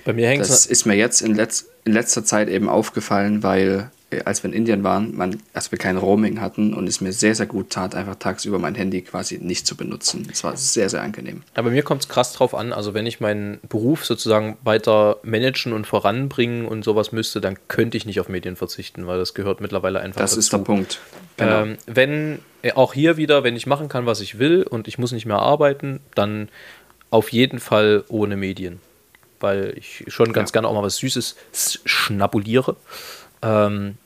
[0.05, 3.91] Bei mir hängt Das ist mir jetzt in, letz, in letzter Zeit eben aufgefallen, weil
[4.11, 7.13] äh, als wir in Indien waren, man, als wir kein Roaming hatten und es mir
[7.13, 10.29] sehr, sehr gut tat, einfach tagsüber mein Handy quasi nicht zu benutzen.
[10.31, 11.43] Es war sehr, sehr angenehm.
[11.55, 15.73] Aber mir kommt es krass drauf an, also wenn ich meinen Beruf sozusagen weiter managen
[15.73, 19.61] und voranbringen und sowas müsste, dann könnte ich nicht auf Medien verzichten, weil das gehört
[19.61, 20.41] mittlerweile einfach Das dazu.
[20.41, 21.01] ist der Punkt.
[21.37, 21.63] Genau.
[21.63, 24.99] Ähm, wenn, äh, auch hier wieder, wenn ich machen kann, was ich will und ich
[24.99, 26.49] muss nicht mehr arbeiten, dann
[27.11, 28.81] auf jeden Fall ohne Medien.
[29.45, 30.53] Weil ich schon ganz ja.
[30.55, 31.37] gerne auch mal was Süßes
[31.85, 32.77] schnabuliere.
[33.43, 33.99] Ähm,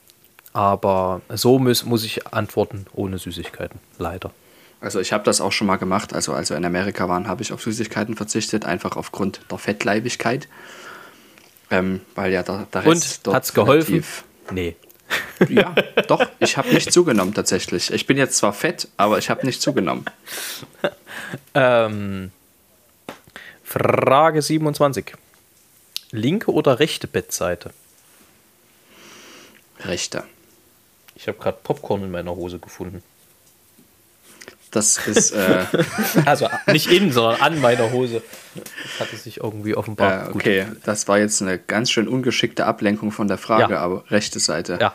[0.53, 4.33] aber so muss, muss ich antworten ohne Süßigkeiten, leider.
[4.81, 6.13] Also ich habe das auch schon mal gemacht.
[6.13, 10.49] Also als wir in Amerika waren, habe ich auf Süßigkeiten verzichtet, einfach aufgrund der Fettleibigkeit.
[11.71, 14.03] Ähm, weil ja der, der Rest Und hat's geholfen?
[14.51, 14.75] Nee.
[15.49, 15.73] Ja,
[16.09, 16.27] doch.
[16.41, 17.93] Ich habe nicht zugenommen tatsächlich.
[17.93, 20.05] Ich bin jetzt zwar fett, aber ich habe nicht zugenommen.
[21.55, 22.33] ähm,
[23.63, 25.15] Frage 27.
[26.11, 27.71] Linke oder rechte Bettseite?
[29.81, 30.25] Rechte.
[31.15, 33.03] Ich habe gerade Popcorn in meiner Hose gefunden.
[34.71, 35.33] Das ist.
[35.33, 35.65] Äh
[36.27, 38.23] also nicht innen, sondern an meiner Hose.
[38.55, 40.29] Das hatte sich irgendwie offenbar.
[40.29, 40.77] Äh, okay, Gut.
[40.85, 43.81] das war jetzt eine ganz schön ungeschickte Ablenkung von der Frage, ja.
[43.81, 44.79] aber rechte Seite.
[44.81, 44.95] Ja.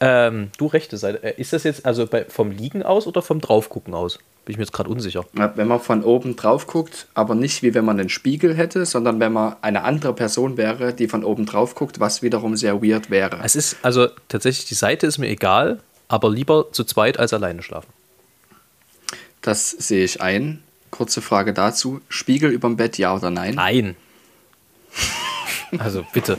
[0.00, 1.22] Ähm, du rechte Seite.
[1.22, 4.18] Äh, ist das jetzt also bei, vom Liegen aus oder vom Draufgucken aus?
[4.44, 5.24] Bin ich mir jetzt gerade unsicher.
[5.32, 9.18] Wenn man von oben drauf guckt, aber nicht wie wenn man einen Spiegel hätte, sondern
[9.18, 13.08] wenn man eine andere Person wäre, die von oben drauf guckt, was wiederum sehr weird
[13.10, 13.40] wäre.
[13.42, 17.62] Es ist, also tatsächlich, die Seite ist mir egal, aber lieber zu zweit als alleine
[17.62, 17.88] schlafen.
[19.40, 20.62] Das sehe ich ein.
[20.90, 22.00] Kurze Frage dazu.
[22.08, 23.54] Spiegel überm Bett, ja oder nein?
[23.54, 23.96] Nein.
[25.78, 26.38] also bitte.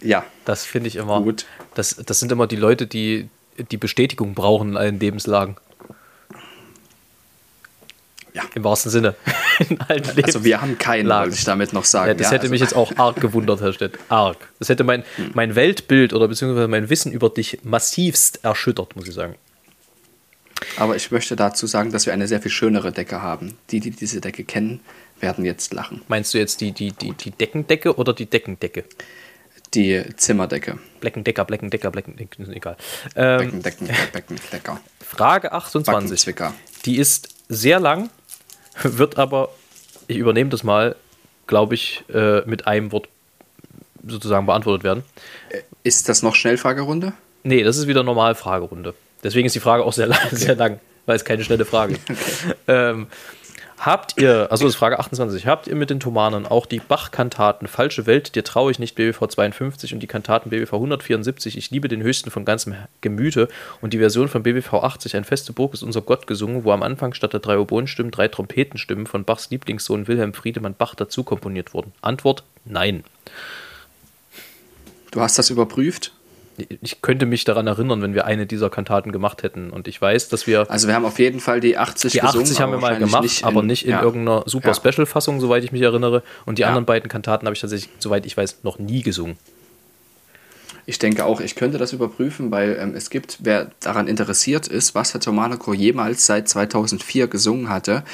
[0.00, 0.24] Ja.
[0.44, 1.20] Das finde ich immer.
[1.22, 1.44] Gut.
[1.74, 3.28] Das, das sind immer die Leute, die
[3.70, 5.56] die Bestätigung brauchen in allen Lebenslagen.
[8.38, 8.44] Ja.
[8.54, 9.14] Im wahrsten Sinne.
[9.88, 12.08] Also wir haben keinen, wollte ich damit noch sagen.
[12.08, 12.52] Ja, das ja, hätte also.
[12.52, 13.98] mich jetzt auch arg gewundert, Herr Stett.
[14.08, 14.36] Arg.
[14.60, 15.32] Das hätte mein, hm.
[15.34, 19.34] mein Weltbild oder beziehungsweise mein Wissen über dich massivst erschüttert, muss ich sagen.
[20.76, 23.58] Aber ich möchte dazu sagen, dass wir eine sehr viel schönere Decke haben.
[23.70, 24.78] Die, die diese Decke kennen,
[25.18, 26.02] werden jetzt lachen.
[26.06, 28.84] Meinst du jetzt die, die, die, die Deckendecke oder die Deckendecke?
[29.74, 30.78] Die Zimmerdecke.
[31.00, 32.76] Bleckendecker, Bleckendecker, Bleckendecker, egal.
[33.16, 34.80] Ähm, Becken, Decken, Becken, Decker.
[35.00, 35.92] Frage 28.
[35.92, 36.54] Backenzwicker.
[36.84, 38.10] Die ist sehr lang,
[38.82, 39.50] wird aber,
[40.06, 40.96] ich übernehme das mal,
[41.46, 43.08] glaube ich, äh, mit einem Wort
[44.06, 45.04] sozusagen beantwortet werden.
[45.82, 47.12] Ist das noch Schnellfragerunde?
[47.42, 48.94] Nee, das ist wieder normal Fragerunde.
[49.22, 52.02] Deswegen ist die Frage auch sehr lang, sehr lang weil es keine schnelle Frage ist.
[52.68, 53.06] Ähm,
[53.78, 57.68] habt ihr, also das ist Frage 28, habt ihr mit den Thomanen auch die Bach-Kantaten
[57.68, 61.88] Falsche Welt, dir traue ich nicht, BWV 52 und die Kantaten BWV 174, ich liebe
[61.88, 63.48] den Höchsten von ganzem Gemüte
[63.80, 66.82] und die Version von BWV 80, ein feste Burg ist unser Gott gesungen, wo am
[66.82, 71.74] Anfang statt der drei Oboenstimmen drei Trompetenstimmen von Bachs Lieblingssohn Wilhelm Friedemann Bach dazu komponiert
[71.74, 71.92] wurden?
[72.02, 73.04] Antwort, nein.
[75.10, 76.12] Du hast das überprüft?
[76.82, 79.70] Ich könnte mich daran erinnern, wenn wir eine dieser Kantaten gemacht hätten.
[79.70, 80.70] Und ich weiß, dass wir.
[80.70, 83.22] Also wir haben auf jeden Fall die 80 Die 80 gesungen, haben wir mal gemacht,
[83.22, 84.02] nicht in- aber nicht in ja.
[84.02, 84.74] irgendeiner super Ja.
[84.74, 86.22] Special-Fassung, soweit ich mich erinnere.
[86.46, 86.68] Und die Ja.
[86.68, 89.36] anderen beiden Kantaten habe ich tatsächlich, soweit ich weiß, noch nie gesungen.
[90.86, 94.94] Ich denke auch, ich könnte das überprüfen, weil ähm, es gibt, wer daran interessiert ist,
[94.94, 98.04] was Herr Tomanico jemals seit 2004 gesungen hatte,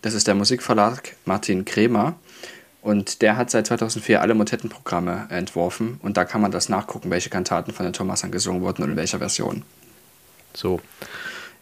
[0.03, 2.17] Das ist der Musikverlag Martin Kremer.
[2.81, 5.99] Und der hat seit 2004 alle Motettenprogramme entworfen.
[6.03, 8.97] Und da kann man das nachgucken, welche Kantaten von den Thomasern gesungen wurden und in
[8.97, 9.63] welcher Version.
[10.55, 10.81] So.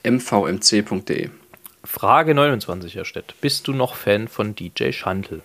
[0.05, 1.31] mvmc.de.
[1.85, 3.35] Frage 29, Herr Stett.
[3.41, 5.43] Bist du noch Fan von DJ Schandl?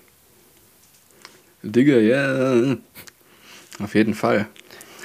[1.63, 2.78] Digga, ja.
[3.80, 4.47] Auf jeden Fall.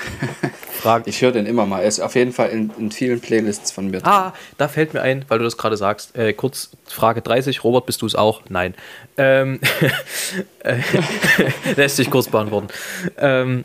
[0.80, 1.08] Frage.
[1.10, 1.80] Ich höre den immer mal.
[1.80, 4.00] Er ist auf jeden Fall in, in vielen Playlists von mir.
[4.00, 4.08] drin.
[4.08, 6.16] Ah, da fällt mir ein, weil du das gerade sagst.
[6.16, 7.64] Äh, kurz Frage 30.
[7.64, 8.42] Robert, bist du es auch?
[8.48, 8.74] Nein.
[9.16, 9.60] Ähm,
[10.60, 10.78] äh,
[11.76, 12.68] lässt sich kurz beantworten.
[13.18, 13.64] Ähm,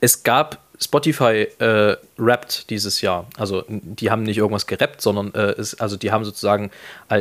[0.00, 3.26] es gab Spotify äh, rappt dieses Jahr.
[3.36, 6.70] Also die haben nicht irgendwas gerappt, sondern äh, es, also die haben sozusagen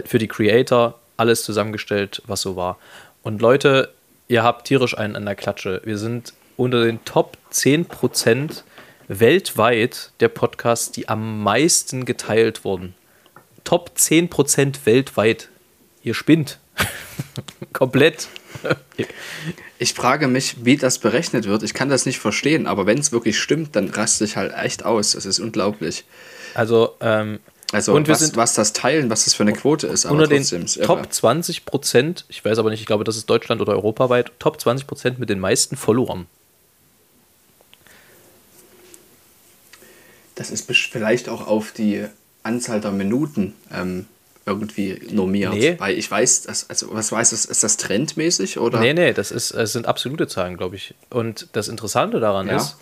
[0.05, 2.77] für die Creator alles zusammengestellt, was so war.
[3.21, 3.93] Und Leute,
[4.29, 5.81] ihr habt tierisch einen an der Klatsche.
[5.83, 8.63] Wir sind unter den Top 10%
[9.07, 12.93] weltweit der Podcasts, die am meisten geteilt wurden.
[13.63, 15.49] Top 10% weltweit.
[16.03, 16.59] Ihr spinnt.
[17.73, 18.27] Komplett.
[19.77, 21.63] Ich frage mich, wie das berechnet wird.
[21.63, 24.85] Ich kann das nicht verstehen, aber wenn es wirklich stimmt, dann raste ich halt echt
[24.85, 25.11] aus.
[25.13, 26.05] Das ist unglaublich.
[26.53, 27.39] Also, ähm,
[27.71, 30.15] Also Und wir was, sind- was das Teilen, was das für eine Quote ist, aber
[30.15, 30.43] unter den.
[30.85, 34.59] Top 20 Prozent, ich weiß aber nicht, ich glaube, das ist Deutschland oder europaweit, Top
[34.59, 36.25] 20 Prozent mit den meisten Followern.
[40.39, 42.05] Das ist vielleicht auch auf die
[42.43, 44.05] Anzahl der Minuten ähm,
[44.45, 45.53] irgendwie normiert.
[45.53, 45.75] Nee.
[45.77, 48.79] Weil ich weiß, dass, also was weiß das, ist das trendmäßig oder?
[48.79, 50.95] Nee, nee, das, ist, es sind absolute Zahlen, glaube ich.
[51.09, 52.55] Und das Interessante daran Ja.
[52.57, 52.77] ist,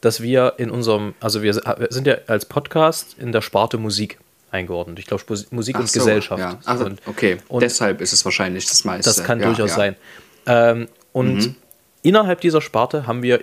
[0.00, 1.54] dass wir in unserem, also wir
[1.90, 4.18] sind ja als Podcast in der Sparte Musik
[4.50, 4.98] eingeordnet.
[4.98, 6.40] Ich glaube, Musik Ach und so, Gesellschaft.
[6.40, 6.58] Ja.
[6.64, 9.08] Also, und, okay, und deshalb ist es wahrscheinlich das meiste.
[9.08, 9.96] Das kann ja, durchaus sein.
[10.46, 11.54] Ähm, und Mhm.
[12.02, 13.42] innerhalb dieser Sparte haben wir,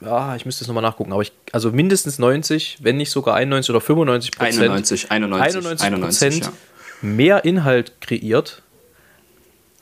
[0.00, 3.34] ich, ah, ich müsste es nochmal nachgucken, aber ich, also mindestens 90, wenn nicht sogar
[3.34, 7.08] 91 oder 95 Prozent 91, 91, 91 91, Prozent ja.
[7.08, 8.62] mehr Inhalt kreiert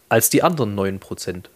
[0.09, 1.51] als die anderen 9 Prozent.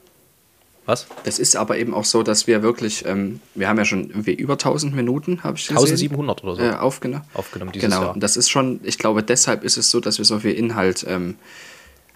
[0.88, 1.06] Was?
[1.24, 4.32] Das ist aber eben auch so, dass wir wirklich, ähm, wir haben ja schon irgendwie
[4.32, 5.76] über 1000 Minuten, habe ich gesehen.
[5.76, 6.62] 1700 oder so.
[6.62, 7.24] äh, aufgenommen.
[7.34, 8.04] Aufgenommen dieses genau.
[8.04, 8.14] Jahr.
[8.14, 11.04] Und das ist schon, ich glaube, deshalb ist es so, dass wir so viel Inhalt,
[11.06, 11.36] ähm,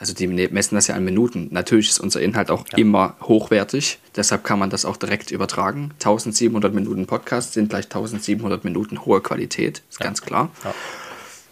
[0.02, 1.46] also die ne- messen das ja an Minuten.
[1.52, 5.92] Natürlich ist unser Inhalt auch immer hochwertig, deshalb kann man das auch direkt übertragen.
[5.94, 10.50] 1700 Minuten Podcast sind gleich 1700 Minuten hohe Qualität, ist ganz klar.
[10.64, 10.74] Ja.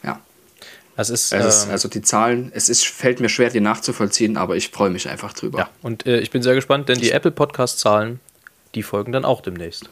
[0.03, 0.21] Ja.
[0.97, 4.37] Es ist, Es ist, ähm, also die Zahlen, es ist, fällt mir schwer, die nachzuvollziehen,
[4.37, 5.61] aber ich freue mich einfach drüber.
[5.61, 8.19] Ja, und äh, ich bin sehr gespannt, denn die Apple Podcast-Zahlen,
[8.75, 9.91] die folgen dann auch demnächst.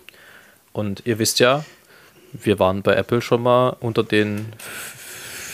[0.72, 1.64] Und ihr wisst ja,
[2.32, 4.46] wir waren bei Apple schon mal unter den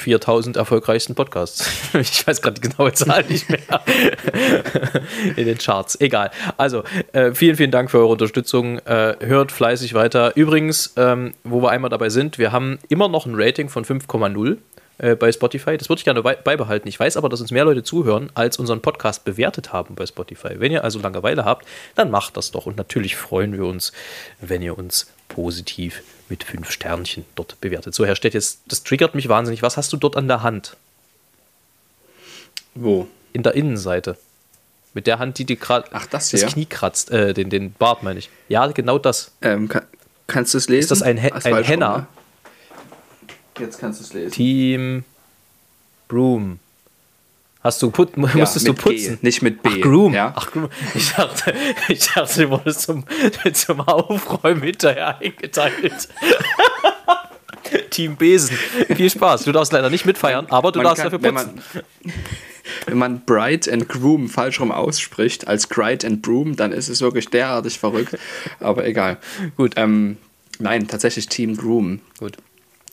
[0.05, 1.69] 4000 erfolgreichsten Podcasts.
[1.95, 3.59] Ich weiß gerade die genaue Zahl nicht mehr.
[5.37, 6.01] In den Charts.
[6.01, 6.31] Egal.
[6.57, 8.79] Also, äh, vielen, vielen Dank für eure Unterstützung.
[8.81, 10.33] Äh, hört fleißig weiter.
[10.37, 14.59] Übrigens, ähm, wo wir einmal dabei sind, wir haben immer noch ein Rating von 5,0
[14.99, 15.77] äh, bei Spotify.
[15.77, 16.89] Das würde ich gerne bei- beibehalten.
[16.89, 20.57] Ich weiß aber, dass uns mehr Leute zuhören, als unseren Podcast bewertet haben bei Spotify.
[20.61, 22.67] Wenn ihr also Langeweile habt, dann macht das doch.
[22.67, 23.93] Und natürlich freuen wir uns,
[24.41, 27.95] wenn ihr uns positiv mit fünf Sternchen dort bewertet.
[27.95, 29.63] So, Herr Stett, jetzt, das triggert mich wahnsinnig.
[29.63, 30.77] Was hast du dort an der Hand?
[32.75, 33.07] Wo?
[33.33, 34.17] In der Innenseite.
[34.95, 36.47] Mit der Hand, die dir gerade das das?
[36.47, 38.31] Knie kratzt, äh, den, den Bart meine ich.
[38.49, 39.33] Ja, genau das.
[39.43, 39.83] Ähm, kann,
[40.27, 40.81] kannst du es lesen?
[40.85, 41.99] Ist das ein, He ein Henna?
[41.99, 42.07] ne?
[43.59, 44.31] Jetzt kannst du es lesen.
[44.31, 45.05] Team
[46.09, 46.61] Broom.
[47.65, 49.19] Hast du put Ja, musstest du mit G, putzen?
[49.23, 49.71] nicht mit B.
[49.73, 50.13] Ach, Groom.
[50.15, 50.33] Ja?
[50.37, 50.69] Ach, Groom.
[50.95, 51.55] Ich dachte,
[51.89, 53.05] ich dachte, du wurdest zum,
[53.55, 56.09] zum Aufräumen hinterher eingeteilt.
[57.91, 58.57] Team Besen.
[58.95, 59.45] Viel Spaß.
[59.45, 61.63] Du darfst leider nicht mitfeiern, aber du Man darfst kann- dafür wenn putzen.
[61.73, 62.13] man,
[62.87, 67.01] wenn man Bride and Groom falsch rum ausspricht, als Bride and Broom, dann ist es
[67.01, 68.19] wirklich derartig verrückt.
[68.61, 69.19] Aber egal.
[69.57, 69.73] Gut.
[69.77, 70.19] Ähm,
[70.59, 72.01] nein, tatsächlich Team Groom.
[72.19, 72.37] Gut.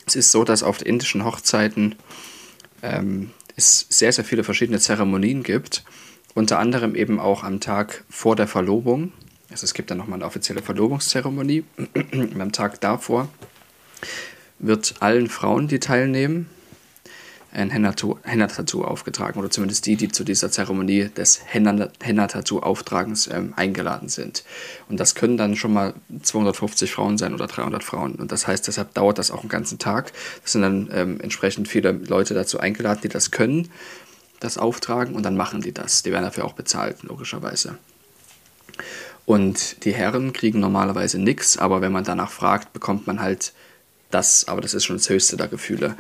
[0.06, 1.96] Es ist so, dass auf indischen Hochzeiten
[2.82, 5.84] ähm, es sehr, sehr viele verschiedene Zeremonien gibt.
[6.34, 9.12] Unter anderem eben auch am Tag vor der Verlobung.
[9.50, 11.66] Also es gibt dann nochmal eine offizielle Verlobungszeremonie.
[12.14, 13.30] Und am Tag davor
[14.60, 16.50] wird allen Frauen, die teilnehmen,
[17.54, 19.40] ein Henna-Tattoo aufgetragen.
[19.40, 24.44] Oder zumindest die, die zu dieser Zeremonie des Henna- Henna-Tattoo-Auftragens ähm, eingeladen sind.
[24.90, 28.16] Und das können dann schon mal 250 Frauen sein oder 300 Frauen.
[28.16, 30.14] Und das heißt, deshalb dauert das auch einen ganzen Tag.
[30.46, 33.70] Es sind dann ähm, entsprechend viele Leute dazu eingeladen, die das können,
[34.40, 35.16] das auftragen.
[35.16, 36.04] Und dann machen die das.
[36.04, 37.78] Die werden dafür auch bezahlt, logischerweise.
[39.26, 43.54] Und die Herren kriegen normalerweise nichts, aber wenn man danach fragt, bekommt man halt
[44.12, 45.96] das, aber das ist schon das höchste der Gefühle.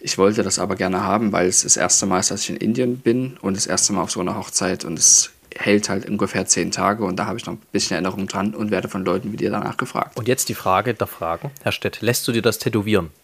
[0.00, 2.56] Ich wollte das aber gerne haben, weil es das erste Mal ist, dass ich in
[2.56, 6.46] Indien bin und das erste Mal auf so einer Hochzeit und es hält halt ungefähr
[6.46, 9.32] zehn Tage und da habe ich noch ein bisschen Erinnerung dran und werde von Leuten
[9.32, 10.16] wie dir danach gefragt.
[10.16, 11.50] Und jetzt die Frage der Fragen.
[11.62, 13.10] Herr Stett, lässt du dir das tätowieren?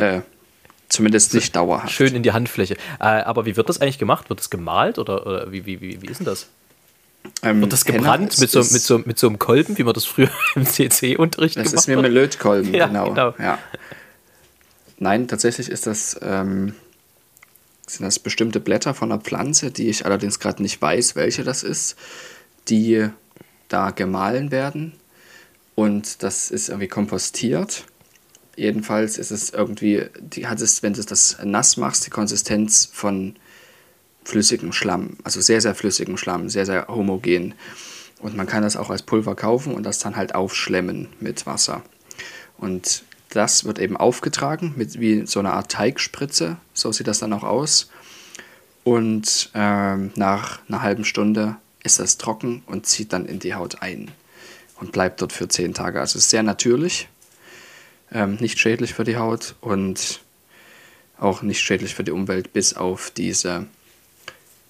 [0.00, 0.22] Äh,
[0.88, 1.92] zumindest nicht dauerhaft.
[1.92, 2.74] Schön in die Handfläche.
[3.00, 4.28] Äh, aber wie wird das eigentlich gemacht?
[4.28, 6.48] Wird das gemalt oder, oder wie, wie, wie, wie ist denn das?
[7.42, 10.04] Ähm, Wird das gebrannt mit so, mit, so, mit so einem Kolben, wie man das
[10.04, 12.02] früher im CC-Unterricht Das gemacht ist mir hat?
[12.02, 13.08] mit Lötkolben, Ja, genau.
[13.08, 13.34] genau.
[13.38, 13.58] Ja.
[14.98, 16.74] Nein, tatsächlich ist das, ähm,
[17.86, 21.64] sind das bestimmte Blätter von einer Pflanze, die ich allerdings gerade nicht weiß, welche das
[21.64, 21.96] ist,
[22.68, 23.08] die
[23.68, 24.92] da gemahlen werden.
[25.74, 27.84] Und das ist irgendwie kompostiert.
[28.54, 33.34] Jedenfalls ist es irgendwie, die hat es, wenn du das nass machst, die Konsistenz von
[34.24, 37.54] flüssigem Schlamm, also sehr, sehr flüssigem Schlamm, sehr, sehr homogen.
[38.20, 41.82] Und man kann das auch als Pulver kaufen und das dann halt aufschlemmen mit Wasser.
[42.56, 47.32] Und das wird eben aufgetragen mit wie so einer Art Teigspritze, so sieht das dann
[47.32, 47.90] auch aus.
[48.84, 53.82] Und ähm, nach einer halben Stunde ist das trocken und zieht dann in die Haut
[53.82, 54.10] ein
[54.80, 56.00] und bleibt dort für zehn Tage.
[56.00, 57.08] Also ist sehr natürlich,
[58.12, 60.20] ähm, nicht schädlich für die Haut und
[61.18, 63.66] auch nicht schädlich für die Umwelt, bis auf diese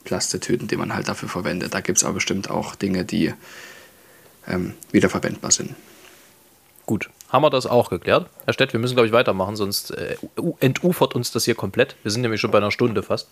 [0.05, 1.75] Plastetüten, die man halt dafür verwendet.
[1.75, 3.33] Da gibt es aber bestimmt auch Dinge, die
[4.47, 5.75] ähm, wiederverwendbar sind.
[6.87, 8.29] Gut, haben wir das auch geklärt.
[8.45, 10.17] Herr Stett, wir müssen, glaube ich, weitermachen, sonst äh,
[10.61, 11.97] entufert uns das hier komplett.
[12.03, 13.29] Wir sind nämlich schon bei einer Stunde fast.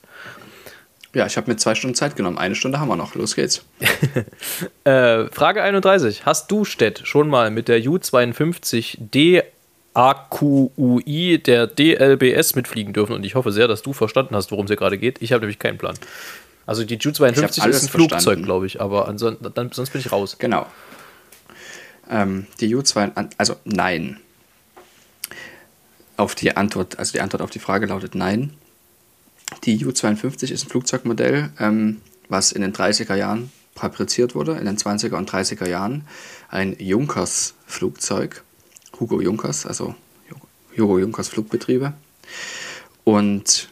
[1.12, 2.38] Ja, ich habe mir zwei Stunden Zeit genommen.
[2.38, 3.14] Eine Stunde haben wir noch.
[3.14, 3.64] Los geht's.
[4.84, 6.24] Äh, Frage 31.
[6.24, 8.98] Hast du, Stett, schon mal mit der U-52
[9.94, 13.14] DAQUI der DLBS mitfliegen dürfen?
[13.14, 15.20] Und ich hoffe sehr, dass du verstanden hast, worum es hier gerade geht.
[15.20, 15.96] Ich habe nämlich keinen Plan.
[16.66, 19.90] Also die Ich U-52 hab ist alles ein Flugzeug, glaube ich, aber ansonsten, dann, sonst
[19.90, 20.36] bin ich raus.
[20.38, 20.66] Genau.
[22.08, 24.18] Ähm, die U2, an- also nein.
[26.16, 28.52] Auf die Antwort, also die Antwort auf die Frage lautet nein.
[29.64, 34.76] Die U-52 ist ein Flugzeugmodell, ähm, was in den 30er Jahren fabriziert wurde, in den
[34.76, 36.06] 20er und 30er Jahren.
[36.50, 38.42] Ein Junkers-Flugzeug,
[38.98, 39.94] Hugo Junkers, also
[40.76, 41.94] Hugo Junkers Flugbetriebe.
[43.04, 43.68] Und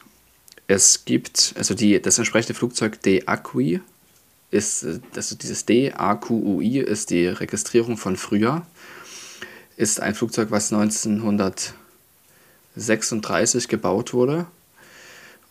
[0.68, 3.80] es gibt, also die, das entsprechende Flugzeug DAQI
[4.50, 8.64] ist, äh, also dieses DAQUI ist die Registrierung von früher,
[9.76, 14.46] ist ein Flugzeug, was 1936 gebaut wurde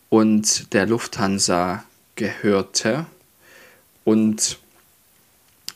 [0.09, 1.84] und der Lufthansa
[2.15, 3.05] gehörte.
[4.03, 4.59] Und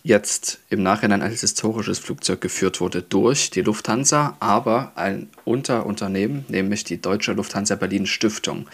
[0.04, 6.84] jetzt im Nachhinein als historisches Flugzeug geführt wurde durch die Lufthansa, aber ein Unterunternehmen, nämlich
[6.84, 8.68] die Deutsche Lufthansa Berlin Stiftung,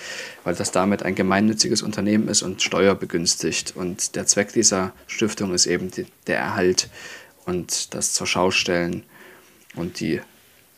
[0.43, 3.75] weil das damit ein gemeinnütziges Unternehmen ist und steuerbegünstigt.
[3.75, 6.89] Und der Zweck dieser Stiftung ist eben die, der Erhalt
[7.45, 9.03] und das zur Schaustellen
[9.75, 10.21] und die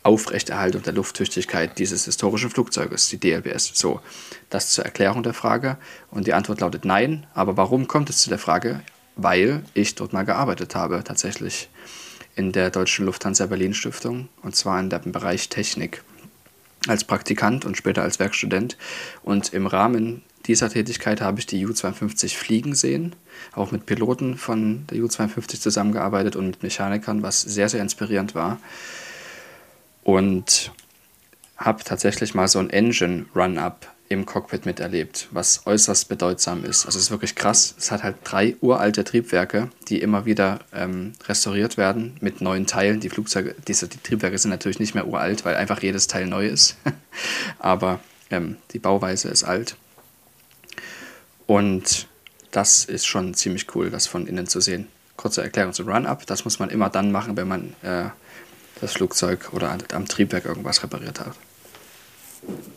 [0.02, 3.72] Aufrechterhaltung der Lufttüchtigkeit dieses historischen Flugzeuges, die DLBS.
[3.74, 4.00] So,
[4.48, 5.76] das zur Erklärung der Frage.
[6.10, 7.26] Und die Antwort lautet nein.
[7.34, 8.80] Aber warum kommt es zu der Frage?
[9.22, 11.68] Weil ich dort mal gearbeitet habe, tatsächlich
[12.36, 16.02] in der Deutschen Lufthansa Berlin Stiftung, und zwar in dem Bereich Technik,
[16.88, 18.78] als Praktikant und später als Werkstudent.
[19.22, 23.14] Und im Rahmen dieser Tätigkeit habe ich die U-52 fliegen sehen,
[23.52, 28.58] auch mit Piloten von der U-52 zusammengearbeitet und mit Mechanikern, was sehr, sehr inspirierend war
[30.02, 30.72] und
[31.56, 36.84] habe tatsächlich mal so ein Engine Run-Up im Cockpit miterlebt, was äußerst bedeutsam ist.
[36.84, 37.76] Also es ist wirklich krass.
[37.78, 42.98] Es hat halt drei uralte Triebwerke, die immer wieder ähm, restauriert werden mit neuen Teilen.
[42.98, 46.48] Die Flugzeuge, diese die Triebwerke sind natürlich nicht mehr uralt, weil einfach jedes Teil neu
[46.48, 46.76] ist.
[47.60, 48.00] Aber
[48.30, 49.76] ähm, die Bauweise ist alt.
[51.46, 52.08] Und
[52.50, 54.88] das ist schon ziemlich cool, das von innen zu sehen.
[55.16, 56.26] Kurze Erklärung zum Run-Up.
[56.26, 58.06] Das muss man immer dann machen, wenn man äh,
[58.80, 61.36] das Flugzeug oder am Triebwerk irgendwas repariert hat.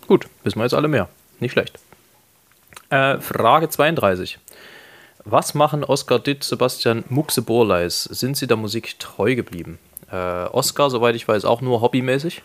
[0.05, 1.09] Gut, wissen wir jetzt alle mehr.
[1.39, 1.79] Nicht schlecht.
[2.89, 4.39] Äh, Frage 32.
[5.25, 8.03] Was machen Oskar Ditt, Sebastian Muxe Borleis?
[8.03, 9.79] Sind sie der Musik treu geblieben?
[10.11, 12.43] Äh, Oskar, soweit ich weiß, auch nur hobbymäßig.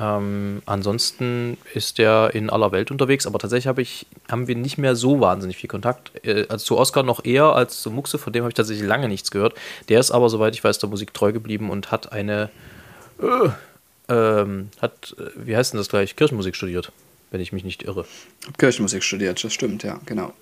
[0.00, 4.78] Ähm, ansonsten ist er in aller Welt unterwegs, aber tatsächlich hab ich, haben wir nicht
[4.78, 6.12] mehr so wahnsinnig viel Kontakt.
[6.24, 9.08] Äh, also zu Oskar noch eher als zu Muxe, von dem habe ich tatsächlich lange
[9.08, 9.54] nichts gehört.
[9.88, 12.50] Der ist aber, soweit ich weiß, der Musik treu geblieben und hat eine,
[13.20, 13.48] äh,
[14.08, 16.92] ähm, hat, äh, wie heißt denn das gleich, Kirchenmusik studiert,
[17.30, 18.06] wenn ich mich nicht irre.
[18.58, 20.32] Kirchenmusik studiert, das stimmt, ja, genau.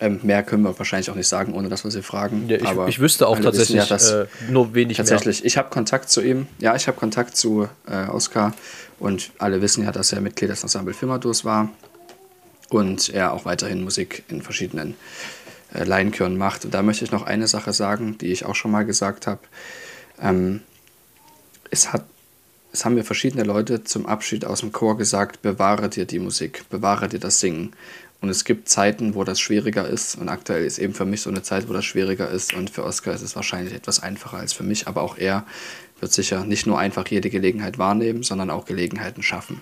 [0.00, 2.48] Ähm, mehr können wir wahrscheinlich auch nicht sagen, ohne dass wir sie fragen.
[2.48, 5.56] Ja, ich, aber ich wüsste auch wissen tatsächlich ja, dass äh, nur wenig Tatsächlich, ich
[5.56, 6.46] habe Kontakt zu ihm.
[6.60, 8.54] Ja, ich habe Kontakt zu äh, Oskar
[9.00, 11.68] und alle wissen ja, dass er Mitglied des Ensemble Firmadus war
[12.68, 14.94] und er auch weiterhin Musik in verschiedenen
[15.74, 16.64] äh, Laienchören macht.
[16.64, 19.40] Und da möchte ich noch eine Sache sagen, die ich auch schon mal gesagt habe.
[20.20, 20.60] Ähm,
[21.70, 22.04] es, hat,
[22.72, 26.64] es haben mir verschiedene Leute zum Abschied aus dem Chor gesagt, bewahre dir die Musik,
[26.70, 27.72] bewahre dir das Singen.
[28.20, 30.16] Und es gibt Zeiten, wo das schwieriger ist.
[30.16, 32.52] Und aktuell ist eben für mich so eine Zeit, wo das schwieriger ist.
[32.52, 34.88] Und für Oskar ist es wahrscheinlich etwas einfacher als für mich.
[34.88, 35.44] Aber auch er
[36.00, 39.60] wird sicher nicht nur einfach jede Gelegenheit wahrnehmen, sondern auch Gelegenheiten schaffen.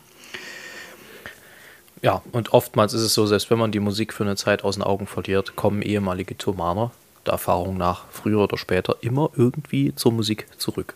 [2.03, 4.77] Ja, und oftmals ist es so, selbst wenn man die Musik für eine Zeit aus
[4.77, 6.93] den Augen verliert, kommen ehemalige Thomaner,
[7.25, 10.95] der Erfahrung nach, früher oder später, immer irgendwie zur Musik zurück.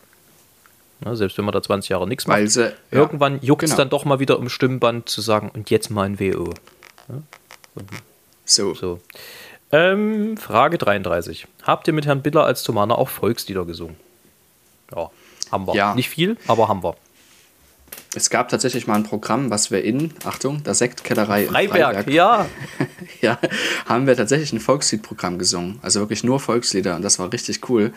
[1.03, 3.71] Ne, selbst wenn man da 20 Jahre nichts macht, Weil sie, ja, irgendwann juckt es
[3.71, 3.77] genau.
[3.79, 6.53] dann doch mal wieder im Stimmband zu sagen, und jetzt mal ein WO.
[8.45, 8.73] So.
[8.75, 8.99] So.
[9.71, 11.47] Ähm, Frage 33.
[11.63, 13.95] Habt ihr mit Herrn Biller als Thomaner auch Volkslieder gesungen?
[14.95, 15.09] Ja,
[15.51, 15.75] haben wir.
[15.75, 15.95] Ja.
[15.95, 16.95] Nicht viel, aber haben wir.
[18.13, 22.45] Es gab tatsächlich mal ein Programm, was wir in, Achtung, der Sektkellerei in Freiberg, ja.
[23.21, 23.39] ja,
[23.85, 25.79] haben wir tatsächlich ein Volksliedprogramm gesungen.
[25.81, 27.93] Also wirklich nur Volkslieder und das war richtig cool.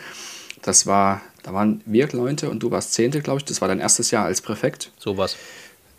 [0.65, 3.45] Das war, da waren wir Leute und du warst Zehnte, glaube ich.
[3.45, 4.91] Das war dein erstes Jahr als Präfekt.
[4.97, 5.37] Sowas.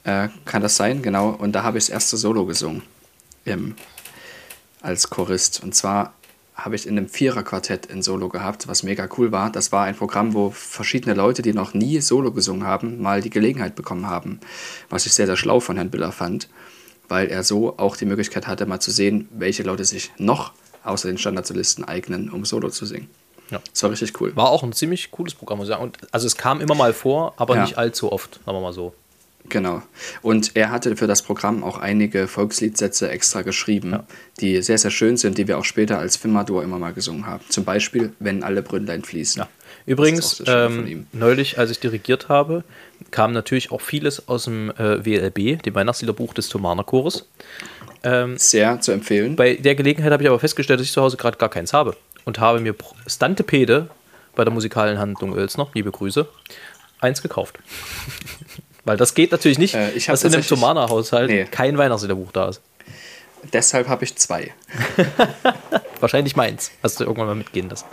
[0.03, 1.03] Äh, kann das sein?
[1.03, 1.29] Genau.
[1.31, 2.83] Und da habe ich das erste Solo gesungen.
[3.45, 3.77] Im,
[4.81, 5.63] als Chorist.
[5.63, 6.15] Und zwar
[6.57, 9.51] habe ich in einem Viererquartett ein Solo gehabt, was mega cool war.
[9.51, 13.31] Das war ein Programm, wo verschiedene Leute, die noch nie Solo gesungen haben, mal die
[13.31, 14.41] Gelegenheit bekommen haben.
[14.91, 16.49] Was ich sehr, sehr schlau von Herrn Biller fand,
[17.07, 21.07] weil er so auch die Möglichkeit hatte, mal zu sehen, welche Leute sich noch außer
[21.07, 23.09] den Standardsolisten eignen, um Solo zu singen.
[23.51, 23.61] Ja.
[23.73, 24.35] Das war richtig cool.
[24.37, 25.85] War auch ein ziemlich cooles Programm, muss ich sagen.
[25.85, 27.63] Und, also es kam immer mal vor, aber Ja.
[27.63, 28.95] nicht allzu oft, sagen wir mal so.
[29.49, 29.83] Genau.
[30.23, 34.01] Und er hatte für das Programm auch einige Volksliedsätze extra geschrieben,
[34.41, 37.45] die sehr, sehr schön sind, die wir auch später als Filmador immer mal gesungen haben.
[37.49, 39.43] Zum Beispiel, wenn alle Brünnlein fließen.
[39.43, 39.49] Ja.
[39.87, 42.65] Übrigens, ähm, neulich, als ich dirigiert habe,
[43.13, 47.27] kam natürlich auch vieles aus dem äh, WLB, dem Weihnachtsliederbuch des Thomaner Chores.
[48.37, 49.35] Sehr zu empfehlen.
[49.35, 51.97] Bei der Gelegenheit habe ich aber festgestellt, dass ich zu Hause gerade gar keins habe
[52.27, 52.75] und habe mir
[53.07, 53.89] Stantepede
[54.35, 56.29] bei der musikalen Handlung Oelsner, liebe Grüße,
[57.01, 57.59] eins gekauft.
[58.85, 61.45] Weil das geht natürlich nicht, Äh, dass in einem Thomaner-Haushalt Nee.
[61.47, 62.61] kein Weihnachtsliederbuch da ist.
[63.53, 64.53] Deshalb habe ich zwei.
[66.01, 66.71] Wahrscheinlich meins.
[66.83, 67.87] Hast du irgendwann mal mitgehen lassen.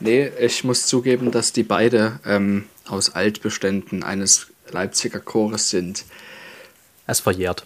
[0.00, 6.04] Nee, ich muss zugeben, dass die beide ähm, aus Altbeständen eines Leipziger Chores sind.
[7.06, 7.64] Es verjährt.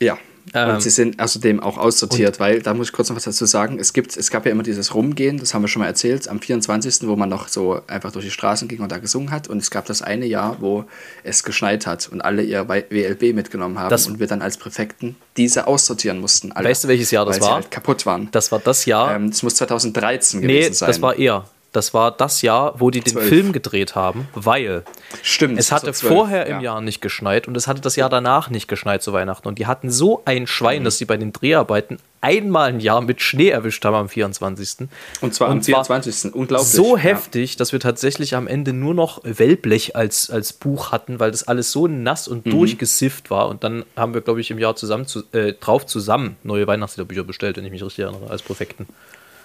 [0.00, 0.18] Ja.
[0.52, 3.46] Ähm, und sie sind außerdem auch aussortiert, weil, da muss ich kurz noch was dazu
[3.46, 6.28] sagen, es, gibt, es gab ja immer dieses Rumgehen, das haben wir schon mal erzählt,
[6.28, 9.48] am 24., wo man noch so einfach durch die Straßen ging und da gesungen hat.
[9.48, 10.84] Und es gab das eine Jahr, wo
[11.22, 15.16] es geschneit hat und alle ihr WLB mitgenommen haben Das- und wir dann als Präfekten
[15.36, 16.52] diese aussortieren mussten.
[16.52, 17.54] Alle, Weißt du, welches Jahr das weil Sie war?
[17.56, 18.28] halt kaputt waren.
[18.32, 19.14] Das war das Jahr.
[19.16, 20.88] ähm, das muss 2013 nee, gewesen sein.
[20.88, 21.46] das war eher.
[21.74, 23.18] Das war das Jahr, wo die den.
[23.18, 24.84] Film gedreht haben, weil
[25.22, 25.58] Stimmt.
[25.58, 26.60] es hatte 2012, vorher im ja.
[26.62, 29.46] Jahr nicht geschneit und es hatte das Jahr danach nicht geschneit zu Weihnachten.
[29.48, 30.84] Und die hatten so ein Schwein, Mhm.
[30.84, 34.88] dass sie bei den Dreharbeiten einmal ein Jahr mit Schnee erwischt haben am 24.
[35.20, 36.32] Und zwar am Und zwar 24.
[36.34, 36.70] Unglaublich.
[36.70, 37.02] so ja.
[37.02, 41.46] heftig, dass wir tatsächlich am Ende nur noch Wellblech als, als Buch hatten, weil das
[41.48, 42.32] alles so nass Mhm.
[42.36, 43.48] und durchgesifft war.
[43.48, 47.24] Und dann haben wir, glaube ich, im Jahr zusammen zu, äh, drauf zusammen neue Weihnachtsliederbücher
[47.24, 48.86] bestellt, wenn ich mich richtig erinnere, als Präfekten.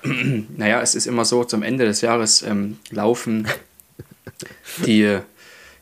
[0.57, 3.47] Naja, es ist immer so, zum Ende des Jahres ähm, laufen
[4.85, 5.19] die,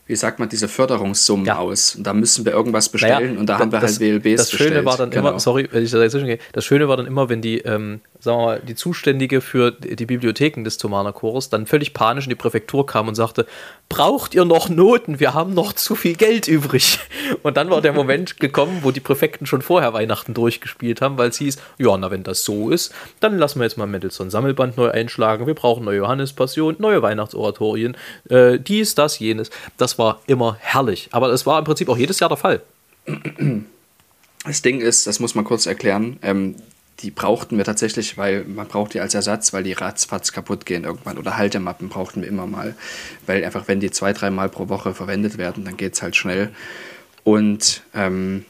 [0.08, 1.58] wie sagt man, diese Förderungssummen Ja.
[1.58, 1.94] aus.
[1.94, 4.64] Und da müssen wir irgendwas bestellen und da haben wir das, halt WLBs Das Schöne
[4.70, 4.84] bestellt.
[4.86, 5.28] war dann Genau.
[5.30, 8.00] immer, sorry, wenn ich da dazwischen gehe, das Schöne war dann immer, wenn die, ähm,
[8.20, 12.30] sagen wir mal, die Zuständige für die Bibliotheken des Thomaner Chores dann völlig panisch in
[12.30, 13.46] die Präfektur kam und sagte,
[13.88, 15.20] braucht ihr noch Noten?
[15.20, 16.98] Wir haben noch zu viel Geld übrig.
[17.42, 21.28] Und dann war der Moment gekommen, wo die Präfekten schon vorher Weihnachten durchgespielt haben, weil
[21.30, 24.76] es hieß, ja, na, wenn das so ist, dann lassen wir jetzt mal Mendelssohn Sammelband
[24.76, 25.46] neu einschlagen.
[25.46, 27.96] Wir brauchen neue Johannespassion, neue Weihnachtsoratorien,
[28.30, 29.50] äh, dies, das, jenes.
[29.76, 31.08] Das war immer herrlich.
[31.12, 32.62] Aber es war im Prinzip auch jedes Jahr der Fall.
[34.44, 36.56] Das Ding ist, das muss man kurz erklären, ähm,
[37.00, 40.84] die brauchten wir tatsächlich, weil man braucht die als Ersatz, weil die ratzfatz kaputt gehen
[40.84, 41.18] irgendwann.
[41.18, 42.74] Oder Haltemappen brauchten wir immer mal,
[43.26, 46.50] weil einfach, wenn die zwei, dreimal pro Woche verwendet werden, dann geht es halt schnell.
[47.22, 48.44] Und ähm,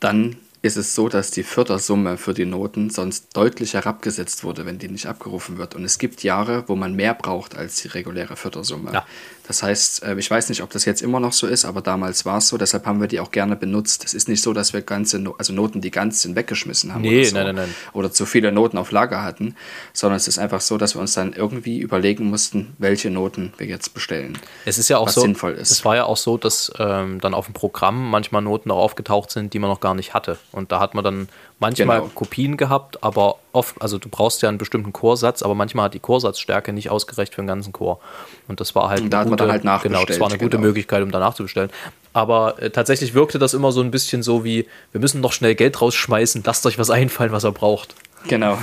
[0.00, 4.78] dann ist es so, dass die Fördersumme für die Noten sonst deutlich herabgesetzt wurde, wenn
[4.78, 5.74] die nicht abgerufen wird.
[5.74, 8.92] Und es gibt Jahre, wo man mehr braucht als die reguläre Fördersumme.
[8.92, 9.06] Ja.
[9.48, 12.26] Das heißt, äh, ich weiß nicht, ob das jetzt immer noch so ist, aber damals
[12.26, 14.04] war es so, deshalb haben wir die auch gerne benutzt.
[14.04, 17.00] Es ist nicht so, dass wir ganze, no also Noten, die ganz sind, weggeschmissen haben
[17.00, 17.74] nee, oder, so, nein, nein, nein.
[17.94, 19.56] oder zu viele Noten auf Lager hatten,
[19.94, 23.66] sondern es ist einfach so, dass wir uns dann irgendwie überlegen mussten, welche Noten wir
[23.66, 24.36] jetzt bestellen.
[24.66, 25.70] Es ist ja auch was so, sinnvoll ist.
[25.70, 29.30] es war ja auch so, dass ähm, dann auf dem Programm manchmal Noten auch aufgetaucht
[29.30, 30.38] sind, die man noch gar nicht hatte.
[30.50, 31.28] Und da hat man dann
[31.58, 32.10] manchmal Genau.
[32.14, 36.00] Kopien gehabt, aber oft, also du brauchst ja einen bestimmten Chorsatz, aber manchmal hat die
[36.00, 38.00] Chorsatzstärke nicht ausgereicht für den ganzen Chor.
[38.48, 40.66] Und das war halt Und da eine dann halt genau, das war eine gute genau.
[40.68, 41.70] Möglichkeit, um danach zu bestellen.
[42.12, 45.54] Aber äh, tatsächlich wirkte das immer so ein bisschen so wie, wir müssen noch schnell
[45.54, 47.94] Geld rausschmeißen, lasst euch was einfallen, was er braucht.
[48.26, 48.58] Genau.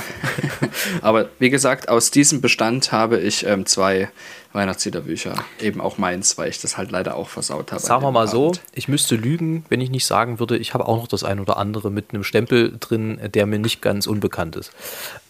[1.01, 4.09] Aber wie gesagt, aus diesem Bestand habe ich ähm, zwei
[4.53, 5.35] Weihnachtsliederbücher.
[5.59, 7.81] Eben auch meins, weil ich das halt leider auch versaut habe.
[7.81, 8.61] Sagen wir mal so, Abend.
[8.73, 11.57] ich müsste lügen, wenn ich nicht sagen würde, ich habe auch noch das ein oder
[11.57, 14.71] andere mit einem Stempel drin, der mir nicht ganz unbekannt ist.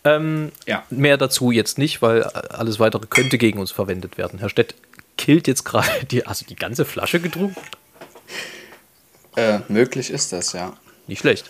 [0.03, 0.84] Ähm, Ja.
[0.89, 4.39] Mehr dazu jetzt nicht, weil alles weitere könnte gegen uns verwendet werden.
[4.39, 4.76] Herr Stett
[5.17, 7.61] killt jetzt gerade die, also die ganze Flasche getrunken?
[9.36, 10.73] Äh, möglich ist das, ja.
[11.07, 11.49] Nicht schlecht.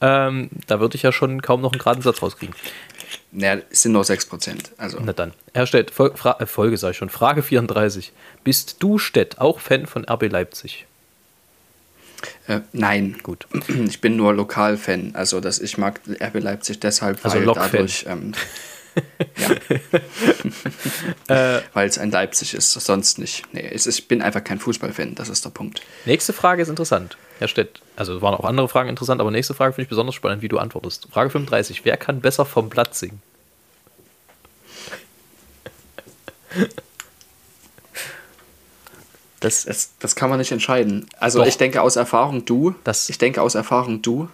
[0.00, 2.54] Ähm, da würde ich ja schon kaum noch einen geraden Satz rauskriegen.
[3.30, 4.70] Naja, es sind nur 6%.
[4.78, 5.32] Also, Na dann.
[5.54, 8.12] Herr Stett, Fol Fra äh, Folge ich schon, Frage 34.
[8.44, 10.86] Bist du, Stett, auch Fan von RB Leipzig?
[12.46, 13.16] äh, nein.
[13.22, 13.46] Gut.
[13.68, 15.14] Ich bin nur Lokalfan.
[15.14, 18.04] Also, dass ich mag RB Leipzig deshalb, Also weil dadurch.
[18.08, 18.32] Ähm,
[21.28, 21.54] Äh.
[21.54, 21.62] ja.
[21.72, 23.44] weil es ein Leipzig ist, sonst nicht.
[23.52, 25.82] Nee, ich bin einfach kein Fußballfan, das ist der Punkt.
[26.04, 27.16] Nächste Frage ist interessant.
[27.38, 30.42] Herr Stett, also waren auch andere Fragen interessant, aber nächste Frage finde ich besonders spannend,
[30.42, 31.08] wie du antwortest.
[31.12, 31.84] Frage 35.
[31.84, 33.22] Wer kann besser vom Platz singen?
[39.40, 41.06] Das, Das, das kann man nicht entscheiden.
[41.18, 41.46] Also Doch.
[41.46, 42.74] ich denke aus Erfahrung du.
[42.84, 44.28] Das- ich denke aus Erfahrung du,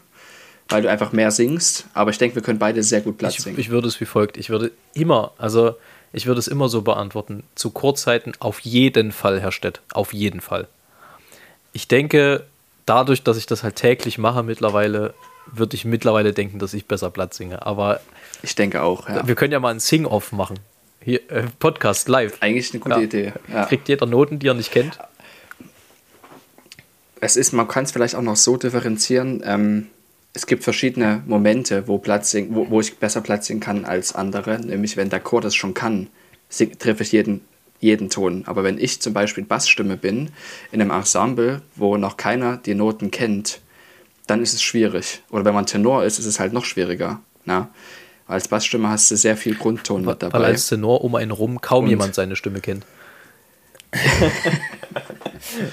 [0.68, 1.86] weil du einfach mehr singst.
[1.94, 3.58] Aber ich denke, wir können beide sehr gut Platz ich, singen.
[3.58, 4.36] ich würde es wie folgt.
[4.36, 5.76] Ich würde immer, also
[6.12, 7.42] ich würde es immer so beantworten.
[7.54, 9.80] Zu Kurzzeiten auf jeden Fall, Herr Stett.
[9.92, 10.68] Auf jeden Fall.
[11.72, 12.46] Ich denke,
[12.86, 15.14] dadurch, dass ich das halt täglich mache mittlerweile,
[15.46, 17.64] würde ich mittlerweile denken, dass ich besser Platz singe.
[17.66, 18.00] Aber
[18.42, 19.08] ich denke auch.
[19.08, 19.26] Ja.
[19.26, 20.58] wir können ja mal ein Sing-Off machen.
[21.00, 22.36] Hier, äh, Podcast live.
[22.40, 23.00] Eigentlich eine gute Ja.
[23.02, 23.32] Idee.
[23.52, 23.66] Ja.
[23.66, 24.98] Kriegt jeder Noten, die er nicht kennt?
[27.20, 29.42] Es ist, man kann es vielleicht auch noch so differenzieren.
[29.44, 29.86] Ähm,
[30.32, 34.14] es gibt verschiedene Momente, wo, Platz singen, wo, wo ich besser Platz singen kann als
[34.14, 34.58] andere.
[34.60, 36.08] Nämlich, wenn der Chor das schon kann,
[36.48, 37.42] sing, treffe ich jeden,
[37.80, 38.44] jeden Ton.
[38.46, 40.30] Aber wenn ich zum Beispiel Bassstimme bin,
[40.72, 43.60] in einem Ensemble, wo noch keiner die Noten kennt,
[44.26, 45.22] dann ist es schwierig.
[45.30, 47.20] Oder wenn man Tenor ist, ist es halt noch schwieriger.
[47.44, 47.68] Na?
[48.26, 50.44] Als Bassstimme hast du sehr viel Grundton mit Weil dabei.
[50.46, 52.86] als Tenor um einen rum kaum Und- jemand seine Stimme kennt.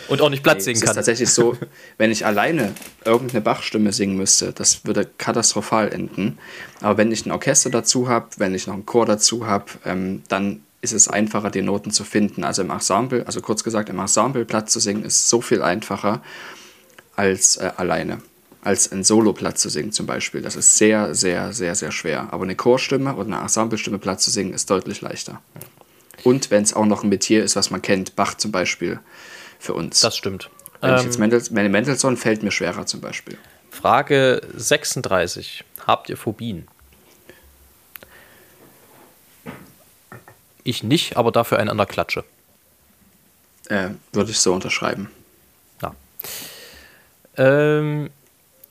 [0.10, 0.96] Und auch nicht Platz Es singen ist kann.
[0.96, 1.58] tatsächlich so,
[1.98, 2.74] wenn ich alleine
[3.06, 6.38] irgendeine Bachstimme singen müsste, das würde katastrophal enden.
[6.82, 10.24] Aber wenn ich ein Orchester dazu habe, wenn ich noch einen Chor dazu habe, ähm,
[10.28, 12.44] dann ist es einfacher, die Noten zu finden.
[12.44, 16.22] Also im Ensemble, also kurz gesagt, im Ensemble Platz zu singen, ist so viel einfacher
[17.16, 18.22] als äh, alleine.
[18.64, 20.42] Als ein Solo-Platz zu singen zum Beispiel.
[20.42, 22.28] Das ist sehr, sehr, sehr, sehr schwer.
[22.32, 25.42] Aber eine Chorstimme oder eine Ensemblestimme Platz zu singen ist deutlich leichter.
[26.24, 29.00] Und wenn es auch noch ein Metier ist, was man kennt, Bach zum Beispiel
[29.58, 30.02] für uns.
[30.02, 30.50] Das stimmt.
[30.80, 33.38] Wenn ich Ähm, jetzt Mendels, Mendelssohn fällt mir schwerer zum Beispiel.
[33.72, 35.64] Frage 36.
[35.88, 36.68] Habt ihr Phobien?
[40.64, 42.24] Ich nicht, aber dafür einen an der Klatsche.
[43.70, 45.10] Äh, würde ich so unterschreiben.
[45.82, 45.94] Ja.
[47.38, 48.10] Ähm,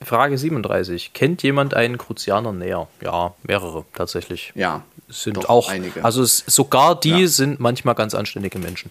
[0.03, 1.13] Frage 37.
[1.13, 2.87] Kennt jemand einen Kruzianer näher?
[3.01, 4.51] Ja, mehrere tatsächlich.
[4.55, 6.03] Ja, Sind auch einige.
[6.05, 7.27] Also es, sogar die Ja.
[7.27, 8.89] sind manchmal ganz anständige Menschen.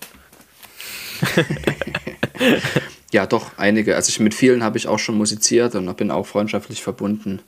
[3.12, 3.96] ja, doch, einige.
[3.96, 7.40] Also ich, mit vielen habe ich auch schon musiziert und bin auch freundschaftlich verbunden.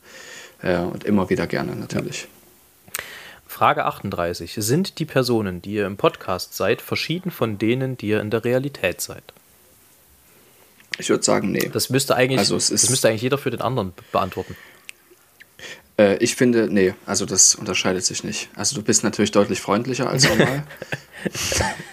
[0.63, 2.29] Äh, und immer wieder gerne natürlich.
[3.63, 4.55] Frage 38.
[4.57, 8.45] Sind die Personen, die ihr im Podcast seid, verschieden von denen, die ihr in der
[8.45, 9.23] Realität seid?
[10.99, 11.71] Ich würde sagen, nee.
[11.73, 14.57] Das müsste eigentlich, Also es ist- das müsste eigentlich jeder für den anderen be- beantworten.
[15.99, 18.49] Äh, ich finde, nee, also das unterscheidet sich nicht.
[18.57, 20.65] Also du bist natürlich deutlich freundlicher als normal.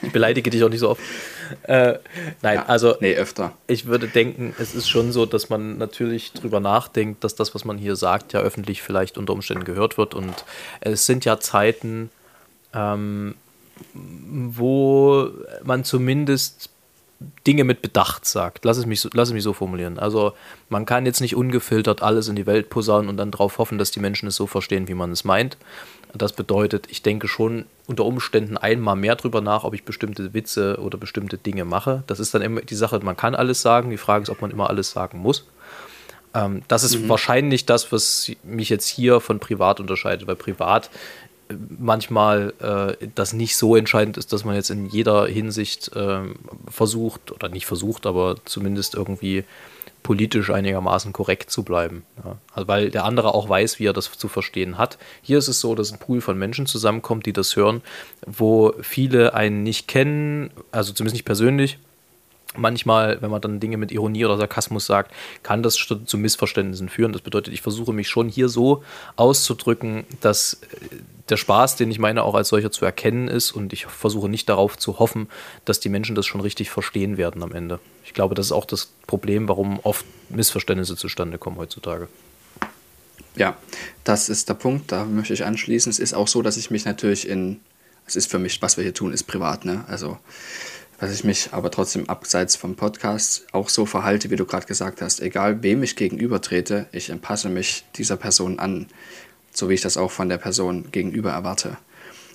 [0.02, 1.02] Ich beleidige dich auch nicht so oft.
[1.64, 2.00] Äh,
[2.42, 3.54] nein, Ja, also nee, öfter.
[3.68, 7.64] ich würde denken, es ist schon so, dass man natürlich drüber nachdenkt, dass das, was
[7.64, 10.16] man hier sagt, ja öffentlich vielleicht unter Umständen gehört wird.
[10.16, 10.46] Und
[10.82, 12.10] es sind ja Zeiten,
[12.74, 13.36] ähm,
[13.94, 15.30] wo
[15.64, 16.72] man zumindest
[17.46, 18.64] Dinge mit Bedacht sagt.
[18.64, 20.00] Lass es, mich so, lass es mich so formulieren.
[20.00, 20.34] Also
[20.70, 23.92] man kann jetzt nicht ungefiltert alles in die Welt posaunen und dann darauf hoffen, dass
[23.92, 25.58] die Menschen es so verstehen, wie man es meint.
[26.14, 30.80] Das bedeutet, ich denke schon unter Umständen einmal mehr drüber nach, ob ich bestimmte Witze
[30.82, 32.04] oder bestimmte Dinge mache.
[32.08, 33.90] Das ist dann immer die Sache, man kann alles sagen.
[33.90, 35.46] Die Frage ist, ob man immer alles sagen muss.
[36.34, 37.10] Ähm, das ist mhm.
[37.10, 40.90] wahrscheinlich das, was mich jetzt hier von privat unterscheidet, weil privat
[41.78, 46.22] manchmal äh, das nicht so entscheidend ist, dass man jetzt in jeder Hinsicht äh,
[46.70, 49.44] versucht, oder nicht versucht, aber zumindest irgendwie
[50.04, 52.04] politisch einigermaßen korrekt zu bleiben.
[52.24, 52.38] Ja.
[52.54, 54.98] Also weil der andere auch weiß, wie er das zu verstehen hat.
[55.22, 57.82] Hier ist es so, dass ein Pool von Menschen zusammenkommt, die das hören,
[58.26, 61.80] wo viele einen nicht kennen, also zumindest nicht persönlich,
[62.56, 65.14] manchmal, wenn man dann Dinge mit Ironie oder Sarkasmus sagt,
[65.44, 67.14] kann das zu Missverständnissen führen.
[67.14, 68.84] Das bedeutet, ich versuche mich schon hier so
[69.16, 70.96] auszudrücken, dass äh,
[71.30, 74.50] der Spaß, den ich meine, auch als solcher zu erkennen ist und ich versuche nicht
[74.50, 75.28] darauf zu hoffen,
[75.64, 77.80] dass die Menschen das schon richtig verstehen werden am Ende.
[78.04, 82.08] Ich glaube, das ist auch das Problem, warum oft Missverständnisse zustande kommen heutzutage.
[83.36, 83.58] Ja,
[84.04, 85.90] das ist der Punkt, da möchte ich anschließen.
[85.92, 87.60] Es ist auch so, dass ich mich natürlich in,
[88.08, 89.86] es ist für mich, was wir hier tun, ist privat, ne?
[89.88, 90.18] Also
[91.00, 95.02] dass ich mich aber trotzdem abseits vom Podcast auch so verhalte, wie du gerade gesagt
[95.02, 95.22] hast.
[95.22, 98.88] Egal wem ich gegenüber trete, ich passe mich dieser Person an,
[99.52, 101.78] so wie ich das auch von der Person gegenüber erwarte.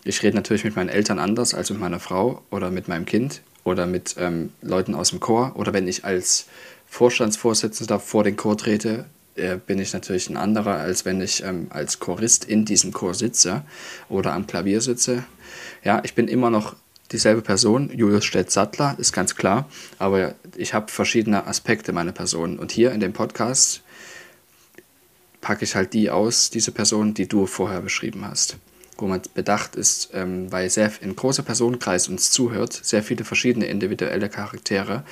[0.05, 3.43] Ich rede natürlich mit meinen Eltern anders als mit meiner Frau oder mit meinem Kind
[3.65, 6.47] oder mit ähm, Leuten aus dem Chor oder wenn ich als
[6.87, 11.67] Vorstandsvorsitzender vor den Chor trete, äh, bin ich natürlich ein anderer, als wenn ich ähm,
[11.71, 13.63] als Chorist in diesem Chor sitze
[14.09, 15.25] oder am Klavier sitze.
[15.83, 16.77] Ja, ich bin immer noch
[17.15, 19.69] dieselbe Person, Julius Stett-Sattler, ist ganz klar,
[19.99, 22.59] aber ich habe verschiedene Aspekte meiner Person.
[22.59, 23.83] Und hier in dem Podcast
[25.41, 28.57] packe ich halt die aus, diese Person, die du vorher beschrieben hast.
[28.97, 33.67] Wo man bedacht ist, ähm, weil sehr ein großer Personenkreis uns zuhört, sehr viele verschiedene
[33.67, 35.03] individuelle Charaktere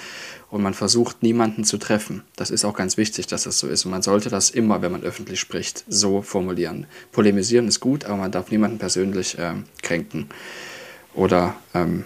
[0.51, 2.23] und man versucht niemanden zu treffen.
[2.37, 4.93] Das ist auch ganz wichtig, dass das so ist und man sollte das immer, wenn
[4.93, 6.87] man öffentlich spricht, so formulieren.
[7.11, 10.29] Polemisieren ist gut, aber man darf niemanden persönlich äh, kränken
[11.15, 12.05] oder ähm,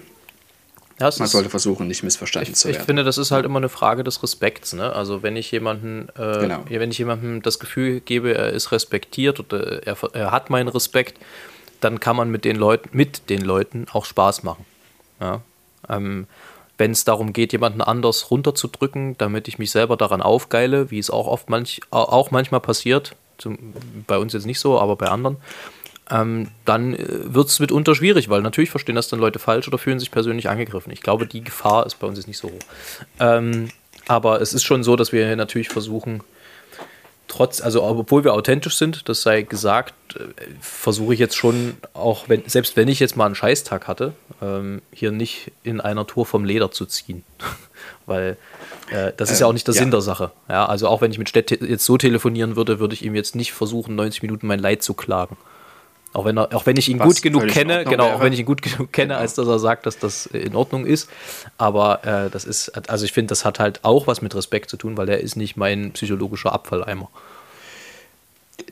[0.99, 2.81] ja, man sollte versuchen, nicht missverstanden ich, zu werden.
[2.81, 4.73] Ich finde, das ist halt immer eine Frage des Respekts.
[4.73, 4.93] Ne?
[4.95, 6.65] Also wenn ich jemanden, äh, genau.
[6.69, 11.19] wenn ich jemandem das Gefühl gebe, er ist respektiert oder er, er, hat meinen Respekt,
[11.81, 14.65] dann kann man mit den Leuten, mit den Leuten auch Spaß machen.
[15.21, 15.43] Ja?
[15.91, 16.27] Ähm,
[16.79, 21.11] wenn es darum geht, jemanden anders runterzudrücken, damit ich mich selber daran aufgeile, wie es
[21.11, 23.75] auch oft manch, auch manchmal passiert, zum,
[24.07, 25.37] bei uns jetzt nicht so, aber bei anderen,
[26.11, 29.79] ähm, dann äh, wird es mitunter schwierig, weil natürlich verstehen das dann Leute falsch oder
[29.79, 30.93] fühlen sich persönlich angegriffen.
[30.93, 32.63] Ich glaube, die Gefahr ist bei uns jetzt nicht so hoch.
[33.19, 33.71] Ähm,
[34.07, 36.23] aber es ist schon so, dass wir natürlich versuchen,
[37.29, 40.21] trotz, also obwohl wir authentisch sind, das sei gesagt, äh,
[40.61, 44.83] versuche ich jetzt schon, auch wenn, selbst wenn ich jetzt mal einen Scheißtag hatte, ähm,
[44.93, 47.25] hier nicht in einer Tour vom Leder zu ziehen.
[48.07, 48.37] Weil
[48.91, 49.83] äh, das ist ja auch nicht der ja.
[49.83, 50.31] Sinn der Sache.
[50.49, 53.35] Ja, also auch wenn ich mit Stett jetzt so telefonieren würde, würde ich ihm jetzt
[53.35, 55.37] nicht versuchen, 90 Minuten mein Leid zu klagen.
[56.17, 58.17] Auch wenn, er, auch wenn ich ihn Was gut genug kenne, genau, wäre.
[58.17, 59.21] auch wenn ich ihn gut genug kenne, genau.
[59.21, 61.11] als dass er sagt, dass das in Ordnung ist.
[61.59, 64.79] Aber äh, das ist, also ich finde, das hat halt auch was mit Respekt zu
[64.79, 67.11] tun, weil er ist nicht mein psychologischer Abfalleimer.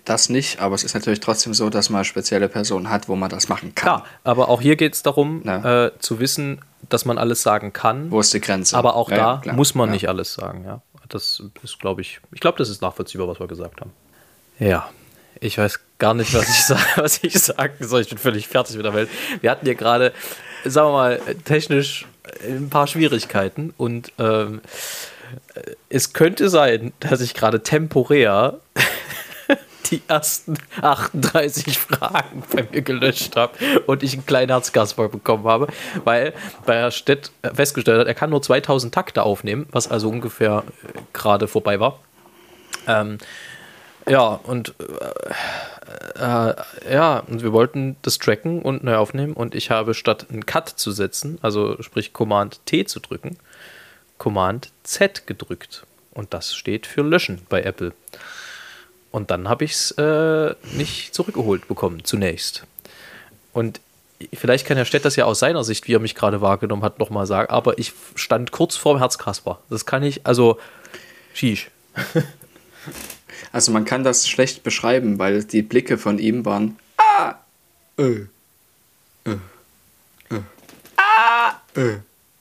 [0.06, 3.28] Das nicht, aber es ist natürlich trotzdem so, dass man spezielle Personen hat, wo man
[3.28, 4.00] das machen kann.
[4.00, 8.10] Klar, aber auch hier geht es darum, äh, zu wissen, dass man alles sagen kann.
[8.10, 8.74] Wo ist die Grenze?
[8.74, 9.92] Aber auch ja, da muss man ja.
[9.92, 10.80] nicht alles sagen, ja.
[11.10, 13.92] Das ist, glaube ich, ich glaube, das ist nachvollziehbar, was wir gesagt haben.
[14.58, 14.88] Ja,
[15.40, 18.02] ich weiß gar nicht, was ich, was ich sagen soll.
[18.02, 19.08] Ich bin völlig fertig mit der Welt.
[19.40, 20.12] Wir hatten hier gerade,
[20.64, 22.06] sagen wir mal, technisch
[22.46, 24.60] ein paar Schwierigkeiten und ähm,
[25.88, 28.58] es könnte sein, dass ich gerade temporär
[29.90, 33.52] die ersten 38 Fragen bei mir gelöscht habe
[33.86, 35.68] und ich einen kleinen Herzkasper bekommen habe,
[36.04, 36.32] weil
[36.64, 40.64] bei Herr Stett festgestellt hat, er kann nur 2000 Takte aufnehmen, was also ungefähr
[41.12, 42.00] gerade vorbei war.
[42.86, 43.18] Ähm,
[44.06, 46.54] ja, und äh, äh,
[46.92, 50.68] ja, und wir wollten das tracken und neu aufnehmen und ich habe statt einen Cut
[50.68, 53.38] zu setzen, also sprich Command T zu drücken,
[54.18, 55.86] Command Z gedrückt.
[56.12, 57.92] Und das steht für Löschen bei Apple.
[59.10, 62.64] Und dann habe ich es äh, nicht zurückgeholt bekommen, zunächst.
[63.52, 63.80] Und
[64.32, 66.98] vielleicht kann Herr Stett das ja aus seiner Sicht, wie er mich gerade wahrgenommen hat,
[66.98, 69.60] nochmal sagen, aber ich stand kurz vorm Herzkasper.
[69.70, 70.58] Das kann ich, also,
[71.32, 71.70] shish.
[73.52, 77.34] Also man kann das schlecht beschreiben, weil die Blicke von ihm waren ah,
[77.98, 78.26] äh,
[79.24, 79.36] äh,
[80.30, 80.40] äh,
[80.96, 81.96] ah, äh,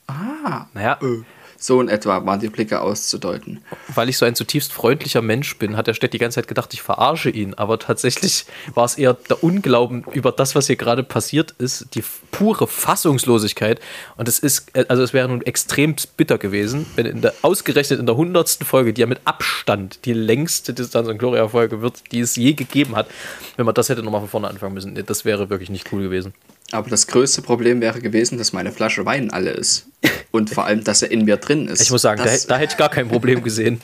[0.07, 1.23] ah, naja, äh.
[1.63, 3.63] So in etwa waren die Blicke auszudeuten.
[3.87, 6.73] Weil ich so ein zutiefst freundlicher Mensch bin, hat der Stett die ganze Zeit gedacht,
[6.73, 7.53] ich verarsche ihn.
[7.53, 12.03] Aber tatsächlich war es eher der Unglauben über das, was hier gerade passiert ist, die
[12.31, 13.79] pure Fassungslosigkeit.
[14.17, 18.07] Und es ist, also es wäre nun extrem bitter gewesen, wenn in der, ausgerechnet in
[18.07, 22.35] der hundertsten Folge, die ja mit Abstand die längste Distanz- und Gloria-Folge wird, die es
[22.35, 23.07] je gegeben hat,
[23.55, 25.01] wenn man das hätte nochmal von vorne anfangen müssen.
[25.05, 26.33] Das wäre wirklich nicht cool gewesen.
[26.73, 29.85] Aber das größte Problem wäre gewesen, dass meine Flasche Wein alle ist.
[30.31, 31.81] Und vor allem, dass er in mir drin ist.
[31.81, 33.79] Ich muss sagen, da, das, da, hätte ich gar kein Problem gesehen.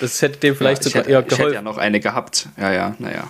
[0.00, 1.40] Das hätte dem vielleicht ja, sogar hätte, eher geholfen.
[1.40, 2.48] Ich hätte ja noch eine gehabt.
[2.56, 3.28] Ja, ja, naja.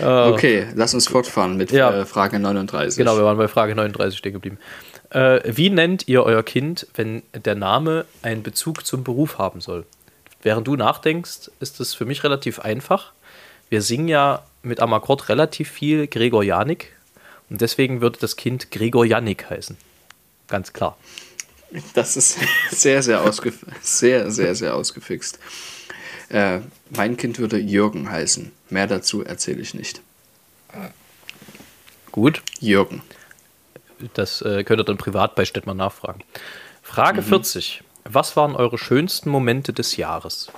[0.30, 1.94] okay, lass uns fortfahren mit ja.
[1.94, 2.96] äh, Frage 39.
[2.96, 4.56] Genau, wir waren bei Frage 39 stehen geblieben.
[5.10, 9.84] Äh, wie nennt ihr euer Kind, wenn der Name einen Bezug zum Beruf haben soll?
[10.42, 13.12] Während du nachdenkst, ist das für mich relativ einfach.
[13.68, 16.93] Wir singen ja mit Amakord relativ viel Gregor Janik
[17.54, 19.76] und deswegen würde das Kind Gregor Janik heißen.
[20.48, 20.98] Ganz klar.
[21.94, 22.36] Das ist
[22.72, 25.38] sehr, sehr, ausgef sehr, sehr, sehr ausgefixt.
[26.30, 28.50] Äh, mein Kind würde Jürgen heißen.
[28.70, 30.00] Mehr dazu erzähle ich nicht.
[32.10, 32.42] Gut.
[32.58, 33.02] Jürgen.
[34.14, 36.24] Das äh, könnt ihr dann privat bei Stettmann nachfragen.
[36.82, 37.26] Frage mhm.
[37.26, 37.84] 40.
[38.02, 40.50] Was waren eure schönsten Momente des Jahres?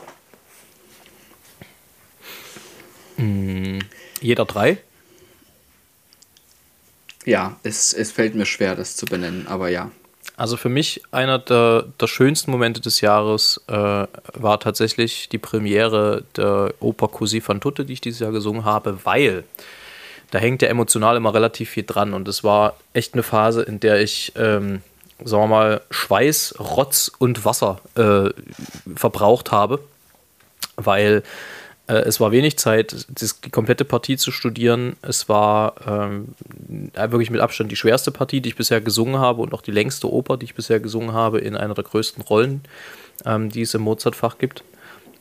[3.16, 3.80] Hm,
[4.22, 4.78] jeder drei?
[7.26, 9.90] Ja, es, es fällt mir schwer, das zu benennen, aber ja.
[10.36, 16.24] Also für mich einer der, der schönsten Momente des Jahres äh, war tatsächlich die Premiere
[16.36, 19.44] der Oper Così fan tutte, die ich dieses Jahr gesungen habe, weil
[20.30, 23.80] da hängt ja emotional immer relativ viel dran und es war echt eine Phase, in
[23.80, 24.82] der ich, ähm,
[25.24, 28.30] sagen wir mal, Schweiß, Rotz und Wasser äh,
[28.94, 29.80] verbraucht habe,
[30.76, 31.22] weil
[31.86, 34.96] es war wenig Zeit, die komplette Partie zu studieren.
[35.02, 36.34] Es war ähm,
[36.94, 40.12] wirklich mit Abstand die schwerste Partie, die ich bisher gesungen habe und auch die längste
[40.12, 42.62] Oper, die ich bisher gesungen habe, in einer der größten Rollen,
[43.24, 44.64] ähm, die es im Mozart-Fach gibt.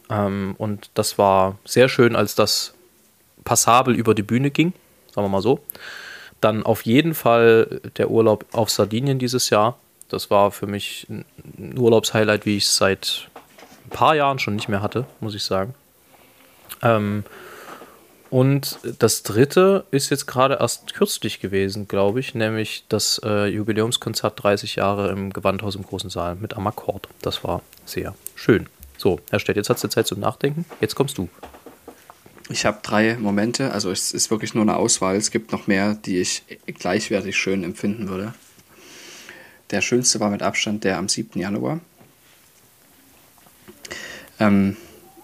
[0.09, 2.73] Ähm, und das war sehr schön, als das
[3.43, 4.73] passabel über die Bühne ging,
[5.13, 5.59] sagen wir mal so.
[6.41, 9.77] Dann auf jeden Fall der Urlaub auf Sardinien dieses Jahr.
[10.09, 13.29] Das war für mich ein Urlaubshighlight, wie ich es seit
[13.85, 15.75] ein paar Jahren schon nicht mehr hatte, muss ich sagen.
[16.81, 17.23] Ähm,
[18.30, 24.43] und das dritte ist jetzt gerade erst kürzlich gewesen, glaube ich, nämlich das äh, Jubiläumskonzert
[24.43, 27.07] 30 Jahre im Gewandhaus im Großen Saal mit Amakord.
[27.22, 28.68] Das war sehr schön.
[28.97, 30.65] So, Herr Stett, jetzt hast du Zeit zum Nachdenken.
[30.81, 31.30] Jetzt kommst du.
[32.49, 35.15] Ich habe drei Momente, also es ist wirklich nur eine Auswahl.
[35.15, 38.34] Es gibt noch mehr, die ich gleichwertig schön empfinden würde.
[39.72, 41.39] Der schönste war mit Abstand der am 7.
[41.39, 41.80] Januar,
[44.39, 44.77] ähm,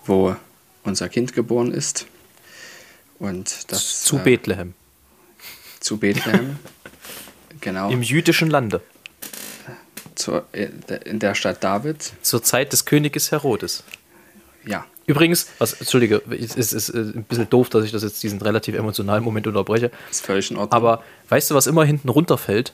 [0.06, 0.36] wo
[0.84, 2.06] unser Kind geboren ist.
[3.20, 4.74] Und das, zu äh, Bethlehem.
[5.80, 6.58] Zu Bethlehem,
[7.62, 7.90] genau.
[7.90, 8.82] Im jüdischen Lande.
[10.16, 10.70] Zur, äh,
[11.06, 12.14] in der Stadt David.
[12.22, 13.84] Zur Zeit des Königes Herodes.
[14.66, 14.86] Ja.
[15.08, 18.76] Übrigens, was, Entschuldige, es ist, ist, ein bisschen doof, dass ich das jetzt diesen relativ
[18.76, 19.92] emotionalen Moment unterbreche.
[20.10, 20.74] Ist völlig in Ordnung.
[20.74, 22.74] Aber weißt du, was immer hinten runterfällt?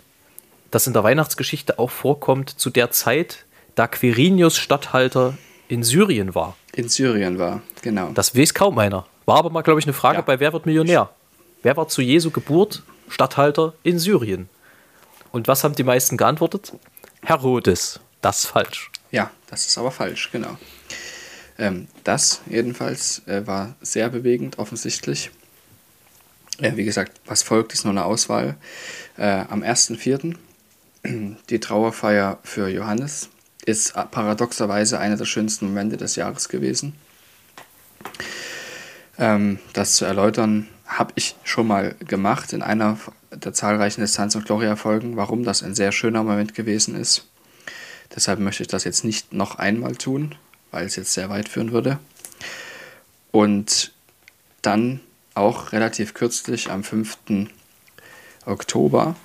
[0.69, 5.37] Das in der Weihnachtsgeschichte auch vorkommt zu der Zeit, da Quirinius Statthalter
[5.69, 6.57] in Syrien war.
[6.77, 8.11] In Syrien war, genau.
[8.13, 9.07] Das weiß kaum einer.
[9.25, 10.21] War aber mal, glaube ich, eine Frage ja.
[10.21, 11.09] bei Wer wird Millionär?
[11.63, 14.47] Wer war zu Jesu Geburt Statthalter in Syrien?
[15.31, 16.73] Und was haben die meisten geantwortet?
[17.23, 17.99] Herodes.
[18.21, 18.91] Das ist falsch.
[19.09, 20.55] Ja, das ist aber falsch, genau.
[21.57, 25.31] Ähm, das jedenfalls äh, war sehr bewegend, offensichtlich.
[26.59, 28.55] Äh, wie gesagt, was folgt, ist nur eine Auswahl.
[29.17, 30.35] Äh, am 1.4.
[31.49, 33.29] die Trauerfeier für Johannes
[33.67, 36.93] ist paradoxerweise einer der schönsten Momente des Jahres gewesen.
[39.17, 42.97] Ähm, das zu erläutern, habe ich schon mal gemacht in einer
[43.29, 47.27] der zahlreichen Distanz- und Gloria-Folgen, warum das ein sehr schöner Moment gewesen ist.
[48.15, 50.35] Deshalb möchte ich das jetzt nicht noch einmal tun,
[50.71, 51.99] weil es jetzt sehr weit führen würde.
[53.31, 53.91] Und
[54.61, 55.01] dann
[55.33, 57.17] auch relativ kürzlich am 5.
[58.45, 59.17] Oktober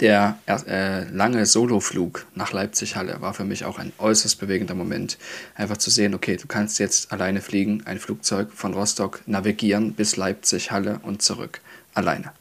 [0.00, 5.16] der äh, lange Soloflug nach Leipzig-Halle war für mich auch ein äußerst bewegender Moment.
[5.54, 10.16] Einfach zu sehen, okay, du kannst jetzt alleine fliegen, ein Flugzeug von Rostock navigieren bis
[10.16, 11.60] Leipzig-Halle und zurück.
[11.94, 12.32] Alleine.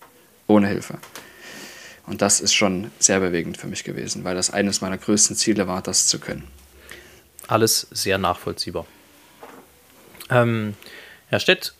[0.47, 0.97] Ohne Hilfe.
[2.07, 5.67] Und das ist schon sehr bewegend für mich gewesen, weil das eines meiner größten Ziele
[5.67, 6.43] war, das zu können.
[7.47, 8.85] Alles sehr nachvollziehbar.
[10.29, 10.75] Ähm,
[11.29, 11.73] Herr Stett,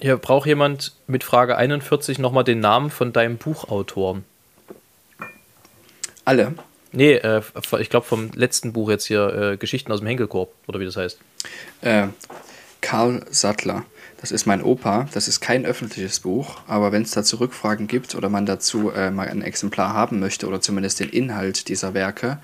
[0.00, 4.20] hier braucht jemand mit Frage 41 nochmal den Namen von deinem Buchautor.
[6.24, 6.54] Alle?
[6.92, 7.42] Nee, äh,
[7.78, 10.96] ich glaube vom letzten Buch jetzt hier, äh, Geschichten aus dem Henkelkorb, oder wie das
[10.96, 11.18] heißt.
[11.80, 12.08] Äh,
[12.80, 13.84] Karl Sattler.
[14.20, 15.08] Das ist mein Opa.
[15.14, 19.10] Das ist kein öffentliches Buch, aber wenn es dazu Rückfragen gibt oder man dazu äh,
[19.10, 22.38] mal ein Exemplar haben möchte oder zumindest den Inhalt dieser Werke,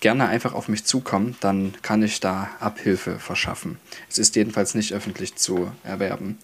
[0.00, 3.78] gerne einfach auf mich zukommen, dann kann ich da Abhilfe verschaffen.
[4.10, 6.38] Es ist jedenfalls nicht öffentlich zu erwerben.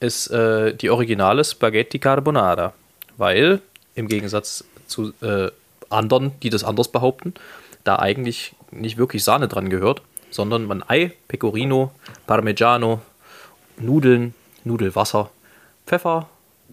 [0.00, 2.72] ist äh, die originale Spaghetti Carbonara.
[3.16, 3.60] Weil,
[3.94, 5.50] im Gegensatz zu äh,
[5.88, 7.34] anderen, die das anders behaupten,
[7.84, 11.92] da eigentlich nicht wirklich Sahne dran gehört, sondern man Ei, Pecorino,
[12.26, 13.02] Parmigiano,
[13.78, 14.34] Nudeln,
[14.64, 15.30] Nudelwasser,
[15.86, 16.28] Pfeffer,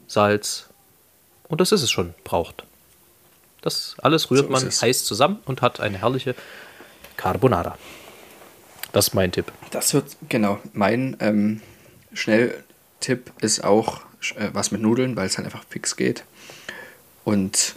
[0.08, 0.70] Salz
[1.52, 2.64] und das ist es schon, braucht.
[3.62, 6.34] Das alles rührt so man heiß zusammen und hat eine herrliche
[7.18, 7.78] Carbonara.
[8.94, 9.52] Das ist mein Tipp.
[9.72, 11.62] Das wird, genau, mein ähm,
[12.14, 14.02] Schnelltipp ist auch
[14.36, 16.24] äh, was mit Nudeln, weil es halt einfach fix geht.
[17.24, 17.76] Und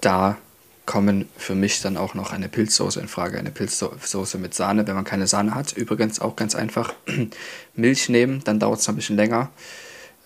[0.00, 0.36] da
[0.84, 3.38] kommen für mich dann auch noch eine Pilzsoße in Frage.
[3.38, 5.72] Eine Pilzsoße mit Sahne, wenn man keine Sahne hat.
[5.72, 6.92] Übrigens auch ganz einfach
[7.74, 9.50] Milch nehmen, dann dauert es ein bisschen länger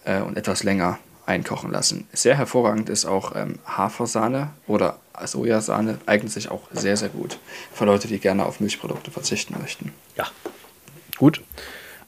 [0.06, 2.06] äh, und etwas länger einkochen lassen.
[2.12, 7.38] Sehr hervorragend ist auch ähm, Hafersahne oder Sojasahne, eignet sich auch sehr, sehr gut
[7.72, 9.92] für Leute, die gerne auf Milchprodukte verzichten möchten.
[10.16, 10.26] Ja,
[11.18, 11.42] gut.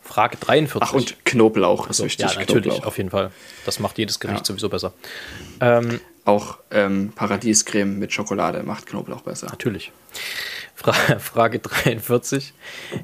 [0.02, 0.80] Frage 43.
[0.82, 2.32] Ach, und Knoblauch ist also, wichtig.
[2.32, 2.86] Ja, natürlich, Knoblauch.
[2.86, 3.30] auf jeden Fall.
[3.66, 4.44] Das macht jedes Gericht ja.
[4.44, 4.94] sowieso besser.
[5.60, 9.48] Ähm, auch ähm, Paradiescreme mit Schokolade macht Knoblauch besser.
[9.48, 9.92] Natürlich.
[10.74, 12.54] Fra Frage 43.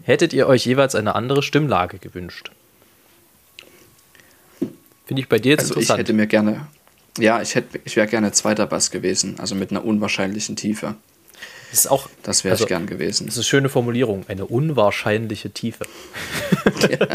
[0.05, 2.53] Hättet ihr euch jeweils eine andere Stimmlage gewünscht?
[5.06, 5.98] Finde ich bei dir jetzt also interessant.
[5.98, 6.66] Ich hätte mir gerne,
[7.18, 10.97] ja, ich, hätte, ich wäre gerne zweiter Bass gewesen, also mit einer unwahrscheinlichen Tiefe.
[11.70, 12.09] Das ist auch.
[12.22, 13.26] Das wäre also, ich gern gewesen.
[13.26, 15.85] Das ist eine schöne Formulierung, eine unwahrscheinliche Tiefe.
[16.89, 16.98] Ja.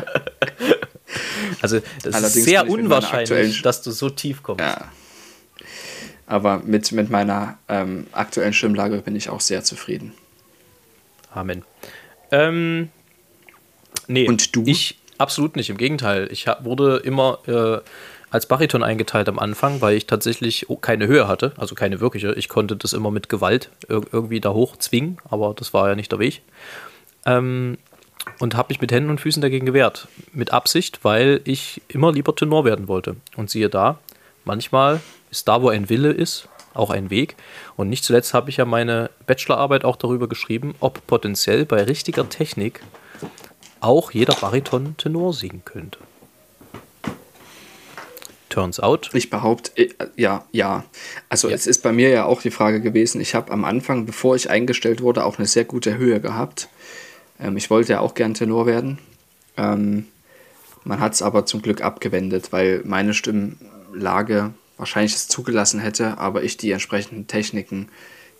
[1.61, 4.61] also, das Allerdings ist sehr unwahrscheinlich, dass du so tief kommst.
[4.61, 4.91] Ja.
[6.27, 10.13] Aber mit, mit meiner ähm, aktuellen Stimmlage bin ich auch sehr zufrieden.
[11.33, 11.63] Amen.
[12.31, 12.89] Ähm,
[14.07, 14.63] nee, Und du?
[14.67, 16.29] Ich, Absolut nicht, im Gegenteil.
[16.31, 17.81] Ich wurde immer äh,
[18.31, 22.33] als Bariton eingeteilt am Anfang, weil ich tatsächlich keine Höhe hatte, also keine wirkliche.
[22.35, 26.13] Ich konnte das immer mit Gewalt irgendwie da hoch zwingen, aber das war ja nicht
[26.13, 26.41] der Weg.
[27.25, 27.77] Ähm,
[28.39, 30.07] und habe mich mit Händen und Füßen dagegen gewehrt.
[30.31, 33.17] Mit Absicht, weil ich immer lieber Tenor werden wollte.
[33.35, 33.99] Und siehe da,
[34.45, 35.01] manchmal
[35.31, 37.35] ist da, wo ein Wille ist, auch ein Weg.
[37.75, 42.29] Und nicht zuletzt habe ich ja meine Bachelorarbeit auch darüber geschrieben, ob potenziell bei richtiger
[42.29, 42.79] Technik
[43.81, 45.99] auch jeder Bariton Tenor singen könnte.
[48.49, 49.11] Turns out.
[49.13, 50.83] Ich behaupte, äh, ja, ja.
[51.29, 51.55] Also ja.
[51.55, 54.49] es ist bei mir ja auch die Frage gewesen, ich habe am Anfang, bevor ich
[54.49, 56.67] eingestellt wurde, auch eine sehr gute Höhe gehabt.
[57.39, 58.97] Ähm, ich wollte ja auch gern Tenor werden.
[59.55, 60.07] Ähm,
[60.83, 66.43] man hat es aber zum Glück abgewendet, weil meine Stimmlage wahrscheinlich es zugelassen hätte, aber
[66.43, 67.89] ich die entsprechenden Techniken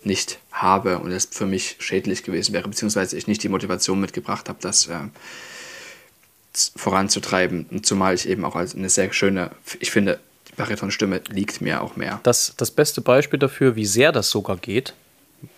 [0.02, 4.48] nicht habe und es für mich schädlich gewesen wäre, beziehungsweise ich nicht die Motivation mitgebracht
[4.48, 4.98] habe, das äh,
[6.76, 7.66] voranzutreiben.
[7.70, 10.18] Und zumal ich eben auch als eine sehr schöne, ich finde,
[10.48, 12.20] die Baritonstimme liegt mir auch mehr.
[12.22, 14.94] Das, das beste Beispiel dafür, wie sehr das sogar geht,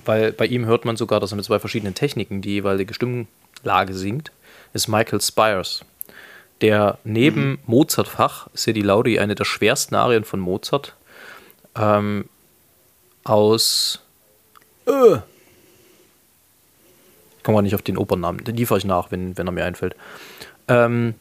[0.05, 3.95] weil bei ihm hört man sogar, dass er mit zwei verschiedenen Techniken die jeweilige Stimmlage
[3.95, 4.33] singt,
[4.73, 5.85] ist Michael Spires.
[6.61, 7.59] Der neben mhm.
[7.67, 10.95] Mozart-Fach Sedi Laudi eine der schwersten Arien von Mozart
[11.75, 12.29] ähm,
[13.25, 14.01] aus
[14.87, 15.17] äh.
[17.39, 18.45] Ich komme nicht auf den Opernnamen.
[18.45, 19.97] Den liefere ich nach, wenn, wenn er mir einfällt.
[20.69, 21.15] Ähm,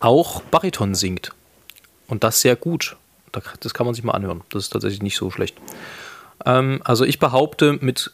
[0.00, 1.30] auch Bariton singt.
[2.08, 2.96] Und das sehr gut.
[3.60, 4.42] Das kann man sich mal anhören.
[4.50, 5.56] Das ist tatsächlich nicht so schlecht.
[6.44, 8.10] Ähm, also ich behaupte, mit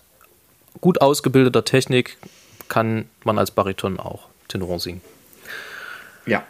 [0.80, 2.18] gut ausgebildeter Technik
[2.68, 5.00] kann man als Bariton auch Tenor singen.
[6.26, 6.44] Ja.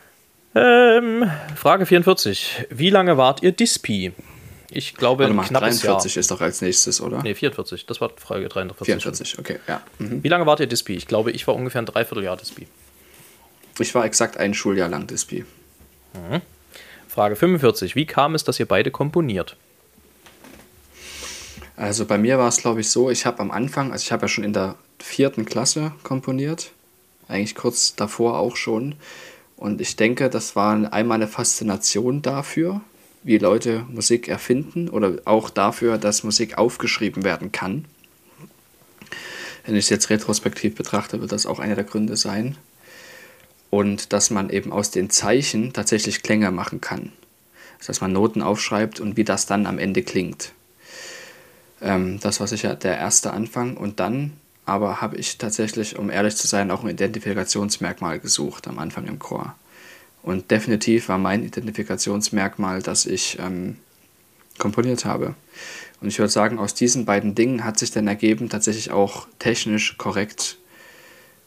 [0.55, 2.67] Ähm, Frage 44.
[2.71, 4.13] Wie lange wart ihr Dispi?
[4.71, 6.21] Ich glaube, Warte mal, ein knappes 43 Jahr.
[6.21, 7.23] ist doch als nächstes, oder?
[7.23, 7.87] Nee, 44.
[7.87, 8.87] Das war Frage 43.
[8.87, 9.81] 44, okay, ja.
[9.99, 10.23] Mhm.
[10.25, 10.95] Wie lange wart ihr Dispi?
[10.95, 12.67] Ich glaube, ich war ungefähr ein Dreivierteljahr Dispi.
[13.79, 15.45] Ich war exakt ein Schuljahr lang Dispi.
[16.15, 16.41] Mhm.
[17.09, 17.95] Frage 45.
[17.95, 19.57] Wie kam es, dass ihr beide komponiert?
[21.77, 24.23] Also bei mir war es, glaube ich, so, ich habe am Anfang, also ich habe
[24.23, 26.73] ja schon in der vierten Klasse komponiert,
[27.29, 28.95] eigentlich kurz davor auch schon.
[29.57, 32.81] Und ich denke, das war einmal eine Faszination dafür,
[33.27, 37.85] wie Leute Musik erfinden oder auch dafür, dass Musik aufgeschrieben werden kann.
[39.65, 42.57] Wenn ich es jetzt retrospektiv betrachte, wird das auch einer der Gründe sein.
[43.69, 47.13] Und dass man eben aus den Zeichen tatsächlich Klänge machen kann.
[47.85, 50.53] Dass man Noten aufschreibt und wie das dann am Ende klingt.
[51.83, 53.77] Ähm, das war sicher der erste Anfang.
[53.77, 54.35] Und dann
[54.67, 59.19] aber habe ich tatsächlich, um ehrlich zu sein, auch ein Identifikationsmerkmal gesucht am Anfang im
[59.19, 59.57] Chor.
[60.23, 63.77] Und definitiv war mein Identifikationsmerkmal, dass ich ähm,
[64.59, 65.35] komponiert habe.
[66.01, 69.97] Und ich würde sagen, aus diesen beiden Dingen hat sich dann ergeben, tatsächlich auch technisch
[69.97, 70.59] korrekt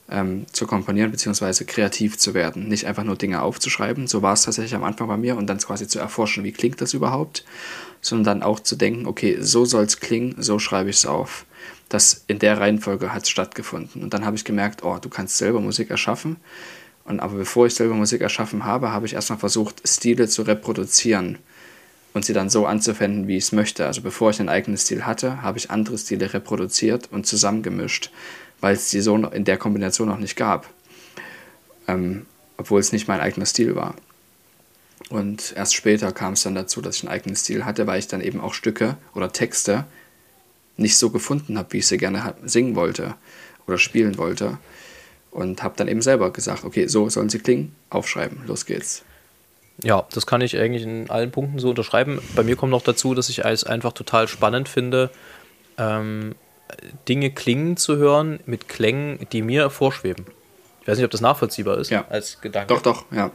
[0.09, 1.65] ähm, zu komponieren bzw.
[1.65, 2.67] kreativ zu werden.
[2.67, 5.59] Nicht einfach nur Dinge aufzuschreiben, so war es tatsächlich am Anfang bei mir und dann
[5.59, 7.45] quasi zu erforschen, wie klingt das überhaupt,
[8.01, 11.45] sondern dann auch zu denken, okay, so soll es klingen, so schreibe ich es auf.
[11.89, 14.03] Das in der Reihenfolge hat es stattgefunden.
[14.03, 16.37] Und dann habe ich gemerkt, oh, du kannst selber Musik erschaffen
[17.09, 21.39] und aber bevor ich selber Musik erschaffen habe, habe ich erstmal versucht, Stile zu reproduzieren
[22.13, 23.87] und sie dann so anzuwenden, wie ich es möchte.
[23.87, 28.11] Also bevor ich einen eigenen Stil hatte, habe ich andere Stile reproduziert und zusammengemischt,
[28.61, 30.69] weil es die so in der Kombination noch nicht gab.
[31.87, 32.27] Ähm,
[32.57, 33.95] obwohl es nicht mein eigener Stil war.
[35.09, 38.07] Und erst später kam es dann dazu, dass ich einen eigenen Stil hatte, weil ich
[38.07, 39.85] dann eben auch Stücke oder Texte
[40.77, 43.15] nicht so gefunden habe, wie ich sie gerne singen wollte
[43.65, 44.59] oder spielen wollte.
[45.31, 49.03] Und habe dann eben selber gesagt, okay, so sollen sie klingen, aufschreiben, los geht's.
[49.83, 52.19] Ja, das kann ich eigentlich in allen Punkten so unterschreiben.
[52.35, 55.09] Bei mir kommt noch dazu, dass ich es einfach total spannend finde,
[55.77, 56.35] ähm,
[57.07, 60.25] Dinge klingen zu hören mit Klängen, die mir vorschweben.
[60.81, 62.05] Ich weiß nicht, ob das nachvollziehbar ist ja.
[62.09, 62.73] als Gedanke.
[62.73, 63.31] Doch, doch, ja.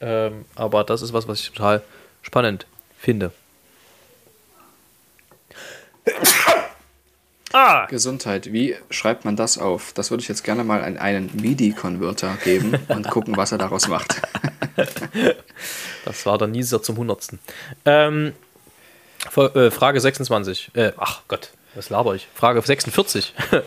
[0.00, 1.82] Ähm, aber das ist was, was ich total
[2.22, 2.66] spannend
[2.98, 3.32] finde.
[7.58, 7.86] Ah.
[7.86, 8.52] Gesundheit.
[8.52, 9.94] Wie schreibt man das auf?
[9.94, 13.88] Das würde ich jetzt gerne mal an einen MIDI-Konverter geben und gucken, was er daraus
[13.88, 14.20] macht.
[16.04, 17.38] das war der Nieser zum Hundertsten.
[17.86, 18.34] Ähm,
[19.36, 20.72] äh, Frage 26.
[20.74, 22.28] Äh, ach Gott, was laber ich?
[22.34, 23.32] Frage 46.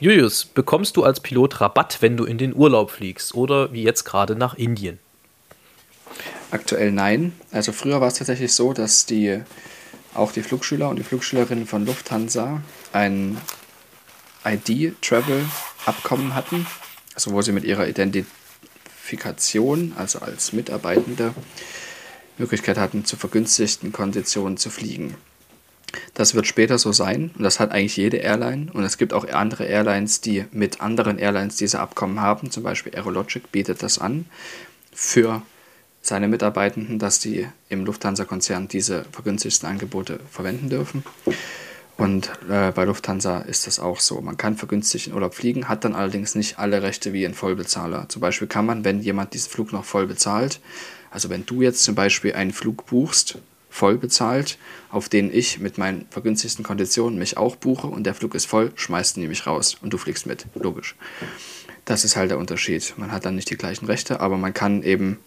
[0.00, 4.02] Julius, bekommst du als Pilot Rabatt, wenn du in den Urlaub fliegst oder wie jetzt
[4.02, 4.98] gerade nach Indien?
[6.50, 7.32] Aktuell nein.
[7.52, 9.40] Also früher war es tatsächlich so, dass die
[10.14, 12.60] auch die Flugschüler und die Flugschülerinnen von Lufthansa
[12.94, 13.38] ein
[14.44, 16.66] ID-Travel-Abkommen hatten,
[17.14, 21.34] also wo sie mit ihrer Identifikation, also als Mitarbeitende,
[22.38, 25.16] Möglichkeit hatten, zu vergünstigten Konditionen zu fliegen.
[26.14, 29.28] Das wird später so sein und das hat eigentlich jede Airline und es gibt auch
[29.28, 34.26] andere Airlines, die mit anderen Airlines diese Abkommen haben, zum Beispiel Aerologic bietet das an
[34.92, 35.42] für
[36.02, 41.04] seine Mitarbeitenden, dass die im Lufthansa-Konzern diese vergünstigsten Angebote verwenden dürfen.
[41.96, 44.20] Und äh, bei Lufthansa ist das auch so.
[44.20, 48.08] Man kann vergünstigt in Urlaub fliegen, hat dann allerdings nicht alle Rechte wie ein Vollbezahler.
[48.08, 50.60] Zum Beispiel kann man, wenn jemand diesen Flug noch voll bezahlt,
[51.10, 53.38] also wenn du jetzt zum Beispiel einen Flug buchst,
[53.70, 54.58] voll bezahlt,
[54.90, 58.72] auf den ich mit meinen vergünstigsten Konditionen mich auch buche und der Flug ist voll,
[58.74, 60.46] schmeißt ihn nämlich raus und du fliegst mit.
[60.54, 60.96] Logisch.
[61.84, 62.94] Das ist halt der Unterschied.
[62.96, 65.18] Man hat dann nicht die gleichen Rechte, aber man kann eben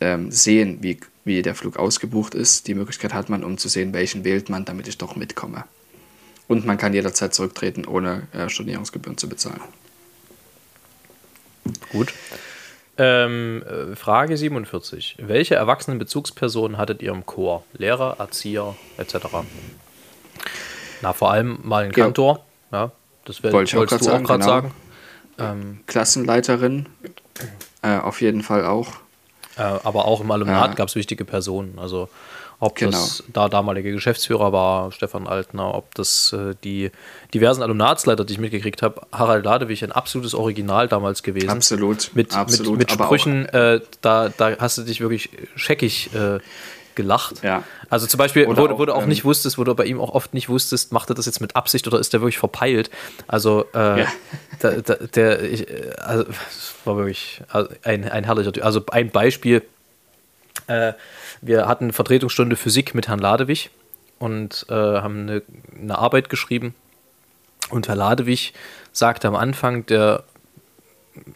[0.00, 2.66] ähm, sehen, wie, wie der Flug ausgebucht ist.
[2.66, 5.64] Die Möglichkeit hat man, um zu sehen, welchen wählt man, damit ich doch mitkomme.
[6.48, 9.60] Und man kann jederzeit zurücktreten, ohne äh, Stornierungsgebühren zu bezahlen.
[11.92, 12.12] Gut.
[12.98, 15.16] Ähm, äh, Frage 47.
[15.20, 17.64] Welche erwachsenen Bezugspersonen hattet ihr im Chor?
[17.72, 19.16] Lehrer, Erzieher etc.?
[21.00, 22.44] Na, vor allem mal ein Kantor.
[22.72, 22.92] Ja, ja
[23.24, 24.72] das wär, Wollte wolltest du auch gerade sagen.
[25.36, 25.48] Genau.
[25.48, 25.62] sagen.
[25.62, 26.86] Ähm, Klassenleiterin,
[27.82, 28.92] äh, auf jeden Fall auch.
[29.60, 30.74] Äh, aber auch im Alumnat ja.
[30.74, 31.78] gab es wichtige Personen.
[31.78, 32.08] Also
[32.60, 32.92] ob genau.
[32.92, 36.90] das da damalige Geschäftsführer war, Stefan Altner, ob das äh, die
[37.34, 41.50] diversen Alumnatsleiter, die ich mitgekriegt habe, Harald Ladewig, ein absolutes Original damals gewesen.
[41.50, 42.10] Absolut.
[42.14, 46.38] Mit, absolut, mit, mit Sprüchen, äh, da, da hast du dich wirklich scheckig äh,
[46.94, 47.42] gelacht.
[47.42, 47.62] Ja.
[47.88, 50.00] Also zum Beispiel, wo, auch, wo, du auch ähm, nicht wusstest, wo du bei ihm
[50.00, 52.90] auch oft nicht wusstest, macht er das jetzt mit Absicht oder ist der wirklich verpeilt?
[53.26, 54.06] Also äh, ja.
[54.60, 55.66] da, da, der, ich,
[56.00, 57.42] also, das war wirklich
[57.82, 58.64] ein, ein herrlicher Typ.
[58.64, 59.62] Also ein Beispiel,
[60.66, 60.92] äh,
[61.40, 63.70] wir hatten Vertretungsstunde Physik mit Herrn Ladewig
[64.18, 65.42] und äh, haben eine,
[65.80, 66.74] eine Arbeit geschrieben
[67.70, 68.52] und Herr Ladewig
[68.92, 70.24] sagte am Anfang der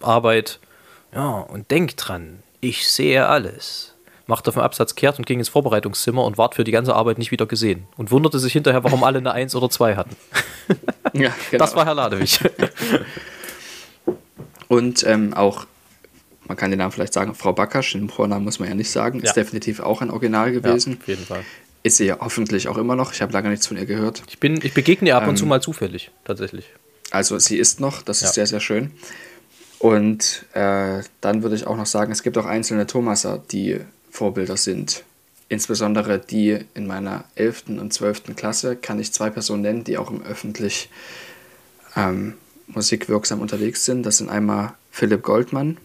[0.01, 0.59] Arbeit,
[1.15, 3.94] ja, und denk dran, ich sehe alles
[4.27, 7.19] machte auf dem Absatz kehrt und ging ins Vorbereitungszimmer und ward für die ganze Arbeit
[7.19, 7.87] nicht wieder gesehen.
[7.97, 10.17] Und wunderte sich hinterher, warum alle eine Eins oder zwei hatten.
[11.13, 11.65] ja, genau.
[11.65, 12.41] Das war Herr Ladewig.
[14.69, 15.67] und ähm, auch,
[16.47, 19.21] man kann den Namen vielleicht sagen, Frau Backasch, den Vornamen muss man ja nicht sagen,
[19.21, 20.93] ist definitiv auch ein Original gewesen.
[20.93, 21.45] Ja, auf jeden Fall.
[21.83, 23.13] Ist sie ja hoffentlich auch immer noch.
[23.13, 24.23] Ich habe lange nichts von ihr gehört.
[24.29, 26.67] Ich, bin, ich begegne ihr ab und ähm, zu mal zufällig, tatsächlich.
[27.11, 28.33] Also sie ist noch, das ist ja.
[28.33, 28.91] sehr, sehr schön.
[29.79, 33.81] Und äh, dann würde ich auch noch sagen, es gibt auch einzelne Thomaser, die
[34.15, 35.03] Vorbilder sind.
[35.49, 37.65] Insbesondere die in meiner 11.
[37.81, 38.37] und 12.
[38.37, 40.89] Klasse kann ich zwei Personen nennen, die auch im öffentlich
[41.97, 42.35] ähm,
[42.69, 44.07] musikwirksam unterwegs sind.
[44.07, 45.79] Das sind einmal Philipp Goldmann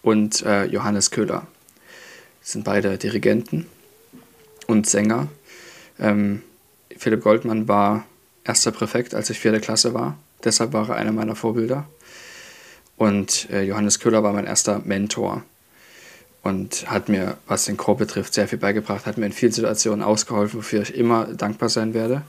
[0.00, 1.46] und äh, Johannes Köhler.
[2.40, 3.66] Das sind beide Dirigenten
[4.66, 5.28] und Sänger.
[5.98, 6.42] Ähm,
[6.96, 8.06] Philipp Goldmann war
[8.44, 10.16] erster Präfekt, als ich vierte Klasse war.
[10.42, 11.86] Deshalb war er einer meiner Vorbilder.
[12.96, 15.44] Und äh, Johannes Köhler war mein erster Mentor
[16.42, 20.02] und hat mir, was den Chor betrifft, sehr viel beigebracht, hat mir in vielen Situationen
[20.02, 22.22] ausgeholfen, wofür ich immer dankbar sein werde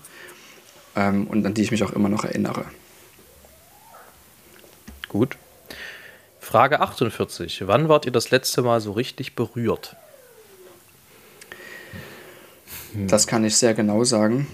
[0.96, 2.66] ähm, und an die ich mich auch immer noch erinnere.
[5.08, 5.38] Gut.
[6.40, 7.68] Frage 48.
[7.68, 9.96] Wann wart ihr das letzte Mal so richtig berührt?
[13.08, 14.48] Das kann ich sehr genau sagen.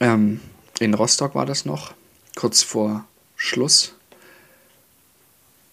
[0.00, 0.40] Ähm,
[0.78, 1.94] in Rostock war das noch,
[2.34, 3.06] kurz vor
[3.36, 3.95] Schluss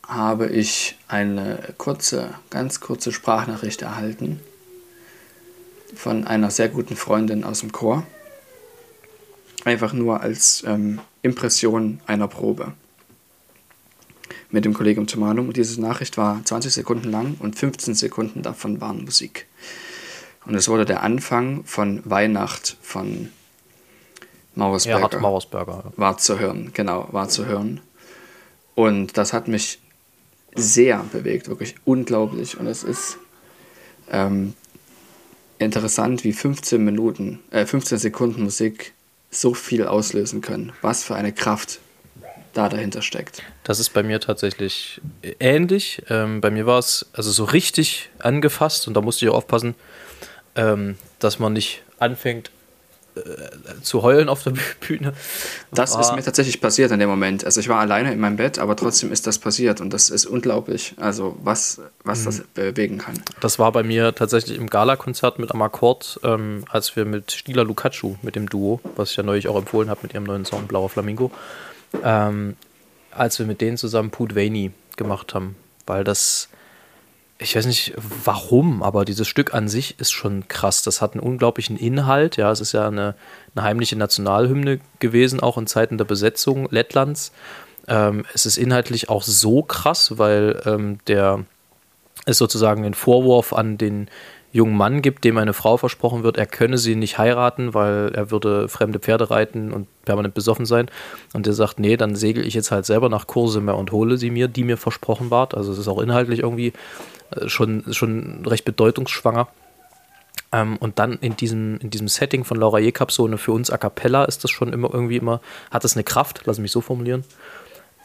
[0.07, 4.39] habe ich eine kurze, ganz kurze Sprachnachricht erhalten
[5.95, 8.05] von einer sehr guten Freundin aus dem Chor.
[9.63, 12.73] Einfach nur als ähm, Impression einer Probe.
[14.49, 15.47] Mit dem Kollegium Tomanum.
[15.47, 19.47] Und diese Nachricht war 20 Sekunden lang und 15 Sekunden davon waren Musik.
[20.45, 23.29] Und es wurde der Anfang von Weihnacht von
[24.55, 24.97] Mauersberger.
[24.97, 25.93] Erhard Mauersberger.
[25.95, 27.79] War zu hören, genau, war zu hören.
[28.75, 29.79] Und das hat mich
[30.55, 32.59] sehr bewegt, wirklich unglaublich.
[32.59, 33.17] Und es ist
[34.11, 34.53] ähm,
[35.59, 38.93] interessant, wie 15 Minuten, äh, 15 Sekunden Musik
[39.31, 40.71] so viel auslösen können.
[40.81, 41.79] Was für eine Kraft
[42.53, 43.41] da dahinter steckt.
[43.63, 45.01] Das ist bei mir tatsächlich
[45.39, 46.03] ähnlich.
[46.09, 49.75] Ähm, bei mir war es also so richtig angefasst und da musste ich auch aufpassen,
[50.55, 52.51] ähm, dass man nicht anfängt,
[53.15, 54.53] äh, zu heulen auf der
[54.87, 55.13] Bühne.
[55.71, 57.45] Das ist mir tatsächlich passiert in dem Moment.
[57.45, 60.25] Also ich war alleine in meinem Bett, aber trotzdem ist das passiert und das ist
[60.25, 60.93] unglaublich.
[60.97, 62.25] Also was, was mhm.
[62.25, 63.15] das bewegen kann.
[63.39, 68.15] Das war bei mir tatsächlich im Gala-Konzert mit Amakord, ähm, als wir mit Stila Lukacu,
[68.21, 70.89] mit dem Duo, was ich ja neulich auch empfohlen habe mit ihrem neuen Song Blauer
[70.89, 71.31] Flamingo,
[72.03, 72.55] ähm,
[73.11, 76.49] als wir mit denen zusammen Put Vaini gemacht haben, weil das
[77.39, 80.83] ich weiß nicht warum, aber dieses Stück an sich ist schon krass.
[80.83, 82.37] Das hat einen unglaublichen Inhalt.
[82.37, 83.15] Ja, es ist ja eine,
[83.55, 87.31] eine heimliche Nationalhymne gewesen, auch in Zeiten der Besetzung Lettlands.
[87.87, 91.43] Ähm, es ist inhaltlich auch so krass, weil ähm, der
[92.25, 94.09] es sozusagen den Vorwurf an den
[94.53, 98.29] jungen Mann gibt, dem eine Frau versprochen wird, er könne sie nicht heiraten, weil er
[98.29, 100.89] würde fremde Pferde reiten und permanent besoffen sein.
[101.33, 104.29] Und der sagt, nee, dann segel ich jetzt halt selber nach Kursemer und hole sie
[104.29, 105.55] mir, die mir versprochen ward.
[105.55, 106.71] Also es ist auch inhaltlich irgendwie
[107.47, 109.47] schon, schon recht bedeutungsschwanger.
[110.51, 113.69] Ähm, und dann in diesem, in diesem Setting von Laura Jekab, so eine für uns
[113.69, 115.41] A Cappella, ist das schon immer irgendwie immer,
[115.71, 117.23] hat das eine Kraft, lass mich so formulieren.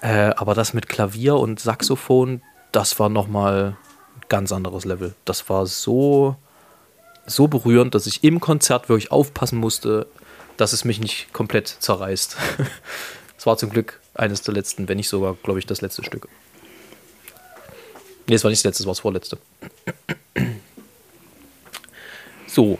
[0.01, 2.43] Äh, aber das mit Klavier und Saxophon,
[2.73, 3.77] das war nochmal
[4.17, 5.15] ein ganz anderes Level.
[5.25, 6.37] Das war so,
[7.27, 10.07] so berührend, dass ich im Konzert wirklich aufpassen musste,
[10.57, 12.37] dass es mich nicht komplett zerreißt.
[13.39, 16.29] Es war zum Glück eines der letzten, wenn nicht sogar, glaube ich, das letzte Stück.
[18.29, 19.39] Nee, es war nicht das letzte, es war das vorletzte.
[22.47, 22.79] So,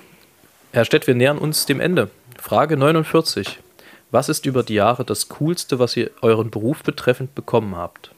[0.73, 2.11] Herr Stett, wir nähern uns dem Ende.
[2.39, 3.59] Frage 49.
[4.11, 8.11] Was ist über die Jahre das Coolste, was ihr euren Beruf betreffend bekommen habt?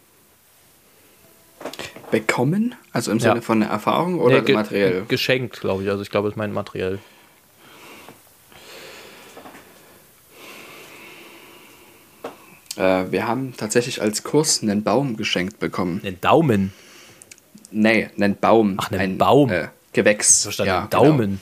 [2.11, 2.75] Bekommen?
[2.93, 3.41] Also im Sinne ja.
[3.41, 5.05] von einer Erfahrung oder nee, ge materiell?
[5.07, 5.91] Geschenkt, glaube ich.
[5.91, 6.99] Also ich glaube, es meint materiell.
[12.77, 16.01] Äh, wir haben tatsächlich als Kurs einen Baum geschenkt bekommen.
[16.05, 16.73] Einen Daumen?
[17.71, 18.77] Nee, einen Baum.
[18.79, 19.51] Ach, einen ein Baum.
[19.51, 20.43] Äh, Gewächs.
[20.43, 21.41] Verstanden, ja, Daumen.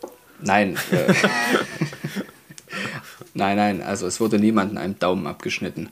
[0.00, 0.12] Genau.
[0.40, 0.76] Nein.
[0.90, 1.14] Äh,
[3.34, 5.90] nein, nein, also es wurde niemandem einen Daumen abgeschnitten.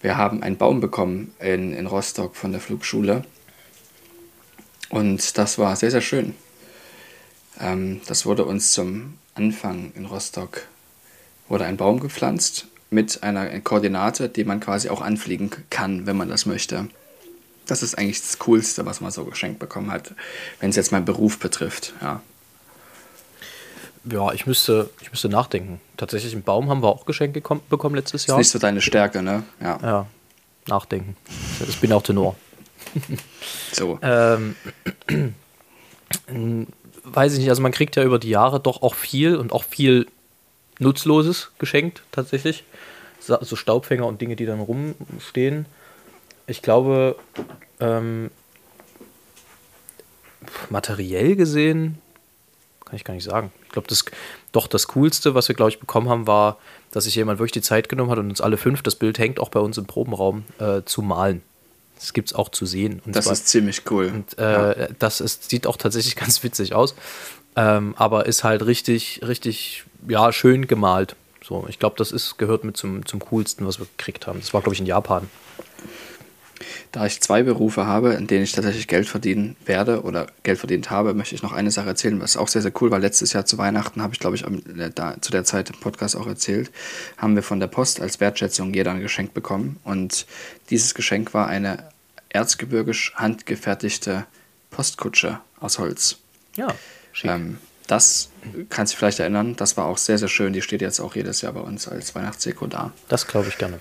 [0.00, 3.24] Wir haben einen Baum bekommen in, in Rostock von der Flugschule.
[4.88, 6.34] Und das war sehr, sehr schön.
[7.60, 10.62] Ähm, das wurde uns zum Anfang in Rostock,
[11.48, 16.28] wurde ein Baum gepflanzt mit einer Koordinate, die man quasi auch anfliegen kann, wenn man
[16.28, 16.88] das möchte.
[17.66, 20.14] Das ist eigentlich das Coolste, was man so geschenkt bekommen hat,
[20.58, 22.20] wenn es jetzt meinen Beruf betrifft, ja.
[24.04, 25.80] Ja, ich müsste, ich müsste nachdenken.
[25.96, 27.34] Tatsächlich einen Baum haben wir auch geschenkt
[27.68, 28.38] bekommen letztes Jahr.
[28.38, 29.42] Ist nicht so deine Stärke, ne?
[29.60, 29.78] Ja.
[29.82, 30.06] Ja,
[30.66, 31.16] nachdenken.
[31.68, 32.34] Ich bin auch Tenor.
[33.72, 33.98] so.
[34.00, 34.56] Ähm,
[37.04, 39.64] weiß ich nicht, also man kriegt ja über die Jahre doch auch viel und auch
[39.64, 40.06] viel
[40.78, 42.64] Nutzloses geschenkt, tatsächlich.
[43.20, 45.66] So Staubfänger und Dinge, die dann rumstehen
[46.46, 47.16] ich glaube,
[47.78, 48.30] ähm,
[50.68, 51.98] materiell gesehen
[52.90, 53.52] kann ich gar nicht sagen.
[53.66, 54.04] Ich glaube, das
[54.50, 56.58] doch das Coolste, was wir, glaube ich, bekommen haben, war,
[56.90, 59.38] dass sich jemand wirklich die Zeit genommen hat und uns alle fünf, das Bild hängt
[59.38, 61.42] auch bei uns im Probenraum, äh, zu malen.
[61.94, 63.00] Das gibt es auch zu sehen.
[63.04, 64.06] Und das zwar, ist ziemlich cool.
[64.06, 64.88] Und äh, ja.
[64.98, 66.96] das ist, sieht auch tatsächlich ganz witzig aus.
[67.54, 71.14] Ähm, aber ist halt richtig, richtig, ja, schön gemalt.
[71.44, 74.40] So, ich glaube, das ist, gehört mit zum, zum coolsten, was wir gekriegt haben.
[74.40, 75.28] Das war, glaube ich, in Japan.
[76.92, 80.90] Da ich zwei Berufe habe, in denen ich tatsächlich Geld verdienen werde oder Geld verdient
[80.90, 82.98] habe, möchte ich noch eine Sache erzählen, was auch sehr, sehr cool war.
[82.98, 86.16] Letztes Jahr zu Weihnachten habe ich, glaube ich, äh, da, zu der Zeit im Podcast
[86.16, 86.70] auch erzählt,
[87.16, 89.78] haben wir von der Post als Wertschätzung jeder ein Geschenk bekommen.
[89.84, 90.26] Und
[90.70, 91.84] dieses Geschenk war eine
[92.28, 94.26] erzgebirgisch handgefertigte
[94.70, 96.18] Postkutsche aus Holz.
[96.56, 96.68] Ja,
[97.12, 97.30] schick.
[97.30, 98.30] Ähm, das
[98.68, 100.52] kannst du vielleicht erinnern, das war auch sehr, sehr schön.
[100.52, 102.92] Die steht jetzt auch jedes Jahr bei uns als Weihnachtsdeko da.
[103.08, 103.80] Das glaube ich gerne.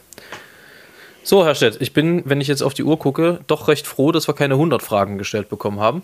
[1.24, 4.12] So, Herr Stett, ich bin, wenn ich jetzt auf die Uhr gucke, doch recht froh,
[4.12, 6.04] dass wir keine 100 Fragen gestellt bekommen haben.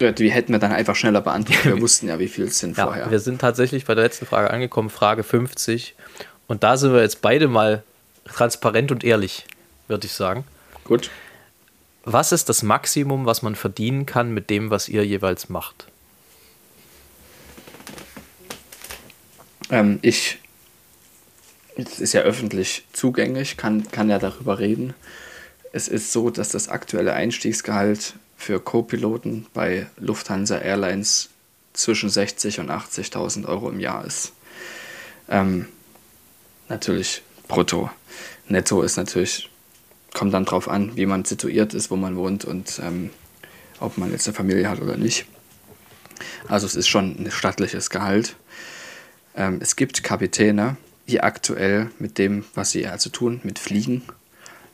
[0.00, 1.64] Die hätten wir dann einfach schneller beantwortet.
[1.64, 3.10] Wir wussten ja, wie viel es sind ja, vorher.
[3.10, 5.94] Wir sind tatsächlich bei der letzten Frage angekommen, Frage 50.
[6.46, 7.82] Und da sind wir jetzt beide mal
[8.24, 9.46] transparent und ehrlich,
[9.88, 10.44] würde ich sagen.
[10.84, 11.10] Gut.
[12.04, 15.86] Was ist das Maximum, was man verdienen kann mit dem, was ihr jeweils macht?
[19.70, 20.38] Ähm, ich
[21.76, 24.94] es ist ja öffentlich zugänglich, kann, kann ja darüber reden.
[25.72, 31.30] Es ist so, dass das aktuelle Einstiegsgehalt für Co-Piloten bei Lufthansa Airlines
[31.72, 34.32] zwischen 60 und 80.000 Euro im Jahr ist.
[35.28, 35.66] Ähm,
[36.68, 37.90] natürlich brutto.
[38.48, 39.50] Netto ist natürlich,
[40.12, 43.10] kommt dann drauf an, wie man situiert ist, wo man wohnt und ähm,
[43.80, 45.26] ob man jetzt eine Familie hat oder nicht.
[46.46, 48.36] Also es ist schon ein stattliches Gehalt.
[49.36, 50.76] Ähm, es gibt Kapitäne,
[51.08, 54.02] die aktuell mit dem, was sie also tun, mit Fliegen,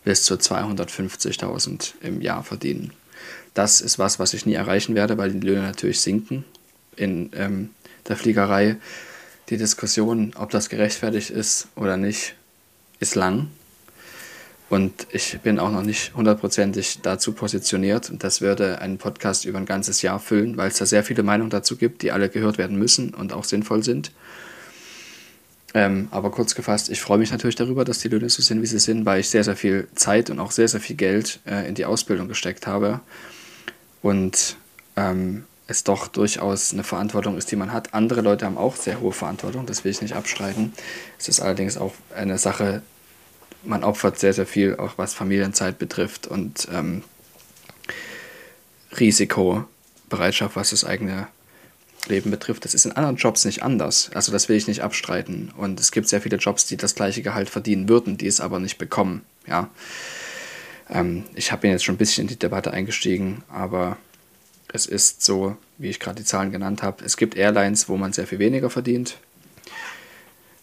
[0.05, 2.93] bis zu 250.000 im Jahr verdienen.
[3.55, 6.45] Das ist was, was ich nie erreichen werde, weil die Löhne natürlich sinken
[6.97, 7.71] in ähm,
[8.09, 8.77] der Fliegerei.
[9.49, 12.35] Die Diskussion, ob das gerechtfertigt ist oder nicht,
[13.01, 13.49] ist lang.
[14.69, 18.09] Und ich bin auch noch nicht hundertprozentig dazu positioniert.
[18.09, 21.25] Und das würde einen Podcast über ein ganzes Jahr füllen, weil es da sehr viele
[21.25, 24.13] Meinungen dazu gibt, die alle gehört werden müssen und auch sinnvoll sind.
[25.73, 28.67] Ähm, aber kurz gefasst, ich freue mich natürlich darüber, dass die Löhne so sind, wie
[28.67, 31.69] sie sind, weil ich sehr, sehr viel Zeit und auch sehr, sehr viel Geld äh,
[31.69, 33.01] in die Ausbildung gesteckt habe.
[34.03, 34.57] Und
[34.97, 37.95] ähm, es doch durchaus eine Verantwortung ist, die man hat.
[37.95, 40.73] Andere Leute haben auch sehr hohe Verantwortung, das will ich nicht abstreiten.
[41.19, 42.83] Es ist allerdings auch eine Sache,
[43.63, 47.05] man opfert sehr, sehr viel, auch was Familienzeit betrifft und ähm,
[48.99, 51.29] Risikobereitschaft, was das eigene
[52.09, 52.65] Leben betrifft.
[52.65, 54.11] Das ist in anderen Jobs nicht anders.
[54.15, 55.53] Also das will ich nicht abstreiten.
[55.57, 58.59] Und es gibt sehr viele Jobs, die das gleiche Gehalt verdienen würden, die es aber
[58.59, 59.23] nicht bekommen.
[59.47, 59.69] Ja.
[60.89, 63.97] Ähm, ich habe jetzt schon ein bisschen in die Debatte eingestiegen, aber
[64.73, 67.05] es ist so, wie ich gerade die Zahlen genannt habe.
[67.05, 69.19] Es gibt Airlines, wo man sehr viel weniger verdient.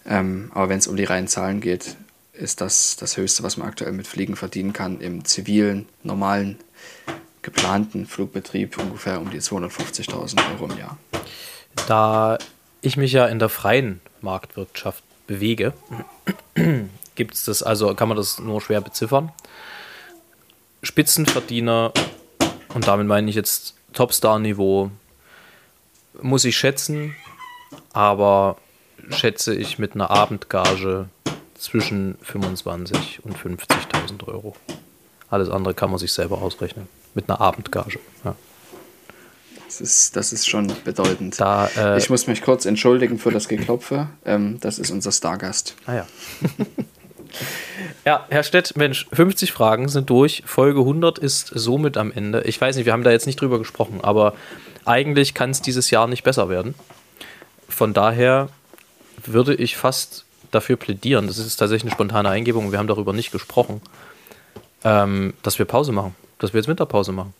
[0.05, 1.97] Ähm, aber wenn es um die reinen Zahlen geht,
[2.33, 6.57] ist das das Höchste, was man aktuell mit Fliegen verdienen kann im zivilen, normalen
[7.47, 10.97] geplanten Flugbetrieb ungefähr um die 250.000 Euro im Jahr.
[11.87, 12.37] Da
[12.81, 15.71] ich mich ja in der freien Marktwirtschaft bewege,
[17.15, 19.31] gibt es das, also kann man das nur schwer beziffern.
[20.83, 21.93] Spitzenverdiener,
[22.73, 24.91] und damit meine ich jetzt Topstar-Niveau,
[26.21, 27.15] muss ich schätzen,
[27.93, 28.57] aber
[29.09, 31.07] schätze ich mit einer Abendgage
[31.57, 34.53] zwischen 25 und 50.000 Euro.
[35.29, 37.99] Alles andere kann man sich selber ausrechnen mit einer Abendgage.
[38.23, 38.35] Ja.
[39.65, 41.41] Das ist, das ist schon bedeutend.
[41.41, 44.07] Da, äh, ich muss mich kurz entschuldigen für das Geklopfe.
[44.23, 45.75] Ähm, das ist unser Stargast.
[45.85, 46.07] Ah ja.
[48.05, 50.43] ja, Herr Stett, Mensch, 50 Fragen sind durch.
[50.45, 52.43] Folge 100 ist somit am Ende.
[52.43, 54.35] Ich weiß nicht, wir haben da jetzt nicht drüber gesprochen, aber
[54.85, 56.75] eigentlich kann es dieses Jahr nicht besser werden.
[57.67, 58.47] Von daher
[59.25, 63.33] würde ich fast dafür plädieren, das ist tatsächlich eine spontane Eingebung, wir haben darüber nicht
[63.33, 63.81] gesprochen,
[64.85, 67.33] ähm, dass wir Pause machen dass wir jetzt Winterpause machen.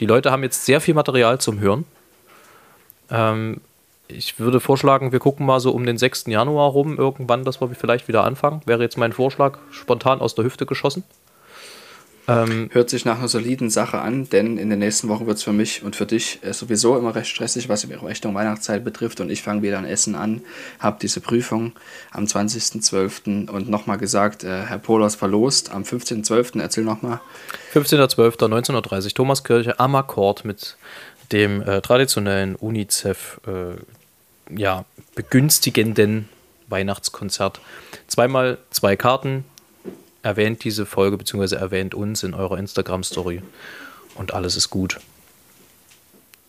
[0.00, 1.84] Die Leute haben jetzt sehr viel Material zum Hören.
[3.10, 3.60] Ähm,
[4.08, 6.26] ich würde vorschlagen, wir gucken mal so um den 6.
[6.26, 8.60] Januar rum, irgendwann, dass wir vielleicht wieder anfangen.
[8.66, 11.02] Wäre jetzt mein Vorschlag, spontan aus der Hüfte geschossen.
[12.28, 15.44] Ähm, Hört sich nach einer soliden Sache an, denn in den nächsten Wochen wird es
[15.44, 19.20] für mich und für dich äh, sowieso immer recht stressig, was die Richtung Weihnachtszeit betrifft.
[19.20, 20.42] Und ich fange wieder an Essen an,
[20.80, 21.72] habe diese Prüfung
[22.10, 23.48] am 20.12.
[23.48, 26.60] und nochmal gesagt, äh, Herr Polas verlost am 15.12.
[26.60, 27.20] Erzähl nochmal.
[27.74, 30.76] 15.12.1930, Thomaskirche am Akkord mit
[31.32, 34.84] dem äh, traditionellen UNICEF äh, ja,
[35.14, 36.28] begünstigenden
[36.68, 37.60] Weihnachtskonzert.
[38.08, 39.44] Zweimal zwei Karten,
[40.26, 41.54] erwähnt diese Folge bzw.
[41.54, 43.42] erwähnt uns in eurer Instagram-Story
[44.16, 44.98] und alles ist gut.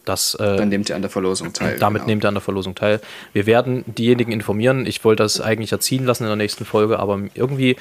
[0.04, 1.78] Das, äh, Dann nehmt ihr an der Verlosung teil.
[1.78, 2.08] damit genau.
[2.08, 3.02] nehmt ihr an der Verlosung teil.
[3.34, 4.86] Wir werden diejenigen informieren.
[4.86, 7.76] Ich wollte das eigentlich erziehen lassen in der nächsten Folge, aber irgendwie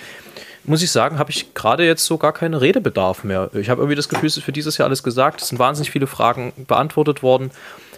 [0.64, 3.50] muss ich sagen, habe ich gerade jetzt so gar keinen Redebedarf mehr.
[3.54, 5.40] Ich habe irgendwie das Gefühl, es ist für dieses Jahr alles gesagt.
[5.40, 7.52] Es sind wahnsinnig viele Fragen beantwortet worden.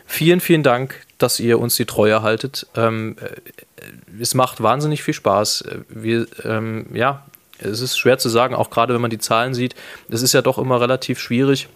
[0.06, 2.66] Vielen, vielen Dank, dass ihr uns die Treue haltet.
[2.76, 5.64] Ähm, äh, es macht wahnsinnig viel Spaß.
[5.88, 7.24] Wir, ähm, ja,
[7.58, 9.74] es ist schwer zu sagen, auch gerade wenn man die Zahlen sieht.
[10.08, 11.68] Es ist ja doch immer relativ schwierig,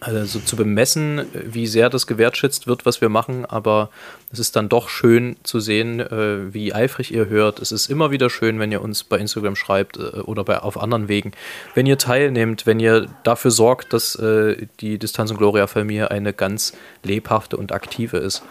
[0.00, 3.90] also zu bemessen, wie sehr das gewertschätzt wird, was wir machen, aber
[4.32, 7.60] es ist dann doch schön zu sehen, äh, wie eifrig ihr hört.
[7.60, 10.80] Es ist immer wieder schön, wenn ihr uns bei Instagram schreibt äh, oder bei, auf
[10.80, 11.32] anderen Wegen.
[11.74, 16.32] Wenn ihr teilnehmt, wenn ihr dafür sorgt, dass äh, die Distanz und Gloria Familie eine
[16.32, 18.42] ganz lebhafte und aktive ist.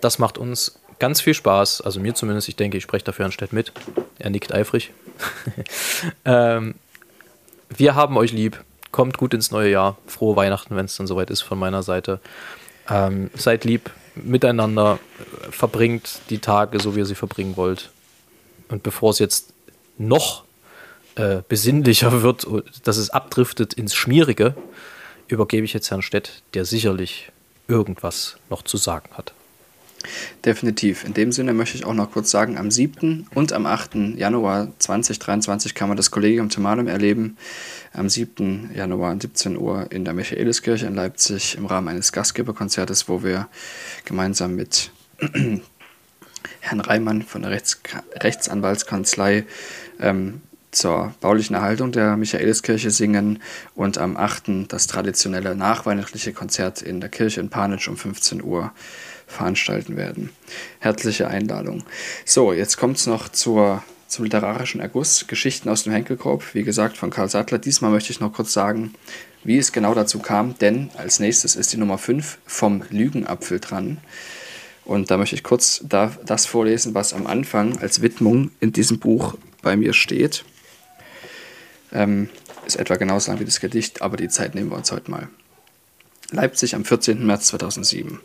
[0.00, 3.52] Das macht uns ganz viel Spaß, also mir zumindest, ich denke, ich spreche dafür anstatt
[3.52, 3.72] mit.
[4.18, 4.92] Er nickt eifrig.
[6.24, 6.74] ähm,
[7.68, 8.62] wir haben euch lieb.
[8.92, 9.98] Kommt gut ins neue Jahr.
[10.06, 12.20] Frohe Weihnachten, wenn es dann soweit ist von meiner Seite.
[12.88, 14.98] Ähm, seid lieb miteinander.
[15.50, 17.90] Verbringt die Tage so, wie ihr sie verbringen wollt.
[18.68, 19.52] Und bevor es jetzt
[19.98, 20.44] noch
[21.16, 22.46] äh, besinnlicher wird,
[22.84, 24.54] dass es abdriftet ins Schmierige,
[25.28, 27.30] übergebe ich jetzt Herrn Stett, der sicherlich
[27.68, 29.32] irgendwas noch zu sagen hat.
[30.44, 31.04] Definitiv.
[31.04, 33.26] In dem Sinne möchte ich auch noch kurz sagen, am 7.
[33.34, 34.16] und am 8.
[34.16, 37.36] Januar 2023 kann man das Kollegium Themanum erleben.
[37.92, 38.70] Am 7.
[38.74, 43.48] Januar um 17 Uhr in der Michaeliskirche in Leipzig im Rahmen eines Gastgeberkonzertes, wo wir
[44.04, 44.90] gemeinsam mit
[46.60, 47.80] Herrn Reimann von der Rechts
[48.20, 49.44] Rechtsanwaltskanzlei
[50.00, 50.42] ähm,
[50.76, 53.40] zur baulichen Erhaltung der Michaeliskirche singen
[53.74, 54.68] und am 8.
[54.68, 58.72] das traditionelle nachweihnachtliche Konzert in der Kirche in Panitsch um 15 Uhr
[59.26, 60.30] veranstalten werden.
[60.78, 61.82] Herzliche Einladung.
[62.24, 66.98] So, jetzt kommt es noch zur, zum literarischen Erguss, Geschichten aus dem Henkelkorb, wie gesagt
[66.98, 67.58] von Karl Sattler.
[67.58, 68.94] Diesmal möchte ich noch kurz sagen,
[69.44, 73.98] wie es genau dazu kam, denn als nächstes ist die Nummer 5 vom Lügenapfel dran.
[74.84, 79.00] Und da möchte ich kurz da, das vorlesen, was am Anfang als Widmung in diesem
[79.00, 80.44] Buch bei mir steht.
[81.92, 82.28] Ähm,
[82.66, 85.28] ist etwa genauso lang wie das Gedicht, aber die Zeit nehmen wir uns heute mal.
[86.30, 87.24] Leipzig am 14.
[87.24, 88.18] März 2007.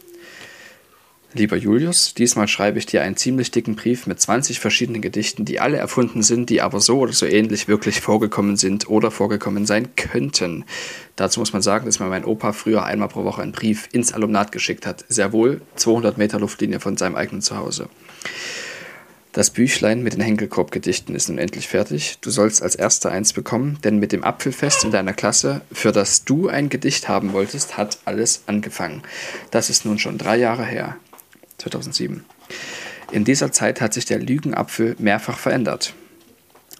[1.33, 5.61] Lieber Julius, diesmal schreibe ich dir einen ziemlich dicken Brief mit 20 verschiedenen Gedichten, die
[5.61, 9.95] alle erfunden sind, die aber so oder so ähnlich wirklich vorgekommen sind oder vorgekommen sein
[9.95, 10.65] könnten.
[11.15, 14.11] Dazu muss man sagen, dass mir mein Opa früher einmal pro Woche einen Brief ins
[14.11, 15.05] Alumnat geschickt hat.
[15.07, 17.87] Sehr wohl 200 Meter Luftlinie von seinem eigenen Zuhause.
[19.33, 22.17] Das Büchlein mit den Henkelkorb-Gedichten ist nun endlich fertig.
[22.19, 26.25] Du sollst als erster eins bekommen, denn mit dem Apfelfest in deiner Klasse, für das
[26.25, 29.03] du ein Gedicht haben wolltest, hat alles angefangen.
[29.49, 30.97] Das ist nun schon drei Jahre her.
[31.59, 32.25] 2007.
[33.13, 35.93] In dieser Zeit hat sich der Lügenapfel mehrfach verändert.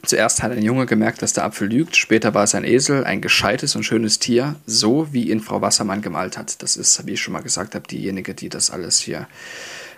[0.04, 3.22] Zuerst hat ein Junge gemerkt, dass der Apfel lügt, später war es ein Esel, ein
[3.22, 6.62] gescheites und schönes Tier, so wie ihn Frau Wassermann gemalt hat.
[6.64, 9.28] Das ist, wie ich schon mal gesagt habe, diejenige, die das alles hier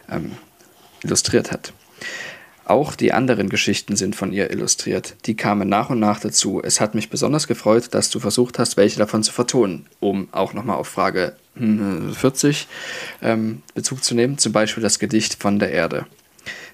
[0.09, 0.34] ähm,
[1.03, 1.73] illustriert hat.
[2.65, 5.15] Auch die anderen Geschichten sind von ihr illustriert.
[5.26, 6.61] Die kamen nach und nach dazu.
[6.64, 10.53] Es hat mich besonders gefreut, dass du versucht hast, welche davon zu vertonen, um auch
[10.53, 12.68] nochmal auf Frage 40
[13.22, 14.38] ähm, Bezug zu nehmen.
[14.38, 16.06] Zum Beispiel das Gedicht von der Erde,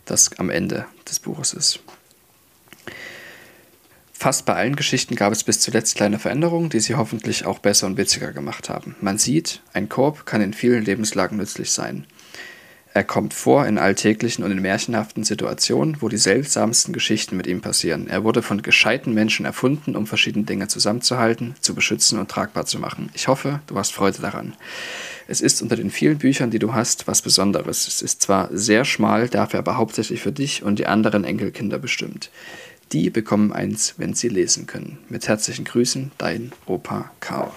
[0.06, 1.80] das am Ende des Buches ist.
[4.14, 7.88] Fast bei allen Geschichten gab es bis zuletzt kleine Veränderungen, die sie hoffentlich auch besser
[7.88, 8.96] und witziger gemacht haben.
[9.00, 12.06] Man sieht, ein Korb kann in vielen Lebenslagen nützlich sein.
[13.00, 17.62] Er kommt vor in alltäglichen und in märchenhaften Situationen, wo die seltsamsten Geschichten mit ihm
[17.62, 18.10] passieren.
[18.10, 22.78] Er wurde von gescheiten Menschen erfunden, um verschiedene Dinge zusammenzuhalten, zu beschützen und tragbar zu
[22.78, 23.10] machen.
[23.14, 24.54] Ich hoffe, du hast Freude daran.
[25.30, 27.88] Es ist unter den vielen Büchern, die du hast, was Besonderes.
[27.88, 32.32] Es ist zwar sehr schmal, dafür aber hauptsächlich für dich und die anderen Enkelkinder bestimmt.
[32.92, 34.98] Die bekommen eins, wenn sie lesen können.
[35.08, 37.54] Mit herzlichen Grüßen, dein Opa Kao.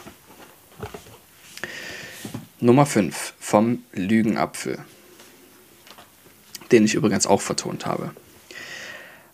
[2.61, 4.79] Nummer 5 vom Lügenapfel
[6.73, 8.11] den ich übrigens auch vertont habe.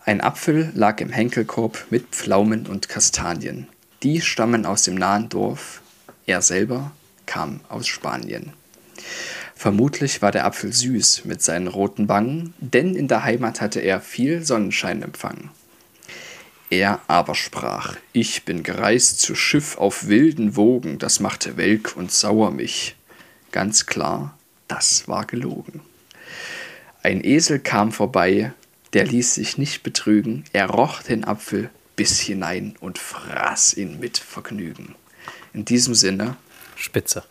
[0.05, 3.69] Ein Apfel lag im Henkelkorb mit Pflaumen und Kastanien.
[4.03, 5.83] Die stammen aus dem nahen Dorf.
[6.27, 6.93] Er selber
[7.27, 8.53] kam aus Spanien.
[9.55, 14.01] Vermutlich war der Apfel süß mit seinen roten Wangen, denn in der Heimat hatte er
[14.01, 15.51] viel Sonnenschein empfangen.
[16.71, 22.13] Er aber sprach, ich bin gereist zu Schiff auf wilden Wogen, das machte welk und
[22.13, 22.95] sauer mich.
[23.53, 24.39] Ganz klar,
[24.69, 25.81] das war gelogen.
[27.09, 28.53] Ein Esel kam vorbei,
[28.93, 34.19] der ließ sich nicht betrügen, er roch den Apfel bis hinein und fraß ihn mit
[34.19, 34.95] Vergnügen.
[35.55, 36.37] In diesem Sinne.
[36.77, 37.25] Spitze.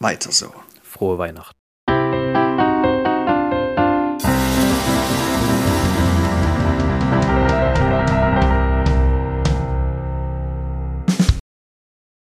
[0.00, 0.52] Weiter so.
[0.82, 1.57] Frohe Weihnachten.